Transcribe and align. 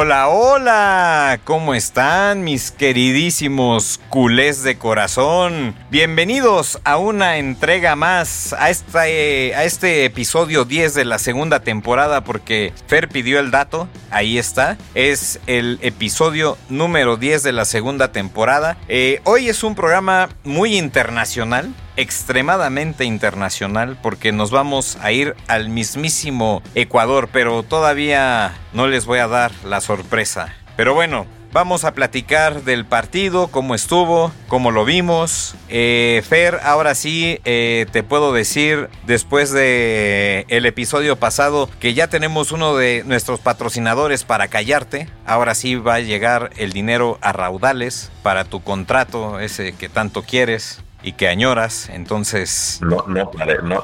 Hola, 0.00 0.28
hola, 0.28 1.40
¿cómo 1.42 1.74
están 1.74 2.44
mis 2.44 2.70
queridísimos 2.70 3.98
culés 4.10 4.62
de 4.62 4.78
corazón? 4.78 5.74
Bienvenidos 5.90 6.78
a 6.84 6.98
una 6.98 7.38
entrega 7.38 7.96
más, 7.96 8.52
a 8.52 8.70
este, 8.70 9.56
a 9.56 9.64
este 9.64 10.04
episodio 10.04 10.64
10 10.64 10.94
de 10.94 11.04
la 11.04 11.18
segunda 11.18 11.64
temporada 11.64 12.22
porque 12.22 12.72
Fer 12.86 13.08
pidió 13.08 13.40
el 13.40 13.50
dato, 13.50 13.88
ahí 14.12 14.38
está, 14.38 14.78
es 14.94 15.40
el 15.48 15.80
episodio 15.82 16.56
número 16.68 17.16
10 17.16 17.42
de 17.42 17.52
la 17.52 17.64
segunda 17.64 18.12
temporada. 18.12 18.76
Eh, 18.86 19.20
hoy 19.24 19.48
es 19.48 19.64
un 19.64 19.74
programa 19.74 20.28
muy 20.44 20.78
internacional, 20.78 21.74
extremadamente 21.98 23.04
internacional 23.04 23.98
porque 24.00 24.32
nos 24.32 24.50
vamos 24.50 24.96
a 25.02 25.12
ir 25.12 25.34
al 25.48 25.68
mismísimo 25.68 26.62
Ecuador, 26.74 27.28
pero 27.32 27.62
todavía 27.64 28.54
no 28.72 28.86
les 28.86 29.04
voy 29.04 29.18
a 29.18 29.28
dar 29.28 29.52
la 29.64 29.80
sorpresa. 29.80 30.54
Pero 30.76 30.94
bueno, 30.94 31.26
Vamos 31.50 31.84
a 31.84 31.94
platicar 31.94 32.62
del 32.64 32.84
partido, 32.84 33.48
cómo 33.48 33.74
estuvo, 33.74 34.30
cómo 34.48 34.70
lo 34.70 34.84
vimos. 34.84 35.54
Eh, 35.70 36.22
Fer, 36.28 36.60
ahora 36.62 36.94
sí 36.94 37.40
eh, 37.46 37.86
te 37.90 38.02
puedo 38.02 38.34
decir, 38.34 38.90
después 39.06 39.50
de 39.50 40.44
el 40.48 40.66
episodio 40.66 41.16
pasado, 41.16 41.70
que 41.80 41.94
ya 41.94 42.08
tenemos 42.08 42.52
uno 42.52 42.76
de 42.76 43.02
nuestros 43.06 43.40
patrocinadores 43.40 44.24
para 44.24 44.48
callarte. 44.48 45.08
Ahora 45.24 45.54
sí 45.54 45.74
va 45.74 45.94
a 45.94 46.00
llegar 46.00 46.50
el 46.58 46.72
dinero 46.72 47.16
a 47.22 47.32
raudales 47.32 48.10
para 48.22 48.44
tu 48.44 48.62
contrato, 48.62 49.40
ese 49.40 49.72
que 49.72 49.88
tanto 49.88 50.22
quieres 50.24 50.82
y 51.02 51.12
que 51.12 51.28
añoras, 51.28 51.88
entonces... 51.90 52.80
No, 52.82 53.04
no, 53.06 53.30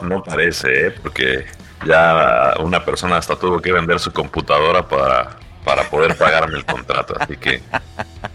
no, 0.03 0.23
parece, 0.23 0.89
¿eh? 0.89 0.91
porque 0.91 1.47
ya 1.87 2.55
una 2.61 2.85
persona 2.85 3.17
hasta 3.17 3.37
tuvo 3.37 3.61
que 3.61 3.73
vender 3.73 4.01
su 4.01 4.13
computadora 4.13 4.87
para, 4.89 5.37
para 5.65 5.89
poder 5.89 6.17
pagarme 6.17 6.59
el 6.59 6.65
contrato, 6.65 7.15
así 7.19 7.37
que 7.37 7.63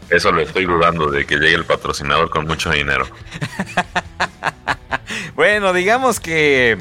eso 0.09 0.31
lo 0.31 0.41
estoy 0.41 0.65
dudando 0.65 1.11
de 1.11 1.25
que 1.25 1.35
llegue 1.35 1.55
el 1.55 1.65
patrocinador 1.65 2.29
con 2.29 2.47
mucho 2.47 2.71
dinero. 2.71 3.05
bueno, 5.35 5.73
digamos 5.73 6.19
que 6.19 6.77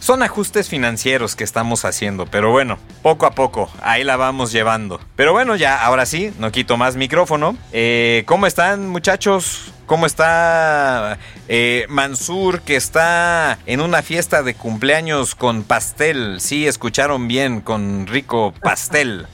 son 0.00 0.22
ajustes 0.22 0.68
financieros 0.68 1.36
que 1.36 1.44
estamos 1.44 1.84
haciendo, 1.84 2.26
pero 2.26 2.50
bueno, 2.50 2.78
poco 3.02 3.26
a 3.26 3.32
poco, 3.32 3.70
ahí 3.82 4.02
la 4.02 4.16
vamos 4.16 4.50
llevando. 4.50 5.00
Pero 5.14 5.32
bueno, 5.32 5.54
ya, 5.54 5.80
ahora 5.84 6.06
sí, 6.06 6.32
no 6.38 6.50
quito 6.50 6.76
más 6.76 6.96
micrófono. 6.96 7.56
Eh, 7.72 8.24
¿Cómo 8.26 8.46
están 8.46 8.88
muchachos? 8.88 9.72
¿Cómo 9.86 10.06
está 10.06 11.18
eh, 11.48 11.84
Mansur, 11.88 12.62
que 12.62 12.76
está 12.76 13.58
en 13.66 13.80
una 13.80 14.02
fiesta 14.02 14.42
de 14.42 14.54
cumpleaños 14.54 15.34
con 15.34 15.62
pastel? 15.62 16.40
Sí, 16.40 16.66
escucharon 16.66 17.28
bien, 17.28 17.60
con 17.60 18.06
rico 18.06 18.54
pastel. 18.62 19.26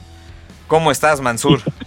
¿Cómo 0.67 0.91
estás, 0.91 1.21
Mansur? 1.21 1.61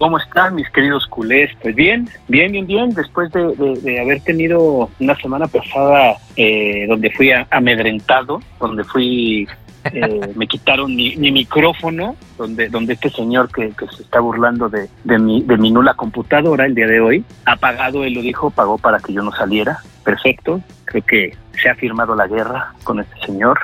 ¿Cómo 0.00 0.16
están 0.16 0.54
mis 0.54 0.70
queridos 0.70 1.06
culés? 1.06 1.50
Pues 1.60 1.74
bien, 1.74 2.08
bien, 2.26 2.50
bien, 2.52 2.66
bien. 2.66 2.94
Después 2.94 3.30
de, 3.32 4.00
haber 4.00 4.22
tenido 4.22 4.88
una 4.98 5.14
semana 5.16 5.46
pasada 5.46 6.16
eh, 6.36 6.86
donde 6.88 7.10
fui 7.10 7.30
amedrentado, 7.50 8.40
donde 8.58 8.82
fui 8.84 9.46
eh, 9.92 10.32
me 10.36 10.46
quitaron 10.46 10.96
mi, 10.96 11.14
micrófono, 11.18 12.16
donde, 12.38 12.70
donde 12.70 12.94
este 12.94 13.10
señor 13.10 13.52
que, 13.52 13.74
se 13.94 14.02
está 14.02 14.20
burlando 14.20 14.70
de, 14.70 14.88
de, 15.04 15.18
mi, 15.18 15.42
de 15.42 15.58
mi 15.58 15.70
nula 15.70 15.92
computadora 15.92 16.64
el 16.64 16.74
día 16.74 16.86
de 16.86 17.00
hoy, 17.02 17.22
ha 17.44 17.56
pagado, 17.56 18.02
él 18.02 18.14
lo 18.14 18.22
dijo, 18.22 18.48
pagó 18.48 18.78
para 18.78 19.00
que 19.00 19.12
yo 19.12 19.22
no 19.22 19.32
saliera. 19.32 19.80
Perfecto, 20.02 20.62
creo 20.86 21.04
que 21.04 21.36
se 21.60 21.68
ha 21.68 21.74
firmado 21.74 22.14
la 22.14 22.26
guerra 22.26 22.72
con 22.84 23.00
este 23.00 23.20
señor. 23.26 23.60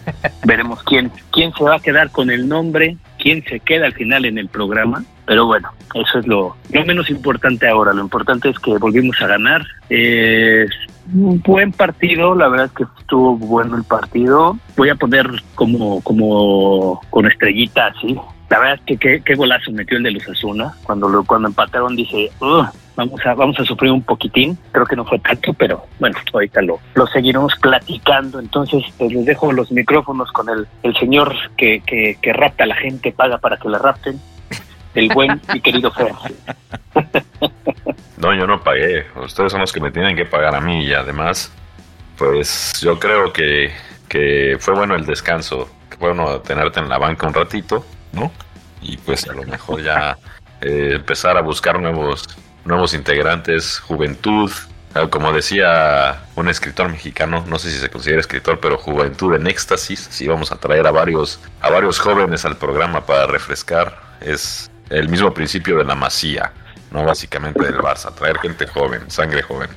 Veremos 0.44 0.82
quién, 0.82 1.10
quién 1.32 1.54
se 1.54 1.64
va 1.64 1.76
a 1.76 1.80
quedar 1.80 2.10
con 2.10 2.28
el 2.28 2.48
nombre, 2.48 2.98
quién 3.18 3.42
se 3.44 3.60
queda 3.60 3.86
al 3.86 3.94
final 3.94 4.26
en 4.26 4.36
el 4.36 4.48
programa. 4.48 5.04
Pero 5.30 5.46
bueno, 5.46 5.68
eso 5.94 6.18
es 6.18 6.26
lo, 6.26 6.56
lo 6.72 6.84
menos 6.84 7.08
importante 7.08 7.68
ahora. 7.68 7.92
Lo 7.92 8.00
importante 8.00 8.48
es 8.48 8.58
que 8.58 8.76
volvimos 8.78 9.22
a 9.22 9.28
ganar. 9.28 9.64
Eh, 9.88 10.66
un 11.14 11.40
buen 11.40 11.70
partido, 11.70 12.34
la 12.34 12.48
verdad 12.48 12.66
es 12.66 12.72
que 12.72 12.84
estuvo 12.98 13.36
bueno 13.36 13.76
el 13.76 13.84
partido. 13.84 14.58
Voy 14.76 14.88
a 14.88 14.96
poner 14.96 15.30
como, 15.54 16.00
como 16.00 17.00
con 17.10 17.28
estrellita 17.28 17.86
así. 17.86 18.18
La 18.48 18.58
verdad 18.58 18.74
es 18.74 18.98
que 18.98 19.22
qué, 19.22 19.34
golazo 19.36 19.70
metió 19.70 19.98
el 19.98 20.02
de 20.02 20.10
Luz 20.10 20.28
Azuna. 20.28 20.74
Cuando, 20.82 21.08
lo, 21.08 21.22
cuando 21.22 21.46
empataron 21.46 21.94
dije, 21.94 22.28
vamos 22.96 23.24
a, 23.24 23.34
vamos 23.34 23.60
a 23.60 23.64
sufrir 23.64 23.92
un 23.92 24.02
poquitín. 24.02 24.58
Creo 24.72 24.84
que 24.84 24.96
no 24.96 25.04
fue 25.04 25.20
tanto, 25.20 25.54
pero 25.54 25.84
bueno, 26.00 26.18
ahorita 26.32 26.60
lo, 26.62 26.80
lo 26.94 27.06
seguiremos 27.06 27.54
platicando. 27.62 28.40
Entonces, 28.40 28.82
pues 28.98 29.12
les 29.12 29.26
dejo 29.26 29.52
los 29.52 29.70
micrófonos 29.70 30.32
con 30.32 30.48
el, 30.48 30.66
el 30.82 30.96
señor 30.96 31.36
que, 31.56 31.80
que, 31.86 32.18
que 32.20 32.32
rapta 32.32 32.64
a 32.64 32.66
la 32.66 32.74
gente, 32.74 33.12
paga 33.12 33.38
para 33.38 33.58
que 33.58 33.68
la 33.68 33.78
rapten. 33.78 34.18
El 34.94 35.08
buen 35.12 35.40
y 35.54 35.60
querido 35.60 35.90
Fer. 35.92 36.12
No, 38.16 38.34
yo 38.34 38.46
no 38.46 38.62
pagué. 38.62 39.06
Ustedes 39.16 39.52
son 39.52 39.62
los 39.62 39.72
que 39.72 39.80
me 39.80 39.90
tienen 39.90 40.14
que 40.14 40.26
pagar 40.26 40.54
a 40.54 40.60
mí 40.60 40.84
y 40.84 40.92
además, 40.92 41.50
pues 42.18 42.78
yo 42.82 42.98
creo 42.98 43.32
que, 43.32 43.72
que 44.08 44.58
fue 44.60 44.74
bueno 44.74 44.94
el 44.94 45.06
descanso. 45.06 45.70
Fue 45.98 46.12
bueno 46.12 46.40
tenerte 46.40 46.80
en 46.80 46.88
la 46.88 46.98
banca 46.98 47.26
un 47.26 47.34
ratito, 47.34 47.84
¿no? 48.12 48.30
Y 48.82 48.96
pues 48.98 49.28
a 49.28 49.32
lo 49.32 49.44
mejor 49.44 49.82
ya 49.82 50.18
eh, 50.60 50.92
empezar 50.96 51.36
a 51.36 51.40
buscar 51.40 51.80
nuevos, 51.80 52.28
nuevos 52.64 52.92
integrantes, 52.92 53.78
juventud. 53.78 54.50
Ah, 54.94 55.06
como 55.08 55.32
decía 55.32 56.24
un 56.34 56.48
escritor 56.48 56.90
mexicano, 56.90 57.44
no 57.46 57.58
sé 57.58 57.70
si 57.70 57.78
se 57.78 57.88
considera 57.88 58.20
escritor, 58.20 58.58
pero 58.60 58.76
juventud 58.76 59.34
en 59.34 59.46
éxtasis. 59.46 60.08
Sí, 60.10 60.26
vamos 60.26 60.52
a 60.52 60.56
traer 60.56 60.86
a 60.86 60.90
varios, 60.90 61.40
a 61.60 61.70
varios 61.70 61.98
jóvenes 61.98 62.44
al 62.44 62.56
programa 62.56 63.06
para 63.06 63.26
refrescar. 63.26 63.98
Es 64.20 64.69
el 64.90 65.08
mismo 65.08 65.32
principio 65.32 65.78
de 65.78 65.84
la 65.84 65.94
masía 65.94 66.52
no 66.90 67.04
básicamente 67.04 67.62
del 67.62 67.78
Barça, 67.78 68.14
traer 68.14 68.38
gente 68.38 68.66
joven, 68.66 69.10
sangre 69.10 69.42
joven. 69.42 69.70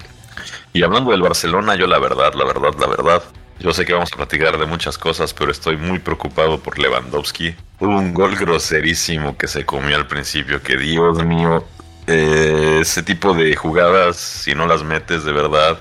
Y 0.74 0.84
hablando 0.84 1.12
del 1.12 1.22
Barcelona, 1.22 1.76
yo 1.76 1.88
la 1.88 2.00
verdad, 2.00 2.34
la 2.34 2.46
verdad, 2.46 2.74
la 2.80 2.88
verdad, 2.88 3.24
yo 3.60 3.74
sé 3.74 3.86
que 3.86 3.94
vamos 3.94 4.12
a 4.14 4.18
platicar 4.18 4.58
de 4.58 4.66
muchas 4.66 4.98
cosas, 4.98 5.34
pero 5.34 5.52
estoy 5.52 5.78
muy 5.78 6.00
preocupado 6.00 6.60
por 6.60 6.80
Lewandowski. 6.80 7.56
Hubo 7.80 7.98
un 7.98 8.14
gol 8.14 8.36
groserísimo 8.36 9.38
que 9.38 9.48
se 9.48 9.66
comió 9.66 9.96
al 9.96 10.08
principio, 10.08 10.62
que 10.62 10.78
Dios 10.78 11.24
mío, 11.24 11.66
eh, 12.08 12.80
ese 12.82 13.04
tipo 13.04 13.34
de 13.34 13.56
jugadas, 13.56 14.18
si 14.18 14.56
no 14.56 14.66
las 14.66 14.84
metes 14.84 15.24
de 15.24 15.32
verdad, 15.32 15.80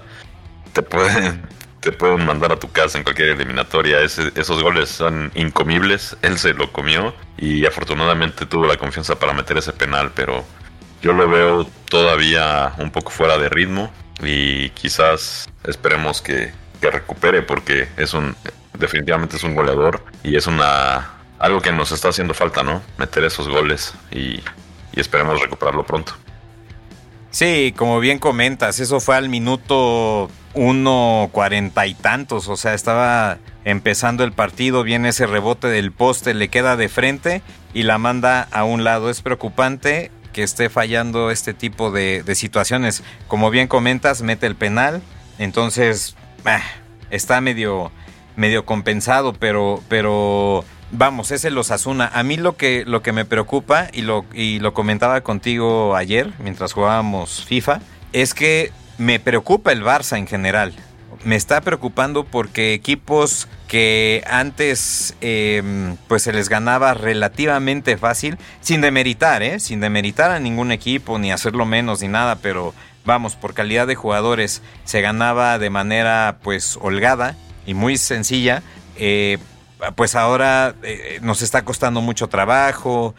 te 0.75 0.83
pueden, 0.83 1.43
te 1.83 1.91
pueden 1.91 2.25
mandar 2.25 2.53
a 2.53 2.61
tu 2.61 2.71
casa 2.71 2.97
en 2.97 3.05
cualquier 3.05 3.31
eliminatoria. 3.31 4.01
esos 4.01 4.63
goles 4.63 4.89
son 4.89 5.33
incomibles, 5.35 6.17
él 6.23 6.39
se 6.39 6.55
lo 6.55 6.73
comió 6.73 7.13
y 7.37 7.67
afortunadamente 7.67 8.47
tuvo 8.47 8.67
la 8.67 8.77
confianza 8.77 9.19
para 9.19 9.33
meter 9.33 9.59
ese 9.59 9.73
penal, 9.73 10.13
pero 10.15 10.45
yo 11.03 11.13
lo 11.13 11.29
veo 11.29 11.67
todavía 11.89 12.73
un 12.79 12.93
poco 12.93 13.11
fuera 13.11 13.37
de 13.37 13.49
ritmo 13.49 13.93
y 14.23 14.71
quizás 14.71 15.51
esperemos 15.65 16.23
que, 16.23 16.53
recupere 16.81 17.43
porque 17.43 17.87
es 17.97 18.13
un 18.13 18.35
definitivamente 18.77 19.37
es 19.37 19.45
un 19.45 19.55
goleador 19.55 20.05
y 20.25 20.35
es 20.35 20.49
una 20.49 21.13
algo 21.39 21.61
que 21.61 21.71
nos 21.71 21.93
está 21.93 22.09
haciendo 22.09 22.35
falta, 22.35 22.65
¿no? 22.65 22.83
Meter 22.99 23.23
esos 23.23 23.49
goles 23.49 23.95
y, 24.11 24.43
y 24.93 25.01
esperemos 25.01 25.41
recuperarlo 25.41 25.87
pronto. 25.87 26.15
Sí, 27.31 27.73
como 27.77 28.01
bien 28.01 28.19
comentas, 28.19 28.81
eso 28.81 28.99
fue 28.99 29.15
al 29.15 29.29
minuto 29.29 30.29
uno 30.55 31.31
cuarenta 31.33 31.87
y 31.87 31.95
tantos, 31.95 32.49
o 32.49 32.57
sea, 32.57 32.75
estaba 32.75 33.39
empezando 33.65 34.25
el 34.25 34.33
partido, 34.33 34.83
viene 34.83 35.11
ese 35.11 35.27
rebote 35.27 35.69
del 35.69 35.93
poste, 35.93 36.35
le 36.35 36.49
queda 36.49 36.77
de 36.77 36.89
frente 36.89 37.43
y 37.75 37.85
la 37.85 37.99
manda 37.99 38.49
a 38.51 38.65
un 38.65 38.85
lado. 38.85 39.11
Es 39.11 39.23
preocupante 39.23 40.11
que 40.33 40.43
esté 40.43 40.69
fallando 40.69 41.31
este 41.31 41.55
tipo 41.55 41.91
de, 41.91 42.25
situaciones. 42.35 43.03
Como 43.29 43.51
bien 43.51 43.69
comentas, 43.69 44.23
mete 44.23 44.47
el 44.47 44.57
penal, 44.57 45.03
entonces 45.39 46.17
ah, 46.45 46.63
está 47.11 47.41
medio, 47.41 47.93
medio 48.37 48.65
compensado, 48.65 49.33
pero, 49.35 49.83
pero 49.89 50.65
vamos, 50.91 51.31
es 51.31 51.45
el 51.45 51.57
Osasuna. 51.57 52.11
A 52.13 52.23
mí 52.23 52.37
lo 52.37 52.57
que, 52.57 52.85
lo 52.87 53.03
que 53.03 53.13
me 53.13 53.25
preocupa, 53.25 53.89
y 53.93 54.03
lo, 54.03 54.25
y 54.33 54.59
lo 54.59 54.75
comentaba 54.75 55.21
contigo 55.23 55.97
ayer, 55.97 56.33
mientras 56.39 56.73
jugábamos 56.73 57.45
FIFA, 57.45 57.81
es 58.13 58.35
que 58.35 58.73
me 59.03 59.21
preocupa 59.21 59.73
el 59.73 59.83
Barça 59.83 60.17
en 60.17 60.27
general 60.27 60.75
me 61.25 61.37
está 61.37 61.61
preocupando 61.61 62.25
porque 62.25 62.75
equipos 62.75 63.49
que 63.69 64.25
antes 64.29 65.17
em, 65.21 65.97
pues 66.09 66.23
se 66.23 66.33
les 66.33 66.49
ganaba 66.49 66.95
relativamente 66.95 67.97
fácil, 67.97 68.39
sin 68.61 68.81
demeritar, 68.81 69.43
¿eh? 69.43 69.61
sin 69.61 69.81
demeritar 69.81 70.31
a 70.31 70.41
ningún 70.41 70.73
equipo, 70.73 71.19
ni 71.19 71.33
hacerlo 71.33 71.65
menos, 71.65 72.03
ni 72.03 72.09
nada, 72.09 72.37
pero 72.37 72.75
vamos, 73.05 73.37
por 73.37 73.55
calidad 73.55 73.87
de 73.87 73.95
jugadores 73.95 74.63
se 74.85 75.01
ganaba 75.01 75.59
de 75.59 75.71
manera 75.71 76.39
pues 76.43 76.79
holgada 76.81 77.37
y 77.67 77.75
muy 77.75 77.97
sencilla, 77.97 78.63
eh, 78.97 79.39
pues 79.95 80.15
ahora 80.15 80.75
eh, 80.83 81.19
nos 81.23 81.43
está 81.43 81.65
costando 81.65 82.01
mucho 82.01 82.29
trabajo, 82.29 83.15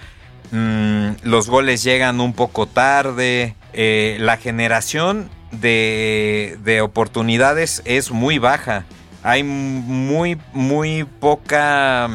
mm, 0.52 1.08
los 1.24 1.50
goles 1.50 1.84
llegan 1.84 2.20
un 2.20 2.34
poco 2.34 2.68
tarde, 2.68 3.56
la 3.74 4.38
generación 4.38 5.30
de, 5.60 6.80
oportunidades 6.84 7.82
es 7.86 8.12
muy 8.12 8.40
baja. 8.40 8.86
Hay 9.24 9.44
muy, 9.44 10.38
muy 10.52 11.06
poca 11.06 12.10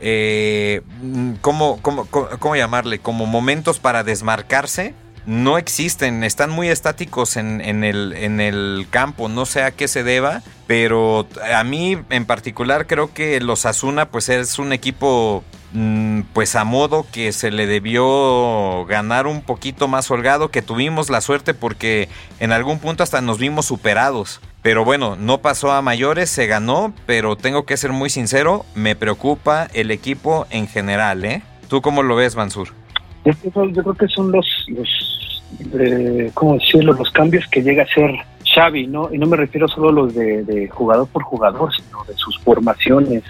eh, 0.00 0.82
¿cómo, 1.40 1.80
cómo, 1.82 2.04
cómo, 2.06 2.56
llamarle? 2.56 3.00
Como 3.00 3.26
momentos 3.26 3.78
para 3.78 4.04
desmarcarse. 4.04 4.94
No 5.26 5.58
existen, 5.58 6.24
están 6.24 6.48
muy 6.50 6.68
estáticos 6.68 7.36
en, 7.36 7.60
en, 7.60 7.84
el, 7.84 8.14
en 8.14 8.40
el 8.40 8.86
campo, 8.88 9.28
no 9.28 9.44
sé 9.44 9.62
a 9.62 9.72
qué 9.72 9.86
se 9.86 10.02
deba, 10.02 10.42
pero 10.66 11.28
a 11.52 11.62
mí 11.64 11.98
en 12.08 12.24
particular 12.24 12.86
creo 12.86 13.12
que 13.12 13.38
los 13.40 13.66
Asuna 13.66 14.08
pues 14.08 14.30
es 14.30 14.58
un 14.58 14.72
equipo 14.72 15.44
Mm, 15.44 15.57
pues 16.32 16.56
a 16.56 16.64
modo 16.64 17.06
que 17.12 17.32
se 17.32 17.50
le 17.50 17.66
debió 17.66 18.86
ganar 18.86 19.26
un 19.26 19.42
poquito 19.42 19.86
más 19.86 20.10
holgado, 20.10 20.50
que 20.50 20.62
tuvimos 20.62 21.10
la 21.10 21.20
suerte 21.20 21.54
porque 21.54 22.08
en 22.40 22.52
algún 22.52 22.78
punto 22.78 23.02
hasta 23.02 23.20
nos 23.20 23.38
vimos 23.38 23.66
superados. 23.66 24.40
Pero 24.62 24.84
bueno, 24.84 25.16
no 25.16 25.38
pasó 25.38 25.72
a 25.72 25.82
mayores, 25.82 26.30
se 26.30 26.46
ganó, 26.46 26.92
pero 27.06 27.36
tengo 27.36 27.64
que 27.64 27.76
ser 27.76 27.92
muy 27.92 28.10
sincero, 28.10 28.64
me 28.74 28.96
preocupa 28.96 29.68
el 29.72 29.90
equipo 29.90 30.46
en 30.50 30.66
general, 30.66 31.24
¿eh? 31.24 31.42
¿Tú 31.68 31.80
cómo 31.80 32.02
lo 32.02 32.16
ves, 32.16 32.34
Mansur? 32.34 32.68
Yo, 33.24 33.32
creo 33.42 33.94
que 33.94 34.08
son 34.08 34.32
los, 34.32 34.46
los 34.68 35.42
eh, 35.78 36.30
¿cómo 36.34 36.54
decirlo? 36.54 36.94
Los 36.94 37.10
cambios 37.10 37.46
que 37.48 37.62
llega 37.62 37.82
a 37.82 37.86
ser 37.88 38.10
Xavi, 38.54 38.86
¿no? 38.86 39.12
Y 39.12 39.18
no 39.18 39.26
me 39.26 39.36
refiero 39.36 39.68
solo 39.68 39.90
a 39.90 39.92
los 39.92 40.14
de 40.14 40.68
jugador 40.72 41.06
por 41.08 41.22
jugador, 41.22 41.70
sino 41.74 42.04
de 42.04 42.14
sus 42.14 42.38
formaciones, 42.38 43.22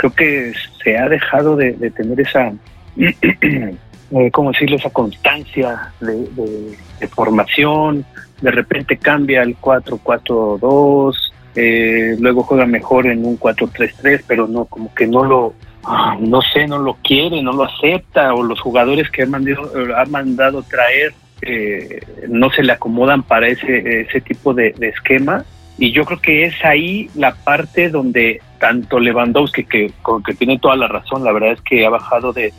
creo 0.00 0.14
que 0.14 0.52
se 0.82 0.96
ha 0.96 1.10
dejado 1.10 1.56
de, 1.56 1.72
tener 1.90 2.18
esa, 2.20 2.52
eh, 2.96 4.30
¿cómo 4.32 4.50
decirlo?, 4.50 4.76
esa 4.76 4.88
constancia 4.88 5.92
de, 6.00 7.08
formación, 7.10 8.06
de 8.40 8.50
repente 8.50 8.96
cambia 8.96 9.42
el 9.42 9.58
4-4-2, 9.58 11.14
eh, 11.54 12.16
luego 12.18 12.44
juega 12.44 12.64
mejor 12.64 13.08
en 13.08 13.26
un 13.26 13.38
4-3-3, 13.38 14.24
pero 14.26 14.48
no, 14.48 14.64
como 14.64 14.94
que 14.94 15.06
no 15.06 15.22
lo, 15.22 15.52
ah, 15.84 16.16
no 16.18 16.40
sé, 16.40 16.66
no 16.66 16.78
lo 16.78 16.94
quiere, 17.02 17.42
no 17.42 17.52
lo 17.52 17.64
acepta, 17.64 18.32
o 18.32 18.42
los 18.42 18.58
jugadores 18.58 19.10
que 19.10 19.24
ha 19.24 19.26
mandado, 19.26 19.70
ha 19.94 20.04
mandado 20.06 20.62
traer 20.62 21.12
eh, 21.42 22.00
no 22.26 22.50
se 22.50 22.62
le 22.62 22.72
acomodan 22.72 23.22
para 23.22 23.48
ese, 23.48 24.00
ese 24.00 24.20
tipo 24.22 24.54
de 24.54 24.74
esquema 24.80 25.44
y 25.78 25.92
yo 25.92 26.04
creo 26.04 26.20
que 26.20 26.44
es 26.44 26.54
ahí 26.62 27.08
la 27.14 27.34
parte 27.34 27.88
donde 27.88 28.42
tanto 28.60 29.00
Lewandowski, 29.00 29.64
que, 29.64 29.92
tiene 30.38 30.58
toda 30.58 30.76
la 30.76 30.86
razón, 30.86 31.24
la 31.24 31.32
verdad 31.32 31.52
es 31.52 31.60
que 31.62 31.84
ha 31.84 31.90
bajado 31.90 32.32
de, 32.32 32.52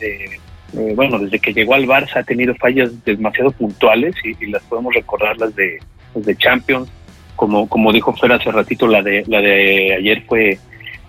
bueno, 0.96 1.18
desde 1.18 1.38
que 1.38 1.54
llegó 1.54 1.74
al 1.74 1.86
Barça 1.86 2.16
ha 2.16 2.22
tenido 2.24 2.54
fallas 2.56 2.90
demasiado 3.04 3.52
puntuales 3.52 4.14
y, 4.24 4.46
las 4.46 4.62
podemos 4.64 4.92
recordar 4.92 5.38
las 5.38 5.54
de, 5.54 5.78
de 6.14 6.36
Champions, 6.36 6.90
como, 7.36 7.68
como 7.68 7.92
dijo 7.92 8.12
Fer 8.14 8.32
hace 8.32 8.50
ratito, 8.50 8.86
la 8.88 9.00
de, 9.00 9.24
la 9.28 9.40
de 9.40 9.94
ayer 9.94 10.24
fue 10.26 10.58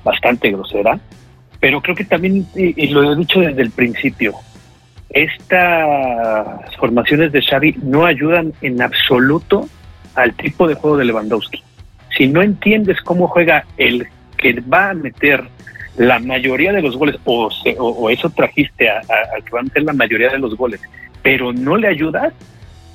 bastante 0.03 0.51
grosera, 0.51 0.99
pero 1.59 1.81
creo 1.81 1.95
que 1.95 2.05
también, 2.05 2.45
y, 2.55 2.87
lo 2.87 3.11
he 3.11 3.15
dicho 3.15 3.39
desde 3.39 3.63
el 3.63 3.71
principio, 3.71 4.35
estas 5.09 6.75
formaciones 6.77 7.31
de 7.31 7.41
Xavi 7.41 7.77
no 7.81 8.05
ayudan 8.05 8.53
en 8.61 8.81
absoluto 8.81 9.67
al 10.13 10.33
tipo 10.35 10.67
de 10.67 10.75
juego 10.75 10.97
de 10.97 11.05
Lewandowski. 11.05 11.63
Si 12.15 12.27
no 12.27 12.43
entiendes 12.43 13.01
cómo 13.01 13.27
juega 13.27 13.65
el 13.77 14.07
que 14.43 14.59
va 14.61 14.89
a 14.89 14.93
meter 14.93 15.41
la 15.97 16.19
mayoría 16.19 16.73
de 16.73 16.81
los 16.81 16.97
goles, 16.97 17.15
o, 17.23 17.49
o, 17.77 18.09
eso 18.09 18.29
trajiste 18.29 18.89
al 18.89 19.43
que 19.43 19.51
va 19.51 19.61
a 19.61 19.63
meter 19.63 19.83
la 19.83 19.93
mayoría 19.93 20.29
de 20.29 20.39
los 20.39 20.55
goles, 20.55 20.81
pero 21.21 21.53
no 21.53 21.77
le 21.77 21.87
ayudas, 21.87 22.33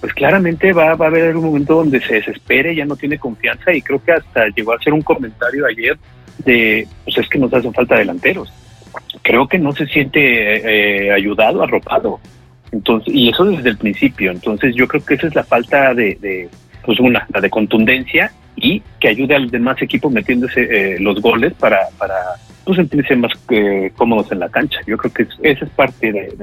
pues 0.00 0.12
claramente 0.12 0.72
va, 0.72 0.94
va 0.94 1.06
a 1.06 1.08
haber 1.08 1.36
un 1.36 1.46
momento 1.46 1.76
donde 1.76 2.00
se 2.00 2.14
desespere, 2.14 2.74
ya 2.74 2.84
no 2.84 2.96
tiene 2.96 3.18
confianza 3.18 3.72
y 3.72 3.80
creo 3.80 4.02
que 4.04 4.12
hasta 4.12 4.48
llegó 4.48 4.72
a 4.72 4.76
hacer 4.76 4.92
un 4.92 5.02
comentario 5.02 5.66
ayer 5.66 5.96
de, 6.44 6.86
pues 7.04 7.18
es 7.18 7.28
que 7.28 7.38
nos 7.38 7.52
hacen 7.52 7.72
falta 7.72 7.96
delanteros. 7.96 8.52
Creo 9.22 9.48
que 9.48 9.58
no 9.58 9.72
se 9.72 9.86
siente 9.86 10.20
eh, 10.20 11.12
ayudado, 11.12 11.62
arropado. 11.62 12.20
Entonces, 12.70 13.12
y 13.14 13.30
eso 13.30 13.44
desde 13.44 13.70
el 13.70 13.78
principio. 13.78 14.30
Entonces 14.30 14.74
yo 14.74 14.86
creo 14.86 15.04
que 15.04 15.14
esa 15.14 15.26
es 15.26 15.34
la 15.34 15.44
falta 15.44 15.94
de, 15.94 16.16
de 16.20 16.48
pues 16.88 17.00
una, 17.00 17.26
la 17.34 17.42
de 17.42 17.50
contundencia 17.50 18.32
y 18.56 18.82
que 18.98 19.08
ayude 19.08 19.34
al 19.34 19.50
demás 19.50 19.76
equipo 19.82 20.08
metiéndose 20.08 20.62
eh, 20.62 20.98
los 20.98 21.20
goles 21.20 21.52
para, 21.52 21.80
para 21.98 22.14
pues, 22.64 22.78
sentirse 22.78 23.14
más 23.14 23.30
eh, 23.50 23.92
cómodos 23.94 24.32
en 24.32 24.38
la 24.38 24.48
cancha. 24.48 24.78
Yo 24.86 24.96
creo 24.96 25.12
que 25.12 25.26
esa 25.42 25.66
es 25.66 25.70
parte 25.72 26.10
de, 26.10 26.34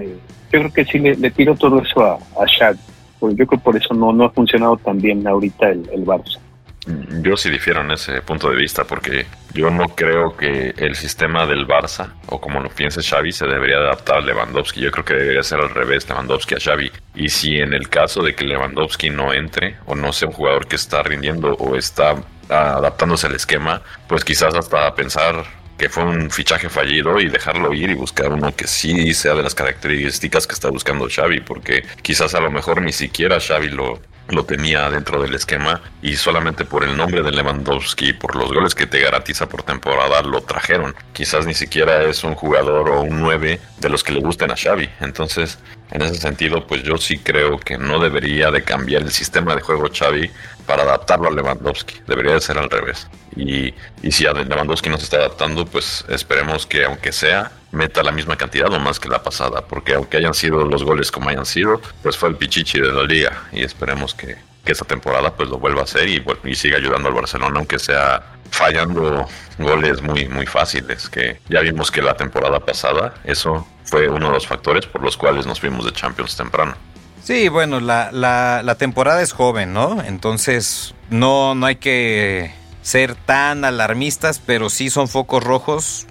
Yo 0.54 0.60
creo 0.60 0.72
que 0.72 0.86
sí 0.86 1.00
le, 1.00 1.32
tiro 1.32 1.56
todo 1.56 1.82
eso 1.82 2.04
a, 2.04 2.14
a. 2.14 2.74
Pues 3.20 3.36
yo 3.36 3.48
creo 3.48 3.60
que 3.60 3.64
por 3.64 3.76
eso 3.76 3.96
no, 3.96 4.14
no 4.14 4.26
ha 4.26 4.30
funcionado 4.30 4.78
tan 4.78 5.02
bien 5.02 5.26
ahorita 5.26 5.68
el, 5.72 5.90
el 5.92 6.06
Barça. 6.06 6.38
Yo 6.88 7.36
sí 7.36 7.50
difiero 7.50 7.82
en 7.82 7.92
ese 7.92 8.22
punto 8.22 8.50
de 8.50 8.58
vista 8.58 8.84
porque 8.84 9.26
yo 9.54 9.72
no 9.72 9.86
creo 9.96 10.36
que 10.38 10.74
el 10.78 10.96
sistema 10.96 11.46
del 11.48 11.66
Barça, 11.66 12.12
o 12.28 12.40
como 12.40 12.60
lo 12.60 12.70
piense 12.70 13.02
Xavi, 13.02 13.32
se 13.32 13.48
debería 13.48 13.78
adaptar 13.78 14.18
a 14.18 14.22
Lewandowski. 14.22 14.82
Yo 14.82 14.92
creo 14.92 15.06
que 15.06 15.16
debería 15.16 15.42
ser 15.42 15.60
al 15.60 15.70
revés, 15.70 16.08
Lewandowski 16.08 16.56
a 16.56 16.60
Xavi. 16.60 16.92
Y 17.16 17.30
si 17.30 17.58
en 17.58 17.74
el 17.74 17.90
caso 17.90 18.22
de 18.22 18.36
que 18.36 18.46
Lewandowski 18.46 19.10
no 19.10 19.34
entre, 19.34 19.78
o 19.86 19.96
no 19.96 20.14
sea 20.14 20.28
un 20.28 20.36
jugador 20.36 20.68
que 20.68 20.76
está 20.76 21.02
rindiendo 21.02 21.54
o 21.56 21.76
está 21.76 22.16
adaptándose 22.50 23.28
al 23.28 23.36
esquema, 23.36 23.82
pues 24.08 24.24
quizás 24.24 24.54
hasta 24.54 24.94
pensar 24.94 25.44
que 25.78 25.90
fue 25.90 26.04
un 26.04 26.30
fichaje 26.30 26.70
fallido 26.70 27.20
y 27.20 27.28
dejarlo 27.28 27.74
ir 27.74 27.90
y 27.90 27.96
buscar 27.96 28.32
uno 28.32 28.56
que 28.56 28.68
sí 28.68 29.14
sea 29.14 29.34
de 29.34 29.44
las 29.44 29.56
características 29.56 30.48
que 30.48 30.54
está 30.54 30.70
buscando 30.70 31.08
Xavi, 31.10 31.42
porque 31.42 31.84
quizás 32.02 32.34
a 32.36 32.40
lo 32.40 32.52
mejor 32.52 32.82
ni 32.82 32.94
siquiera 32.94 33.40
Xavi 33.40 33.70
lo, 33.70 34.00
lo 34.30 34.46
tenía 34.46 34.90
dentro 34.90 35.22
del 35.22 35.36
esquema 35.36 35.82
y 36.02 36.16
solamente 36.16 36.66
por 36.66 36.84
el 36.84 36.98
nombre 36.98 37.22
de 37.22 37.32
Lewandowski, 37.32 38.14
por 38.14 38.36
los 38.36 38.52
goles 38.52 38.74
que 38.74 38.88
te 38.88 39.00
garantiza 39.00 39.48
por 39.48 39.64
temporada, 39.64 40.22
lo 40.22 40.42
trajeron. 40.42 40.96
Quizás 41.14 41.46
ni 41.46 41.54
siquiera 41.54 42.04
es 42.04 42.24
un 42.24 42.36
jugador 42.36 42.90
o 42.90 43.02
un 43.02 43.20
9 43.20 43.60
de 43.80 43.90
los 43.90 44.04
que 44.04 44.14
le 44.14 44.20
gusten 44.20 44.52
a 44.52 44.56
Xavi. 44.56 44.90
Entonces, 45.00 45.60
en 45.92 46.02
ese 46.02 46.16
sentido, 46.16 46.66
pues 46.66 46.84
yo 46.84 46.98
sí 46.98 47.20
creo 47.20 47.60
que 47.60 47.78
no 47.78 48.00
debería 48.00 48.52
de 48.52 48.64
cambiar 48.64 49.04
el 49.04 49.12
sistema 49.12 49.56
de 49.56 49.62
juego 49.62 49.90
Xavi 49.94 50.32
para 50.66 50.84
adaptarlo 50.84 51.28
a 51.28 51.32
Lewandowski. 51.32 52.02
Debería 52.08 52.34
de 52.34 52.42
ser 52.42 52.58
al 52.58 52.70
revés. 52.70 53.08
Y, 53.36 53.74
y 54.02 54.12
si 54.12 54.26
a 54.26 54.34
Lewandowski 54.34 54.90
no 54.90 54.98
se 54.98 55.04
está 55.04 55.18
adaptando, 55.18 55.66
pues 55.66 56.04
esperemos 56.10 56.66
que 56.66 56.86
aunque 56.86 57.12
sea, 57.12 57.52
meta 57.76 58.02
la 58.02 58.12
misma 58.12 58.36
cantidad 58.36 58.72
o 58.74 58.80
más 58.80 59.00
que 59.00 59.10
la 59.10 59.22
pasada. 59.22 59.62
Porque 59.62 59.94
aunque 59.94 60.18
hayan 60.18 60.34
sido 60.34 60.66
los 60.66 60.84
goles 60.84 61.12
como 61.12 61.30
hayan 61.30 61.46
sido, 61.46 61.82
pues 62.02 62.18
fue 62.18 62.30
el 62.30 62.36
pichichi 62.36 62.80
de 62.80 62.92
la 62.92 63.04
liga. 63.04 63.44
Y 63.52 63.64
esperemos 63.64 64.14
que, 64.14 64.38
que 64.64 64.72
esta 64.72 64.86
temporada 64.86 65.36
pues 65.36 65.50
lo 65.50 65.60
vuelva 65.60 65.82
a 65.82 65.84
hacer 65.84 66.08
y, 66.08 66.24
y 66.44 66.56
siga 66.56 66.78
ayudando 66.78 67.10
al 67.10 67.14
Barcelona, 67.14 67.56
aunque 67.58 67.78
sea 67.78 68.24
fallando 68.50 69.28
goles 69.60 70.02
muy, 70.02 70.28
muy 70.28 70.46
fáciles. 70.46 71.10
Que 71.10 71.40
ya 71.50 71.62
vimos 71.62 71.92
que 71.92 72.02
la 72.02 72.16
temporada 72.16 72.60
pasada 72.60 73.14
eso 73.24 73.68
fue 73.84 74.10
uno 74.10 74.28
de 74.28 74.34
los 74.34 74.48
factores 74.48 74.86
por 74.86 75.04
los 75.04 75.18
cuales 75.18 75.46
nos 75.46 75.60
fuimos 75.60 75.86
de 75.86 75.92
Champions 75.92 76.36
temprano. 76.36 76.76
Sí, 77.24 77.50
bueno, 77.50 77.80
la, 77.80 78.12
la, 78.12 78.62
la 78.64 78.76
temporada 78.76 79.22
es 79.22 79.34
joven, 79.34 79.74
¿no? 79.74 80.04
Entonces 80.06 80.94
no, 81.10 81.56
no 81.56 81.66
hay 81.66 81.78
que 81.78 82.52
ser 82.86 83.16
tan 83.16 83.66
alarmistas, 83.66 84.40
pero 84.46 84.70
sí 84.70 84.92
son 84.92 85.08
focos 85.08 85.44
rojos, 85.44 86.06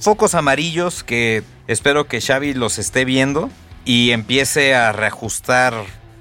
focos 0.00 0.34
amarillos 0.34 1.04
que 1.04 1.44
espero 1.68 2.08
que 2.08 2.20
Xavi 2.20 2.54
los 2.54 2.80
esté 2.80 3.04
viendo 3.04 3.50
y 3.84 4.10
empiece 4.10 4.74
a 4.74 4.90
reajustar 4.90 5.74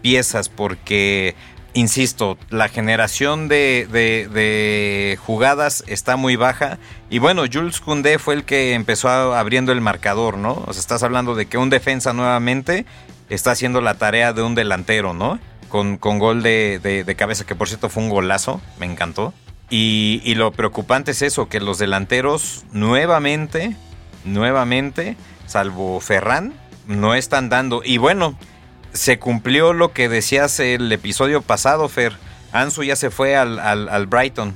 piezas 0.03 0.49
porque, 0.49 1.33
insisto, 1.73 2.37
la 2.51 2.69
generación 2.69 3.47
de, 3.47 3.87
de, 3.89 5.17
jugadas 5.25 5.83
está 5.87 6.15
muy 6.15 6.35
baja 6.35 6.77
y 7.09 7.17
bueno, 7.17 7.45
Jules 7.51 7.79
Koundé 7.79 8.19
fue 8.19 8.35
el 8.35 8.43
que 8.43 8.75
empezó 8.75 9.09
abriendo 9.09 9.71
el 9.71 9.81
marcador, 9.81 10.37
¿no? 10.37 10.63
O 10.67 10.73
sea, 10.73 10.79
estás 10.79 11.01
hablando 11.01 11.33
de 11.33 11.47
que 11.47 11.57
un 11.57 11.71
defensa 11.71 12.13
nuevamente 12.13 12.85
está 13.31 13.49
haciendo 13.49 13.81
la 13.81 13.95
tarea 13.95 14.31
de 14.31 14.43
un 14.43 14.53
delantero, 14.53 15.15
¿no? 15.15 15.39
Con, 15.69 15.97
con 15.97 16.19
gol 16.19 16.43
de, 16.43 16.77
de, 16.79 17.15
cabeza, 17.15 17.47
que 17.47 17.55
por 17.55 17.67
cierto 17.67 17.89
fue 17.89 18.03
un 18.03 18.09
golazo, 18.09 18.61
me 18.79 18.85
encantó. 18.85 19.33
Y, 19.69 20.21
y, 20.23 20.35
lo 20.35 20.51
preocupante 20.51 21.11
es 21.11 21.21
eso, 21.21 21.49
que 21.49 21.59
los 21.59 21.77
delanteros 21.77 22.63
nuevamente, 22.71 23.75
nuevamente, 24.23 25.17
salvo 25.45 25.99
Ferran, 25.99 26.53
no 26.85 27.15
están 27.15 27.49
dando. 27.49 27.81
Y 27.83 27.97
bueno, 27.97 28.37
se 28.93 29.19
cumplió 29.19 29.73
lo 29.73 29.91
que 29.91 30.07
decías 30.07 30.59
el 30.61 30.91
episodio 30.91 31.41
pasado, 31.41 31.89
Fer. 31.89 32.13
Ansu 32.53 32.83
ya 32.83 32.95
se 32.95 33.09
fue 33.09 33.35
al, 33.35 33.59
al, 33.59 34.07
Brighton. 34.07 34.55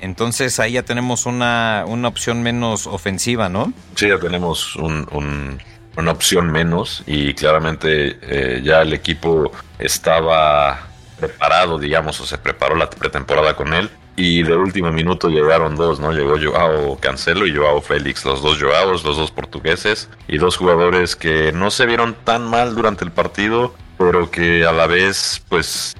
Entonces 0.00 0.60
ahí 0.60 0.72
ya 0.72 0.84
tenemos 0.84 1.26
una, 1.26 1.84
una, 1.86 2.08
opción 2.08 2.42
menos 2.42 2.86
ofensiva, 2.86 3.48
¿no? 3.48 3.72
Sí, 3.96 4.08
ya 4.08 4.18
tenemos 4.18 4.76
un 4.76 5.58
una 5.96 6.12
opción 6.12 6.50
menos 6.50 7.02
y 7.06 7.34
claramente 7.34 8.18
eh, 8.22 8.62
ya 8.62 8.82
el 8.82 8.92
equipo 8.92 9.52
estaba 9.78 10.88
preparado, 11.18 11.78
digamos, 11.78 12.20
o 12.20 12.26
se 12.26 12.38
preparó 12.38 12.76
la 12.76 12.88
pretemporada 12.88 13.54
con 13.54 13.74
él. 13.74 13.90
Y 14.16 14.42
de 14.42 14.56
último 14.56 14.92
minuto 14.92 15.28
llegaron 15.28 15.74
dos, 15.74 15.98
¿no? 15.98 16.12
Llegó 16.12 16.36
Joao 16.38 16.98
Cancelo 17.00 17.46
y 17.46 17.56
Joao 17.56 17.80
Félix, 17.80 18.24
los 18.24 18.42
dos 18.42 18.60
Joaos, 18.60 19.04
los 19.04 19.16
dos 19.16 19.30
portugueses, 19.30 20.08
y 20.28 20.38
dos 20.38 20.56
jugadores 20.56 21.16
que 21.16 21.52
no 21.52 21.70
se 21.70 21.86
vieron 21.86 22.14
tan 22.24 22.46
mal 22.46 22.74
durante 22.74 23.04
el 23.04 23.10
partido, 23.10 23.74
pero 23.96 24.30
que 24.30 24.66
a 24.66 24.72
la 24.72 24.86
vez, 24.86 25.42
pues, 25.48 25.96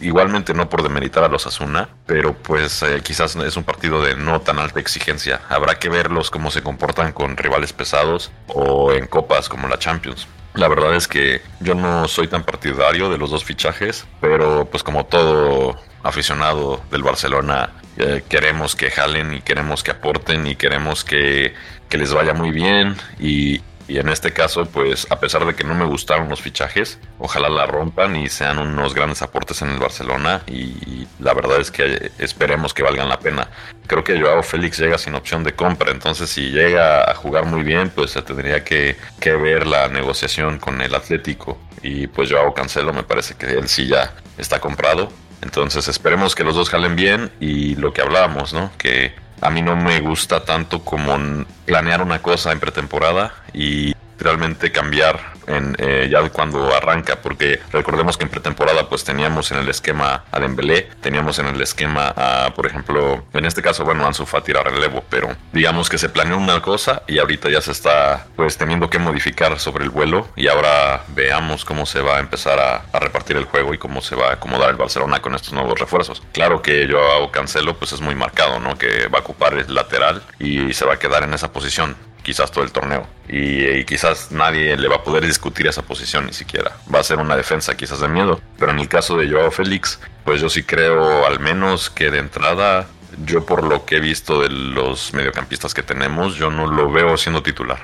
igualmente 0.00 0.54
no 0.54 0.68
por 0.68 0.82
demeritar 0.82 1.24
a 1.24 1.28
los 1.28 1.46
Asuna, 1.46 1.88
pero 2.06 2.34
pues 2.34 2.82
eh, 2.82 3.00
quizás 3.02 3.36
es 3.36 3.56
un 3.56 3.64
partido 3.64 4.02
de 4.02 4.16
no 4.16 4.40
tan 4.40 4.58
alta 4.58 4.80
exigencia. 4.80 5.40
Habrá 5.48 5.78
que 5.78 5.88
verlos 5.88 6.30
cómo 6.30 6.50
se 6.50 6.62
comportan 6.62 7.12
con 7.12 7.36
rivales 7.36 7.72
pesados 7.72 8.30
o 8.48 8.92
en 8.92 9.06
copas 9.06 9.48
como 9.48 9.68
la 9.68 9.78
Champions. 9.78 10.26
La 10.54 10.68
verdad 10.68 10.94
es 10.96 11.06
que 11.06 11.42
yo 11.60 11.74
no 11.74 12.08
soy 12.08 12.26
tan 12.26 12.44
partidario 12.44 13.08
de 13.08 13.18
los 13.18 13.30
dos 13.30 13.44
fichajes, 13.44 14.06
pero 14.20 14.66
pues 14.70 14.82
como 14.82 15.06
todo 15.06 15.76
aficionado 16.02 16.82
del 16.90 17.02
Barcelona 17.02 17.70
eh, 17.96 18.22
queremos 18.28 18.76
que 18.76 18.90
jalen 18.90 19.34
y 19.34 19.40
queremos 19.42 19.82
que 19.82 19.90
aporten 19.90 20.46
y 20.46 20.56
queremos 20.56 21.04
que, 21.04 21.54
que 21.88 21.98
les 21.98 22.12
vaya 22.14 22.32
muy 22.32 22.50
bien 22.50 22.96
y, 23.18 23.60
y 23.90 23.98
en 23.98 24.08
este 24.08 24.32
caso, 24.32 24.66
pues 24.66 25.08
a 25.10 25.18
pesar 25.18 25.44
de 25.44 25.54
que 25.54 25.64
no 25.64 25.74
me 25.74 25.84
gustaron 25.84 26.28
los 26.28 26.40
fichajes, 26.40 27.00
ojalá 27.18 27.48
la 27.48 27.66
rompan 27.66 28.14
y 28.14 28.28
sean 28.28 28.58
unos 28.58 28.94
grandes 28.94 29.20
aportes 29.20 29.62
en 29.62 29.70
el 29.70 29.80
Barcelona 29.80 30.42
y 30.46 31.08
la 31.18 31.34
verdad 31.34 31.60
es 31.60 31.72
que 31.72 32.12
esperemos 32.18 32.72
que 32.72 32.84
valgan 32.84 33.08
la 33.08 33.18
pena. 33.18 33.48
Creo 33.88 34.04
que 34.04 34.20
Joao 34.20 34.44
Félix 34.44 34.78
llega 34.78 34.96
sin 34.96 35.16
opción 35.16 35.42
de 35.42 35.54
compra, 35.54 35.90
entonces 35.90 36.30
si 36.30 36.50
llega 36.50 37.10
a 37.10 37.14
jugar 37.16 37.46
muy 37.46 37.64
bien, 37.64 37.90
pues 37.90 38.12
se 38.12 38.22
tendría 38.22 38.62
que, 38.62 38.96
que 39.18 39.32
ver 39.32 39.66
la 39.66 39.88
negociación 39.88 40.60
con 40.60 40.80
el 40.80 40.94
Atlético 40.94 41.58
y 41.82 42.06
pues 42.06 42.30
Joao 42.30 42.54
Cancelo 42.54 42.92
me 42.92 43.02
parece 43.02 43.34
que 43.34 43.46
él 43.46 43.68
sí 43.68 43.88
ya 43.88 44.14
está 44.38 44.60
comprado. 44.60 45.10
Entonces 45.42 45.88
esperemos 45.88 46.34
que 46.34 46.44
los 46.44 46.54
dos 46.54 46.68
jalen 46.68 46.96
bien 46.96 47.30
y 47.40 47.76
lo 47.76 47.92
que 47.92 48.02
hablábamos, 48.02 48.52
¿no? 48.52 48.70
Que 48.76 49.14
a 49.40 49.50
mí 49.50 49.62
no 49.62 49.76
me 49.76 50.00
gusta 50.00 50.44
tanto 50.44 50.84
como 50.84 51.44
planear 51.64 52.02
una 52.02 52.20
cosa 52.20 52.52
en 52.52 52.60
pretemporada 52.60 53.32
y 53.52 53.94
realmente 54.18 54.70
cambiar 54.70 55.32
en, 55.50 55.76
eh, 55.78 56.08
ya 56.10 56.20
cuando 56.30 56.74
arranca, 56.74 57.16
porque 57.16 57.60
recordemos 57.72 58.16
que 58.16 58.24
en 58.24 58.30
pretemporada 58.30 58.88
pues 58.88 59.04
teníamos 59.04 59.50
en 59.52 59.58
el 59.58 59.68
esquema 59.68 60.24
a 60.30 60.40
Dembélé, 60.40 60.88
teníamos 61.00 61.38
en 61.38 61.46
el 61.46 61.60
esquema 61.60 62.12
a, 62.16 62.52
por 62.54 62.66
ejemplo, 62.66 63.24
en 63.32 63.44
este 63.44 63.62
caso, 63.62 63.84
bueno, 63.84 64.06
Ansu 64.06 64.26
Fati 64.26 64.50
era 64.52 64.62
relevo, 64.62 65.04
pero 65.08 65.34
digamos 65.52 65.88
que 65.88 65.98
se 65.98 66.08
planeó 66.08 66.36
una 66.36 66.60
cosa 66.60 67.02
y 67.06 67.18
ahorita 67.18 67.48
ya 67.50 67.60
se 67.60 67.72
está 67.72 68.26
pues 68.36 68.56
teniendo 68.56 68.90
que 68.90 68.98
modificar 68.98 69.58
sobre 69.58 69.84
el 69.84 69.90
vuelo 69.90 70.28
y 70.36 70.48
ahora 70.48 71.02
veamos 71.08 71.64
cómo 71.64 71.86
se 71.86 72.00
va 72.00 72.16
a 72.16 72.20
empezar 72.20 72.58
a, 72.58 72.84
a 72.92 72.98
repartir 72.98 73.36
el 73.36 73.44
juego 73.44 73.74
y 73.74 73.78
cómo 73.78 74.00
se 74.02 74.16
va 74.16 74.30
a 74.30 74.32
acomodar 74.34 74.70
el 74.70 74.76
Barcelona 74.76 75.20
con 75.20 75.34
estos 75.34 75.52
nuevos 75.52 75.78
refuerzos. 75.78 76.22
Claro 76.32 76.62
que 76.62 76.86
yo 76.86 77.30
Cancelo 77.30 77.76
pues 77.76 77.92
es 77.92 78.00
muy 78.00 78.14
marcado, 78.14 78.60
¿no? 78.60 78.76
Que 78.76 79.08
va 79.08 79.18
a 79.18 79.22
ocupar 79.22 79.54
el 79.54 79.74
lateral 79.74 80.22
y 80.38 80.72
se 80.72 80.84
va 80.84 80.94
a 80.94 80.98
quedar 80.98 81.22
en 81.22 81.34
esa 81.34 81.52
posición 81.52 81.96
quizás 82.22 82.50
todo 82.50 82.64
el 82.64 82.72
torneo. 82.72 83.06
Y, 83.28 83.84
quizás 83.84 84.32
nadie 84.32 84.76
le 84.76 84.88
va 84.88 84.96
a 84.96 85.04
poder 85.04 85.24
discutir 85.24 85.66
esa 85.66 85.82
posición 85.82 86.26
ni 86.26 86.32
siquiera. 86.32 86.76
Va 86.92 87.00
a 87.00 87.04
ser 87.04 87.18
una 87.18 87.36
defensa 87.36 87.76
quizás 87.76 88.00
de 88.00 88.08
miedo. 88.08 88.40
Pero 88.58 88.72
en 88.72 88.78
el 88.78 88.88
caso 88.88 89.16
de 89.16 89.30
Joao 89.30 89.50
Félix, 89.50 90.00
pues 90.24 90.40
yo 90.40 90.48
sí 90.48 90.62
creo 90.62 91.26
al 91.26 91.40
menos 91.40 91.90
que 91.90 92.10
de 92.10 92.18
entrada, 92.18 92.86
yo 93.24 93.44
por 93.46 93.64
lo 93.64 93.84
que 93.84 93.96
he 93.96 94.00
visto 94.00 94.40
de 94.42 94.48
los 94.48 95.12
mediocampistas 95.14 95.74
que 95.74 95.82
tenemos, 95.82 96.36
yo 96.36 96.50
no 96.50 96.66
lo 96.66 96.90
veo 96.90 97.16
siendo 97.16 97.42
titular. 97.42 97.80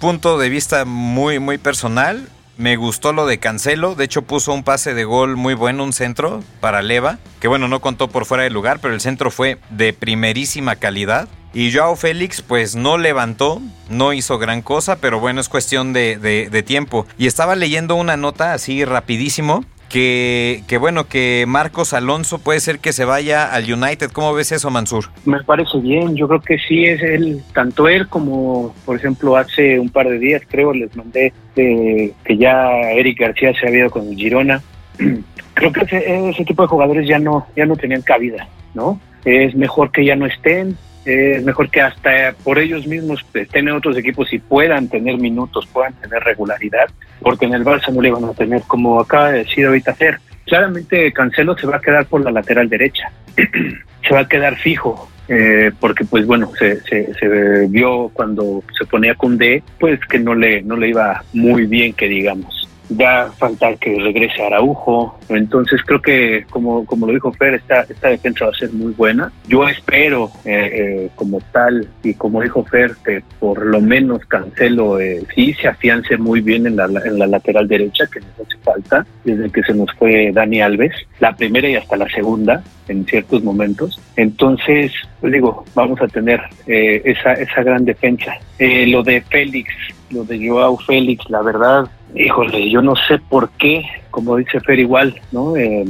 Punto 0.00 0.38
de 0.38 0.48
vista 0.48 0.84
muy, 0.84 1.38
muy 1.38 1.58
personal. 1.58 2.28
Me 2.58 2.76
gustó 2.76 3.12
lo 3.12 3.26
de 3.26 3.38
Cancelo, 3.38 3.94
de 3.94 4.04
hecho 4.04 4.22
puso 4.22 4.52
un 4.54 4.64
pase 4.64 4.94
de 4.94 5.04
gol 5.04 5.36
muy 5.36 5.52
bueno, 5.52 5.84
un 5.84 5.92
centro 5.92 6.42
para 6.60 6.80
Leva, 6.80 7.18
que 7.38 7.48
bueno, 7.48 7.68
no 7.68 7.80
contó 7.80 8.08
por 8.08 8.24
fuera 8.24 8.44
del 8.44 8.54
lugar, 8.54 8.78
pero 8.80 8.94
el 8.94 9.02
centro 9.02 9.30
fue 9.30 9.58
de 9.68 9.92
primerísima 9.92 10.76
calidad. 10.76 11.28
Y 11.56 11.72
Joao 11.72 11.96
Félix 11.96 12.42
pues 12.42 12.76
no 12.76 12.98
levantó, 12.98 13.62
no 13.88 14.12
hizo 14.12 14.36
gran 14.36 14.60
cosa, 14.60 15.00
pero 15.00 15.20
bueno, 15.20 15.40
es 15.40 15.48
cuestión 15.48 15.94
de, 15.94 16.64
tiempo. 16.66 17.06
Y 17.16 17.26
estaba 17.26 17.56
leyendo 17.56 17.94
una 17.94 18.18
nota 18.18 18.52
así 18.52 18.84
rapidísimo. 18.84 19.64
Que, 19.88 20.64
que, 20.66 20.76
bueno, 20.76 21.08
que 21.08 21.44
Marcos 21.48 21.94
Alonso 21.94 22.40
puede 22.40 22.60
ser 22.60 22.80
que 22.80 22.92
se 22.92 23.06
vaya 23.06 23.50
al 23.50 23.72
United. 23.72 24.10
¿Cómo 24.10 24.34
ves 24.34 24.52
eso, 24.52 24.68
Mansur? 24.68 25.06
Me 25.24 25.42
parece 25.44 25.78
bien, 25.78 26.14
yo 26.14 26.28
creo 26.28 26.42
que 26.42 26.58
sí 26.58 26.84
es 26.84 27.00
él, 27.02 27.40
tanto 27.54 27.88
él 27.88 28.06
como, 28.08 28.74
por 28.84 28.96
ejemplo, 28.96 29.36
hace 29.36 29.78
un 29.78 29.88
par 29.88 30.10
de 30.10 30.18
días 30.18 30.42
creo 30.50 30.74
les 30.74 30.94
mandé 30.94 31.32
que 31.54 32.12
ya 32.38 32.68
Eric 32.90 33.18
García 33.18 33.54
se 33.58 33.66
había 33.66 33.78
ido 33.80 33.90
con 33.90 34.14
Girona. 34.14 34.60
Creo 35.54 35.72
que 35.72 35.84
ese, 35.84 36.28
ese 36.28 36.44
tipo 36.44 36.60
de 36.60 36.68
jugadores 36.68 37.08
ya 37.08 37.18
no, 37.18 37.46
ya 37.56 37.64
no 37.64 37.76
tenían 37.76 38.02
cabida, 38.02 38.46
¿no? 38.74 39.00
Es 39.24 39.54
mejor 39.54 39.90
que 39.90 40.04
ya 40.04 40.14
no 40.14 40.26
estén, 40.26 40.76
es 41.06 41.44
mejor 41.44 41.70
que 41.70 41.80
hasta 41.80 42.34
por 42.42 42.58
ellos 42.58 42.86
mismos 42.86 43.24
estén 43.32 43.68
en 43.68 43.74
otros 43.74 43.96
equipos 43.96 44.32
y 44.32 44.38
puedan 44.38 44.88
tener 44.88 45.16
minutos, 45.18 45.66
puedan 45.72 45.94
tener 45.94 46.22
regularidad, 46.22 46.86
porque 47.20 47.46
en 47.46 47.54
el 47.54 47.64
Barça 47.64 47.92
no 47.92 48.02
le 48.02 48.10
van 48.10 48.24
a 48.24 48.32
tener, 48.32 48.62
como 48.62 49.00
acaba 49.00 49.30
de 49.30 49.38
decir 49.44 49.66
ahorita 49.66 49.94
Fer. 49.94 50.18
Claramente 50.44 51.12
Cancelo 51.12 51.56
se 51.56 51.66
va 51.66 51.76
a 51.76 51.80
quedar 51.80 52.06
por 52.06 52.22
la 52.22 52.30
lateral 52.30 52.68
derecha, 52.68 53.10
se 53.36 54.14
va 54.14 54.20
a 54.20 54.28
quedar 54.28 54.56
fijo, 54.56 55.08
eh, 55.28 55.70
porque 55.80 56.04
pues 56.04 56.26
bueno, 56.26 56.50
se, 56.58 56.80
se, 56.82 57.14
se, 57.14 57.66
vio 57.68 58.10
cuando 58.12 58.62
se 58.78 58.84
ponía 58.86 59.14
con 59.14 59.38
D, 59.38 59.62
pues 59.78 60.00
que 60.06 60.18
no 60.18 60.34
le, 60.34 60.62
no 60.62 60.76
le 60.76 60.88
iba 60.88 61.24
muy 61.32 61.66
bien 61.66 61.92
que 61.92 62.08
digamos 62.08 62.65
ya 62.88 63.30
falta 63.38 63.74
que 63.76 63.98
regrese 63.98 64.42
Araujo. 64.42 65.18
Entonces 65.28 65.80
creo 65.84 66.00
que, 66.00 66.44
como, 66.50 66.84
como 66.86 67.06
lo 67.06 67.12
dijo 67.12 67.32
Fer, 67.32 67.54
esta, 67.54 67.82
esta 67.82 68.08
defensa 68.08 68.46
va 68.46 68.50
a 68.50 68.54
ser 68.54 68.72
muy 68.72 68.92
buena. 68.92 69.32
Yo 69.48 69.68
espero, 69.68 70.30
eh, 70.44 70.70
eh, 70.72 71.10
como 71.14 71.40
tal, 71.52 71.88
y 72.02 72.14
como 72.14 72.42
dijo 72.42 72.64
Fer, 72.64 72.92
que 73.04 73.22
por 73.38 73.64
lo 73.64 73.80
menos 73.80 74.24
Cancelo 74.26 75.00
eh, 75.00 75.24
sí 75.34 75.54
se 75.54 75.68
afiance 75.68 76.16
muy 76.16 76.40
bien 76.40 76.66
en 76.66 76.76
la, 76.76 76.84
en 76.84 77.18
la 77.18 77.26
lateral 77.26 77.66
derecha, 77.68 78.06
que 78.06 78.20
nos 78.20 78.46
hace 78.46 78.58
falta, 78.62 79.06
desde 79.24 79.50
que 79.50 79.62
se 79.62 79.74
nos 79.74 79.92
fue 79.94 80.30
Dani 80.32 80.60
Alves, 80.60 80.94
la 81.20 81.34
primera 81.34 81.68
y 81.68 81.76
hasta 81.76 81.96
la 81.96 82.08
segunda, 82.08 82.62
en 82.88 83.04
ciertos 83.04 83.42
momentos. 83.42 84.00
Entonces, 84.16 84.92
pues 85.20 85.32
digo, 85.32 85.64
vamos 85.74 86.00
a 86.00 86.06
tener 86.06 86.40
esa, 86.66 87.32
esa 87.32 87.62
gran 87.62 87.84
defensa. 87.84 88.38
lo 88.58 89.02
de 89.02 89.20
Félix, 89.22 89.72
lo 90.10 90.24
de 90.24 90.48
Joao 90.48 90.76
Félix, 90.78 91.28
la 91.28 91.42
verdad, 91.42 91.88
híjole, 92.16 92.70
yo 92.70 92.82
no 92.82 92.94
sé 92.96 93.18
por 93.18 93.50
qué, 93.50 93.84
como 94.10 94.36
dice 94.36 94.60
Fer 94.60 94.78
igual, 94.78 95.20
¿no? 95.32 95.56
Eh, 95.56 95.84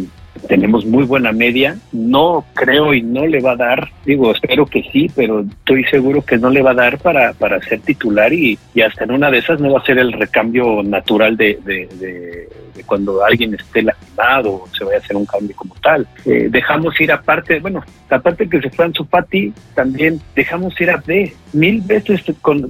tenemos 0.48 0.84
muy 0.84 1.04
buena 1.04 1.32
media, 1.32 1.76
no 1.92 2.44
creo 2.54 2.94
y 2.94 3.02
no 3.02 3.26
le 3.26 3.40
va 3.40 3.52
a 3.52 3.56
dar, 3.56 3.90
digo, 4.04 4.32
espero 4.32 4.66
que 4.66 4.82
sí, 4.92 5.10
pero 5.14 5.40
estoy 5.40 5.84
seguro 5.84 6.22
que 6.22 6.38
no 6.38 6.50
le 6.50 6.62
va 6.62 6.70
a 6.70 6.74
dar 6.74 6.98
para, 6.98 7.32
para 7.32 7.60
ser 7.62 7.80
titular 7.80 8.32
y, 8.32 8.58
hasta 8.84 9.04
en 9.04 9.12
una 9.12 9.30
de 9.30 9.38
esas 9.38 9.60
no 9.60 9.72
va 9.72 9.80
a 9.80 9.84
ser 9.84 9.98
el 9.98 10.12
recambio 10.12 10.82
natural 10.82 11.36
de, 11.36 11.58
de, 11.64 12.48
cuando 12.84 13.24
alguien 13.24 13.54
esté 13.54 13.82
lastimado 13.82 14.52
o 14.52 14.68
se 14.76 14.84
vaya 14.84 14.98
a 14.98 15.00
hacer 15.00 15.16
un 15.16 15.26
cambio 15.26 15.56
como 15.56 15.74
tal. 15.82 16.06
Eh, 16.24 16.48
dejamos 16.50 17.00
ir 17.00 17.10
aparte, 17.10 17.58
bueno, 17.58 17.82
aparte 18.10 18.48
que 18.48 18.60
se 18.60 18.70
fue 18.70 18.90
su 18.92 19.04
Fati, 19.04 19.52
también 19.74 20.20
dejamos 20.34 20.80
ir 20.80 20.90
a 20.90 20.94
Abde, 20.94 21.34
mil 21.52 21.80
veces 21.80 22.22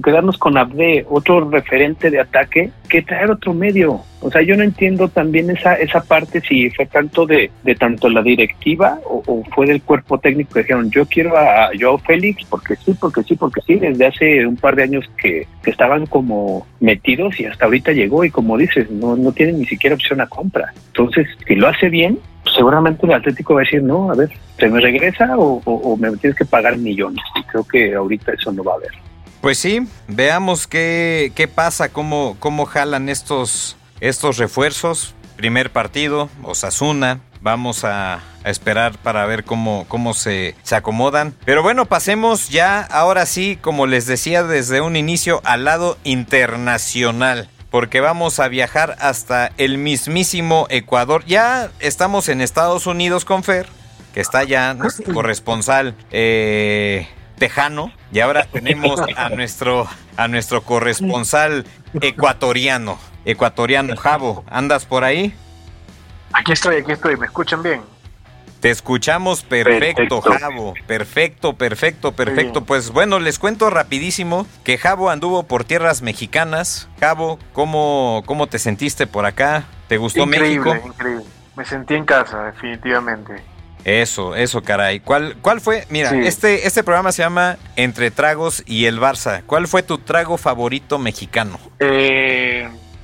quedarnos 0.03 0.37
con 0.37 0.57
Abde, 0.57 1.05
otro 1.09 1.49
referente 1.49 2.09
de 2.09 2.19
ataque, 2.19 2.71
que 2.89 3.01
traer 3.01 3.31
otro 3.31 3.53
medio. 3.53 4.01
O 4.21 4.31
sea, 4.31 4.41
yo 4.41 4.57
no 4.57 4.63
entiendo 4.63 5.07
también 5.09 5.49
esa, 5.49 5.75
esa 5.75 6.01
parte 6.01 6.41
si 6.41 6.69
fue 6.71 6.85
tanto 6.87 7.25
de, 7.25 7.51
de 7.63 7.75
tanto 7.75 8.09
la 8.09 8.21
directiva 8.21 8.99
o, 9.05 9.43
fue 9.53 9.67
del 9.67 9.81
cuerpo 9.81 10.19
técnico 10.19 10.53
que 10.53 10.61
dijeron, 10.61 10.89
yo 10.91 11.05
quiero 11.05 11.37
a 11.37 11.69
Joao 11.77 11.97
Félix 11.97 12.45
porque 12.45 12.75
sí, 12.75 12.93
porque 12.99 13.23
sí, 13.23 13.35
porque 13.35 13.61
sí, 13.65 13.75
desde 13.75 14.05
hace 14.05 14.45
un 14.45 14.55
par 14.55 14.75
de 14.75 14.83
años 14.83 15.05
que, 15.21 15.47
estaban 15.65 16.05
como 16.05 16.65
metidos 16.79 17.37
y 17.41 17.45
hasta 17.45 17.65
ahorita 17.65 17.91
llegó 17.91 18.23
y 18.23 18.31
como 18.31 18.57
dices, 18.57 18.89
no, 18.89 19.17
no 19.17 19.33
tienen 19.33 19.59
ni 19.59 19.65
siquiera 19.65 19.95
opción 19.95 20.21
a 20.21 20.27
compra. 20.27 20.73
Entonces, 20.87 21.27
si 21.45 21.55
lo 21.55 21.67
hace 21.67 21.89
bien, 21.89 22.19
seguramente 22.55 23.05
el 23.05 23.11
Atlético 23.11 23.55
va 23.55 23.61
a 23.61 23.63
decir, 23.63 23.83
no, 23.83 24.09
a 24.09 24.15
ver, 24.15 24.29
¿se 24.57 24.69
me 24.69 24.79
regresa 24.79 25.35
o, 25.37 25.97
me 25.99 26.09
tienes 26.17 26.37
que 26.37 26.45
pagar 26.45 26.77
millones? 26.77 27.21
Y 27.35 27.43
creo 27.43 27.67
que 27.67 27.95
ahorita 27.95 28.31
eso 28.31 28.51
no 28.53 28.63
va 28.63 28.73
a 28.73 28.75
haber. 28.75 28.91
Pues 29.41 29.57
sí, 29.57 29.85
veamos 30.07 30.67
qué, 30.67 31.31
qué 31.35 31.47
pasa, 31.47 31.89
cómo, 31.89 32.37
cómo 32.39 32.65
jalan 32.65 33.09
estos, 33.09 33.77
estos 33.99 34.37
refuerzos. 34.37 35.15
Primer 35.35 35.69
partido, 35.69 36.29
Osasuna. 36.43 37.19
Vamos 37.41 37.83
a, 37.83 38.19
esperar 38.43 38.97
para 38.99 39.25
ver 39.25 39.43
cómo, 39.43 39.85
cómo 39.89 40.13
se, 40.13 40.55
se 40.63 40.75
acomodan. 40.75 41.33
Pero 41.43 41.63
bueno, 41.63 41.85
pasemos 41.85 42.47
ya, 42.47 42.81
ahora 42.81 43.25
sí, 43.25 43.57
como 43.59 43.87
les 43.87 44.05
decía 44.05 44.43
desde 44.43 44.79
un 44.79 44.95
inicio, 44.95 45.41
al 45.43 45.65
lado 45.65 45.97
internacional 46.05 47.49
porque 47.69 47.99
vamos 47.99 48.39
a 48.39 48.47
viajar 48.47 48.95
hasta 48.99 49.51
el 49.57 49.77
mismísimo 49.77 50.67
Ecuador. 50.69 51.23
Ya 51.25 51.69
estamos 51.79 52.29
en 52.29 52.41
Estados 52.41 52.87
Unidos 52.87 53.25
con 53.25 53.43
Fer, 53.43 53.67
que 54.13 54.21
está 54.21 54.43
ya 54.43 54.73
nuestro 54.73 55.13
corresponsal 55.13 55.95
eh, 56.11 57.07
tejano, 57.37 57.91
y 58.11 58.19
ahora 58.19 58.45
tenemos 58.51 59.01
a 59.15 59.29
nuestro, 59.29 59.87
a 60.15 60.27
nuestro 60.27 60.63
corresponsal 60.63 61.65
ecuatoriano, 62.01 62.97
ecuatoriano 63.25 63.95
Javo. 63.95 64.43
¿Andas 64.49 64.85
por 64.85 65.03
ahí? 65.03 65.33
Aquí 66.33 66.51
estoy, 66.51 66.77
aquí 66.77 66.91
estoy, 66.91 67.17
¿me 67.17 67.25
escuchan 67.25 67.63
bien? 67.63 67.81
Te 68.59 68.71
escuchamos 68.71 69.43
perfecto, 69.43 70.21
Javo. 70.21 70.73
Perfecto, 70.87 71.53
perfecto, 71.53 72.13
perfecto. 72.13 72.63
Pues 72.63 72.91
bueno, 72.91 73.19
les 73.19 73.37
cuento 73.37 73.69
rapidísimo 73.69 74.47
que 74.63 74.77
Javo 74.79 75.11
anduvo 75.11 75.43
por 75.43 75.63
tierras 75.63 76.01
mexicanas. 76.01 76.89
Javo, 76.99 77.37
¿cómo, 77.53 78.23
cómo 78.25 78.47
te 78.47 78.57
sentiste 78.57 79.05
por 79.05 79.25
acá? 79.25 79.65
¿Te 79.87 79.97
gustó 79.97 80.25
México? 80.25 80.75
Increíble. 80.75 81.23
me 81.55 81.65
sentí 81.65 81.93
en 81.93 82.05
casa, 82.05 82.45
definitivamente. 82.45 83.43
Eso, 83.87 84.35
eso, 84.35 84.63
caray. 84.63 84.99
¿Cuál, 84.99 85.37
cuál 85.41 85.61
fue? 85.61 85.85
Mira, 85.89 86.11
este, 86.11 86.67
este 86.67 86.83
programa 86.83 87.13
se 87.13 87.21
llama 87.21 87.57
Entre 87.77 88.11
Tragos 88.11 88.63
y 88.65 88.85
el 88.85 88.99
Barça. 88.99 89.43
¿Cuál 89.45 89.67
fue 89.67 89.81
tu 89.81 89.99
trago 89.99 90.37
favorito 90.37 90.99
mexicano? 90.99 91.57
Eh, 91.79 92.36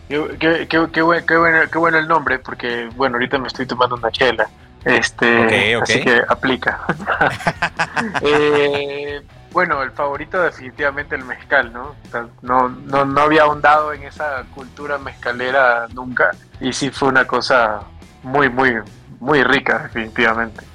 qué, 0.08 0.68
qué, 0.68 1.02
bueno, 1.02 1.26
qué 1.26 1.78
bueno 1.78 1.98
el 1.98 2.08
nombre, 2.08 2.40
porque, 2.40 2.90
bueno, 2.96 3.16
ahorita 3.16 3.38
me 3.38 3.48
estoy 3.48 3.66
tomando 3.66 3.96
una 3.96 4.12
chela. 4.12 4.48
Este, 4.86 5.76
Así 5.76 6.02
que 6.02 6.22
aplica. 6.28 6.82
eh, 8.22 9.22
bueno, 9.52 9.82
el 9.82 9.92
favorito 9.92 10.42
definitivamente 10.42 11.16
el 11.16 11.24
mezcal, 11.24 11.72
¿no? 11.72 11.96
no, 12.42 12.70
no, 12.70 13.06
no 13.06 13.22
había 13.22 13.44
ahondado 13.44 13.94
en 13.94 14.04
esa 14.04 14.44
cultura 14.54 14.98
mezcalera 14.98 15.88
nunca 15.94 16.32
y 16.60 16.74
sí 16.74 16.90
fue 16.90 17.10
una 17.10 17.26
cosa 17.26 17.82
muy, 18.24 18.50
muy, 18.50 18.74
muy 19.20 19.44
rica, 19.44 19.84
definitivamente. 19.84 20.66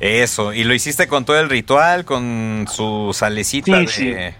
Eso, 0.00 0.52
y 0.52 0.64
lo 0.64 0.74
hiciste 0.74 1.06
con 1.06 1.24
todo 1.24 1.38
el 1.38 1.48
ritual, 1.48 2.04
con 2.04 2.66
su 2.68 3.10
salecita 3.12 3.78
de, 3.78 4.34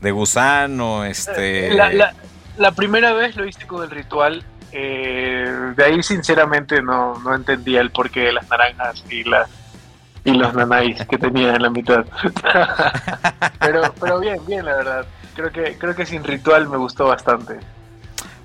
de, 0.00 0.10
gusano, 0.12 1.04
este... 1.04 1.74
La, 1.74 1.92
la, 1.92 2.14
primera 2.72 3.12
vez 3.12 3.36
lo 3.36 3.44
hice 3.44 3.66
con 3.66 3.82
el 3.82 3.90
ritual, 3.90 4.44
eh, 4.72 5.72
de 5.76 5.84
ahí 5.84 6.02
sinceramente 6.02 6.82
no, 6.82 7.18
no 7.20 7.34
entendía 7.34 7.80
el 7.80 7.90
porqué 7.90 8.20
de 8.20 8.32
las 8.32 8.48
naranjas 8.48 9.04
y 9.08 9.24
las 9.24 9.48
y 10.24 10.32
los 10.32 10.54
nanáis 10.54 11.04
que 11.06 11.18
tenía 11.18 11.54
en 11.54 11.62
la 11.62 11.70
mitad. 11.70 12.04
pero, 13.60 13.82
pero 14.00 14.20
bien, 14.20 14.38
bien, 14.46 14.64
la 14.64 14.76
verdad. 14.76 15.06
Creo 15.36 15.52
que, 15.52 15.76
creo 15.78 15.94
que 15.94 16.06
sin 16.06 16.24
ritual 16.24 16.68
me 16.68 16.78
gustó 16.78 17.08
bastante. 17.08 17.58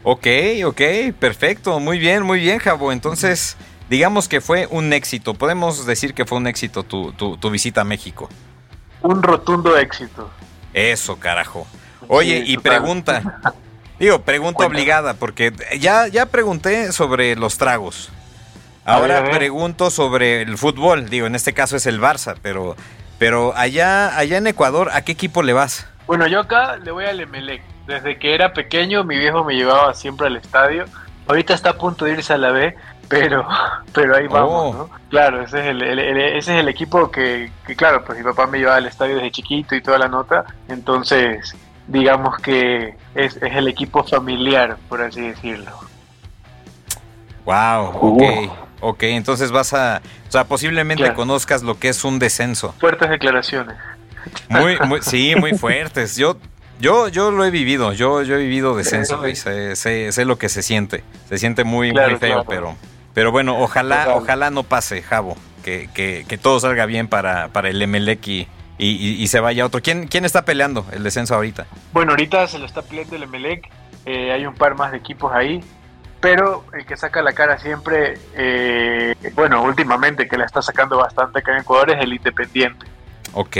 Ok, 0.03 0.27
ok, 0.65 0.81
perfecto, 1.17 1.79
muy 1.79 1.97
bien, 1.97 2.23
muy 2.23 2.39
bien, 2.39 2.59
Jabo. 2.59 2.91
Entonces, 2.91 3.57
digamos 3.89 4.27
que 4.27 4.41
fue 4.41 4.67
un 4.69 4.91
éxito. 4.91 5.33
Podemos 5.33 5.85
decir 5.85 6.13
que 6.13 6.25
fue 6.25 6.37
un 6.37 6.47
éxito 6.47 6.83
tu, 6.83 7.13
tu, 7.13 7.49
visita 7.49 7.81
a 7.81 7.85
México. 7.85 8.29
Un 9.01 9.23
rotundo 9.23 9.77
éxito. 9.77 10.29
Eso, 10.73 11.17
carajo. 11.17 11.65
Oye, 12.07 12.43
y 12.45 12.57
pregunta. 12.57 13.39
Digo, 13.99 14.21
pregunta 14.21 14.65
obligada, 14.65 15.13
porque 15.15 15.51
ya, 15.79 16.07
ya 16.07 16.25
pregunté 16.27 16.91
sobre 16.93 17.35
los 17.35 17.57
tragos. 17.57 18.11
Ahora 18.85 19.29
pregunto 19.29 19.91
sobre 19.91 20.41
el 20.41 20.57
fútbol. 20.57 21.09
Digo, 21.09 21.27
en 21.27 21.35
este 21.35 21.53
caso 21.53 21.75
es 21.75 21.85
el 21.85 22.01
Barça, 22.01 22.35
pero, 22.41 22.75
pero 23.19 23.53
allá, 23.55 24.17
allá 24.17 24.37
en 24.37 24.47
Ecuador, 24.47 24.89
¿a 24.93 25.03
qué 25.03 25.11
equipo 25.11 25.43
le 25.43 25.53
vas? 25.53 25.87
Bueno, 26.07 26.27
yo 26.27 26.39
acá 26.39 26.77
le 26.77 26.91
voy 26.91 27.05
al 27.05 27.19
Emelec. 27.19 27.61
Desde 27.85 28.17
que 28.17 28.33
era 28.33 28.53
pequeño, 28.53 29.03
mi 29.03 29.17
viejo 29.17 29.43
me 29.43 29.55
llevaba 29.55 29.93
siempre 29.93 30.27
al 30.27 30.37
estadio. 30.37 30.85
Ahorita 31.27 31.53
está 31.53 31.71
a 31.71 31.77
punto 31.77 32.05
de 32.05 32.13
irse 32.13 32.33
a 32.33 32.37
la 32.37 32.51
B, 32.51 32.75
pero, 33.07 33.47
pero 33.93 34.15
ahí 34.15 34.27
vamos, 34.27 34.75
oh. 34.75 34.77
¿no? 34.77 34.89
Claro, 35.09 35.43
ese 35.43 35.59
es 35.59 35.65
el, 35.67 35.81
ese 35.81 36.37
es 36.37 36.59
el 36.59 36.67
equipo 36.69 37.11
que, 37.11 37.51
que, 37.67 37.75
claro, 37.75 38.03
pues 38.05 38.17
mi 38.17 38.23
papá 38.23 38.47
me 38.47 38.59
llevaba 38.59 38.77
al 38.77 38.85
estadio 38.85 39.15
desde 39.15 39.31
chiquito 39.31 39.75
y 39.75 39.81
toda 39.81 39.99
la 39.99 40.07
nota. 40.07 40.45
Entonces, 40.67 41.55
digamos 41.89 42.37
que 42.39 42.95
es, 43.15 43.37
es 43.37 43.55
el 43.55 43.67
equipo 43.67 44.03
familiar, 44.03 44.77
por 44.87 45.01
así 45.01 45.21
decirlo. 45.21 45.71
Wow, 47.45 47.97
ok. 47.99 48.23
Ok, 48.81 49.03
entonces 49.03 49.51
vas 49.51 49.73
a, 49.73 50.01
o 50.27 50.31
sea, 50.31 50.45
posiblemente 50.45 51.13
conozcas 51.13 51.63
lo 51.63 51.77
que 51.77 51.89
es 51.89 52.05
un 52.05 52.17
descenso. 52.17 52.73
Fuertes 52.79 53.09
declaraciones. 53.09 53.75
Muy, 54.47 54.77
muy, 54.87 55.01
sí, 55.01 55.35
muy 55.35 55.57
fuertes. 55.57 56.15
Yo, 56.15 56.37
yo, 56.79 57.09
yo 57.09 57.31
lo 57.31 57.43
he 57.43 57.51
vivido. 57.51 57.91
Yo, 57.91 58.21
yo 58.23 58.35
he 58.35 58.39
vivido 58.39 58.77
descenso 58.77 59.27
y 59.27 59.35
sé, 59.35 59.75
sé, 59.75 60.25
lo 60.25 60.37
que 60.37 60.47
se 60.47 60.61
siente. 60.61 61.03
Se 61.27 61.37
siente 61.37 61.65
muy, 61.65 61.91
muy 61.91 62.15
feo, 62.17 62.45
pero, 62.47 62.75
pero 63.13 63.31
bueno, 63.31 63.59
ojalá, 63.59 64.15
ojalá 64.15 64.49
no 64.49 64.63
pase, 64.63 65.01
Javo, 65.01 65.35
que, 65.65 65.89
que, 65.93 66.25
que 66.27 66.37
todo 66.37 66.61
salga 66.61 66.85
bien 66.85 67.09
para, 67.09 67.49
para 67.49 67.69
el 67.69 67.81
Emelec 67.81 68.25
y, 68.27 68.47
y, 68.79 69.27
se 69.27 69.39
vaya 69.39 69.65
otro. 69.65 69.81
¿Quién, 69.81 70.07
¿Quién 70.07 70.25
está 70.25 70.45
peleando 70.45 70.85
el 70.91 71.03
descenso 71.03 71.35
ahorita? 71.35 71.67
Bueno, 71.91 72.11
ahorita 72.11 72.47
se 72.47 72.57
lo 72.59 72.65
está 72.65 72.81
peleando 72.81 73.15
el 73.15 73.23
Emelec. 73.23 73.69
Eh, 74.05 74.31
hay 74.31 74.45
un 74.45 74.55
par 74.55 74.75
más 74.75 74.91
de 74.91 74.97
equipos 74.97 75.31
ahí 75.33 75.61
pero 76.19 76.65
el 76.73 76.85
que 76.85 76.97
saca 76.97 77.21
la 77.21 77.33
cara 77.33 77.57
siempre, 77.59 78.17
eh, 78.35 79.15
bueno, 79.35 79.63
últimamente 79.63 80.27
que 80.27 80.37
la 80.37 80.45
está 80.45 80.61
sacando 80.61 80.97
bastante 80.97 81.39
acá 81.39 81.53
en 81.53 81.61
Ecuador 81.61 81.91
es 81.91 82.03
el 82.03 82.13
Independiente. 82.13 82.85
Ok. 83.33 83.57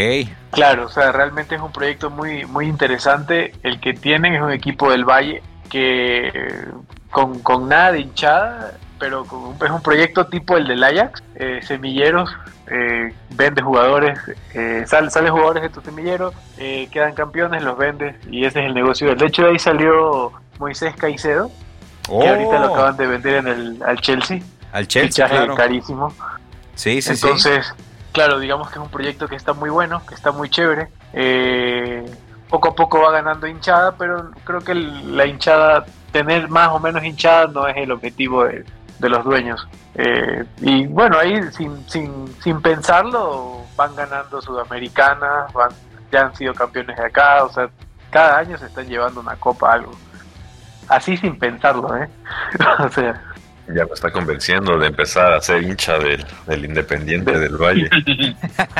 Claro, 0.51 0.87
o 0.87 0.89
sea, 0.89 1.11
realmente 1.11 1.55
es 1.55 1.61
un 1.61 1.71
proyecto 1.71 2.09
muy, 2.09 2.45
muy 2.45 2.65
interesante. 2.65 3.53
El 3.63 3.79
que 3.79 3.93
tienen 3.93 4.35
es 4.35 4.41
un 4.41 4.51
equipo 4.51 4.91
del 4.91 5.05
Valle 5.05 5.41
que 5.69 6.31
con, 7.11 7.39
con 7.39 7.69
nada 7.69 7.93
de 7.93 8.01
hinchada, 8.01 8.73
pero 8.99 9.23
es 9.23 9.71
un 9.71 9.81
proyecto 9.81 10.27
tipo 10.27 10.57
el 10.57 10.67
del 10.67 10.83
Ajax, 10.83 11.23
eh, 11.35 11.61
semilleros, 11.63 12.29
eh, 12.67 13.13
vende 13.31 13.61
jugadores, 13.61 14.19
eh, 14.53 14.83
sale, 14.85 15.09
sale 15.09 15.29
jugadores 15.29 15.63
de 15.63 15.69
tu 15.69 15.81
semillero, 15.81 16.33
eh, 16.57 16.87
quedan 16.91 17.15
campeones, 17.15 17.63
los 17.63 17.77
vendes 17.77 18.15
y 18.29 18.45
ese 18.45 18.59
es 18.59 18.65
el 18.67 18.73
negocio. 18.73 19.15
De 19.15 19.25
hecho, 19.25 19.43
de 19.43 19.49
ahí 19.51 19.59
salió 19.59 20.31
Moisés 20.59 20.95
Caicedo, 20.95 21.49
que 22.05 22.27
ahorita 22.27 22.59
lo 22.59 22.71
oh. 22.71 22.73
acaban 22.75 22.97
de 22.97 23.07
vender 23.07 23.35
en 23.35 23.47
el, 23.47 23.83
al 23.83 23.99
Chelsea. 24.01 24.41
Al 24.71 24.87
Chelsea, 24.87 25.27
claro. 25.27 25.55
carísimo. 25.55 26.13
Sí, 26.75 27.01
sí, 27.01 27.11
Entonces, 27.13 27.73
claro, 28.11 28.39
digamos 28.39 28.69
que 28.69 28.79
es 28.79 28.85
un 28.85 28.91
proyecto 28.91 29.27
que 29.27 29.35
está 29.35 29.53
muy 29.53 29.69
bueno, 29.69 30.05
que 30.05 30.13
está 30.13 30.31
muy 30.31 30.49
chévere. 30.49 30.89
Eh, 31.13 32.05
poco 32.49 32.69
a 32.69 32.75
poco 32.75 33.01
va 33.01 33.11
ganando 33.11 33.47
hinchada, 33.47 33.95
pero 33.97 34.31
creo 34.43 34.61
que 34.61 34.75
la 34.75 35.25
hinchada, 35.25 35.85
tener 36.11 36.49
más 36.49 36.69
o 36.69 36.79
menos 36.79 37.03
hinchada 37.03 37.47
no 37.47 37.67
es 37.67 37.77
el 37.77 37.91
objetivo 37.91 38.45
de, 38.45 38.63
los 39.07 39.23
dueños. 39.23 39.65
Eh, 39.95 40.43
y 40.61 40.87
bueno, 40.87 41.17
ahí 41.17 41.41
sin, 41.51 41.87
sin, 41.87 42.27
sin 42.41 42.61
pensarlo 42.61 43.61
van 43.77 43.95
ganando 43.95 44.41
Sudamericanas, 44.41 45.53
van, 45.53 45.71
ya 46.11 46.25
han 46.25 46.35
sido 46.35 46.53
campeones 46.53 46.97
de 46.97 47.05
acá, 47.05 47.45
o 47.45 47.53
sea, 47.53 47.69
cada 48.09 48.39
año 48.39 48.57
se 48.57 48.65
están 48.65 48.87
llevando 48.87 49.21
una 49.21 49.37
copa 49.37 49.71
algo 49.71 49.93
así 50.89 51.15
sin 51.15 51.39
pensarlo, 51.39 51.95
¿eh? 51.95 52.09
o 52.79 52.89
sea. 52.89 53.23
Ya 53.67 53.85
me 53.85 53.93
está 53.93 54.11
convenciendo 54.11 54.77
de 54.79 54.87
empezar 54.87 55.31
a 55.31 55.39
ser 55.41 55.61
hincha 55.61 55.99
del, 55.99 56.25
Independiente 56.65 57.37
del 57.37 57.55
Valle. 57.55 57.87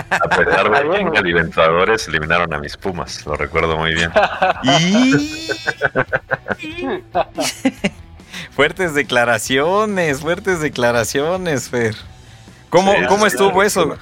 A 0.10 0.28
pesar 0.36 0.72
de 0.72 1.12
que 1.12 1.22
Libertadores 1.22 2.08
eliminaron 2.08 2.52
a 2.56 2.58
mis 2.58 2.76
Pumas, 2.76 3.24
lo 3.28 3.36
recuerdo 3.36 3.78
muy 3.78 3.94
bien. 3.94 4.12
fuertes 8.60 8.94
declaraciones, 8.94 10.20
fuertes 10.20 10.60
declaraciones, 10.60 11.70
Fer. 11.70 11.96
¿Cómo, 12.70 12.94
¿cómo 13.08 13.26
estuvo 13.26 13.64
eso? 13.64 13.96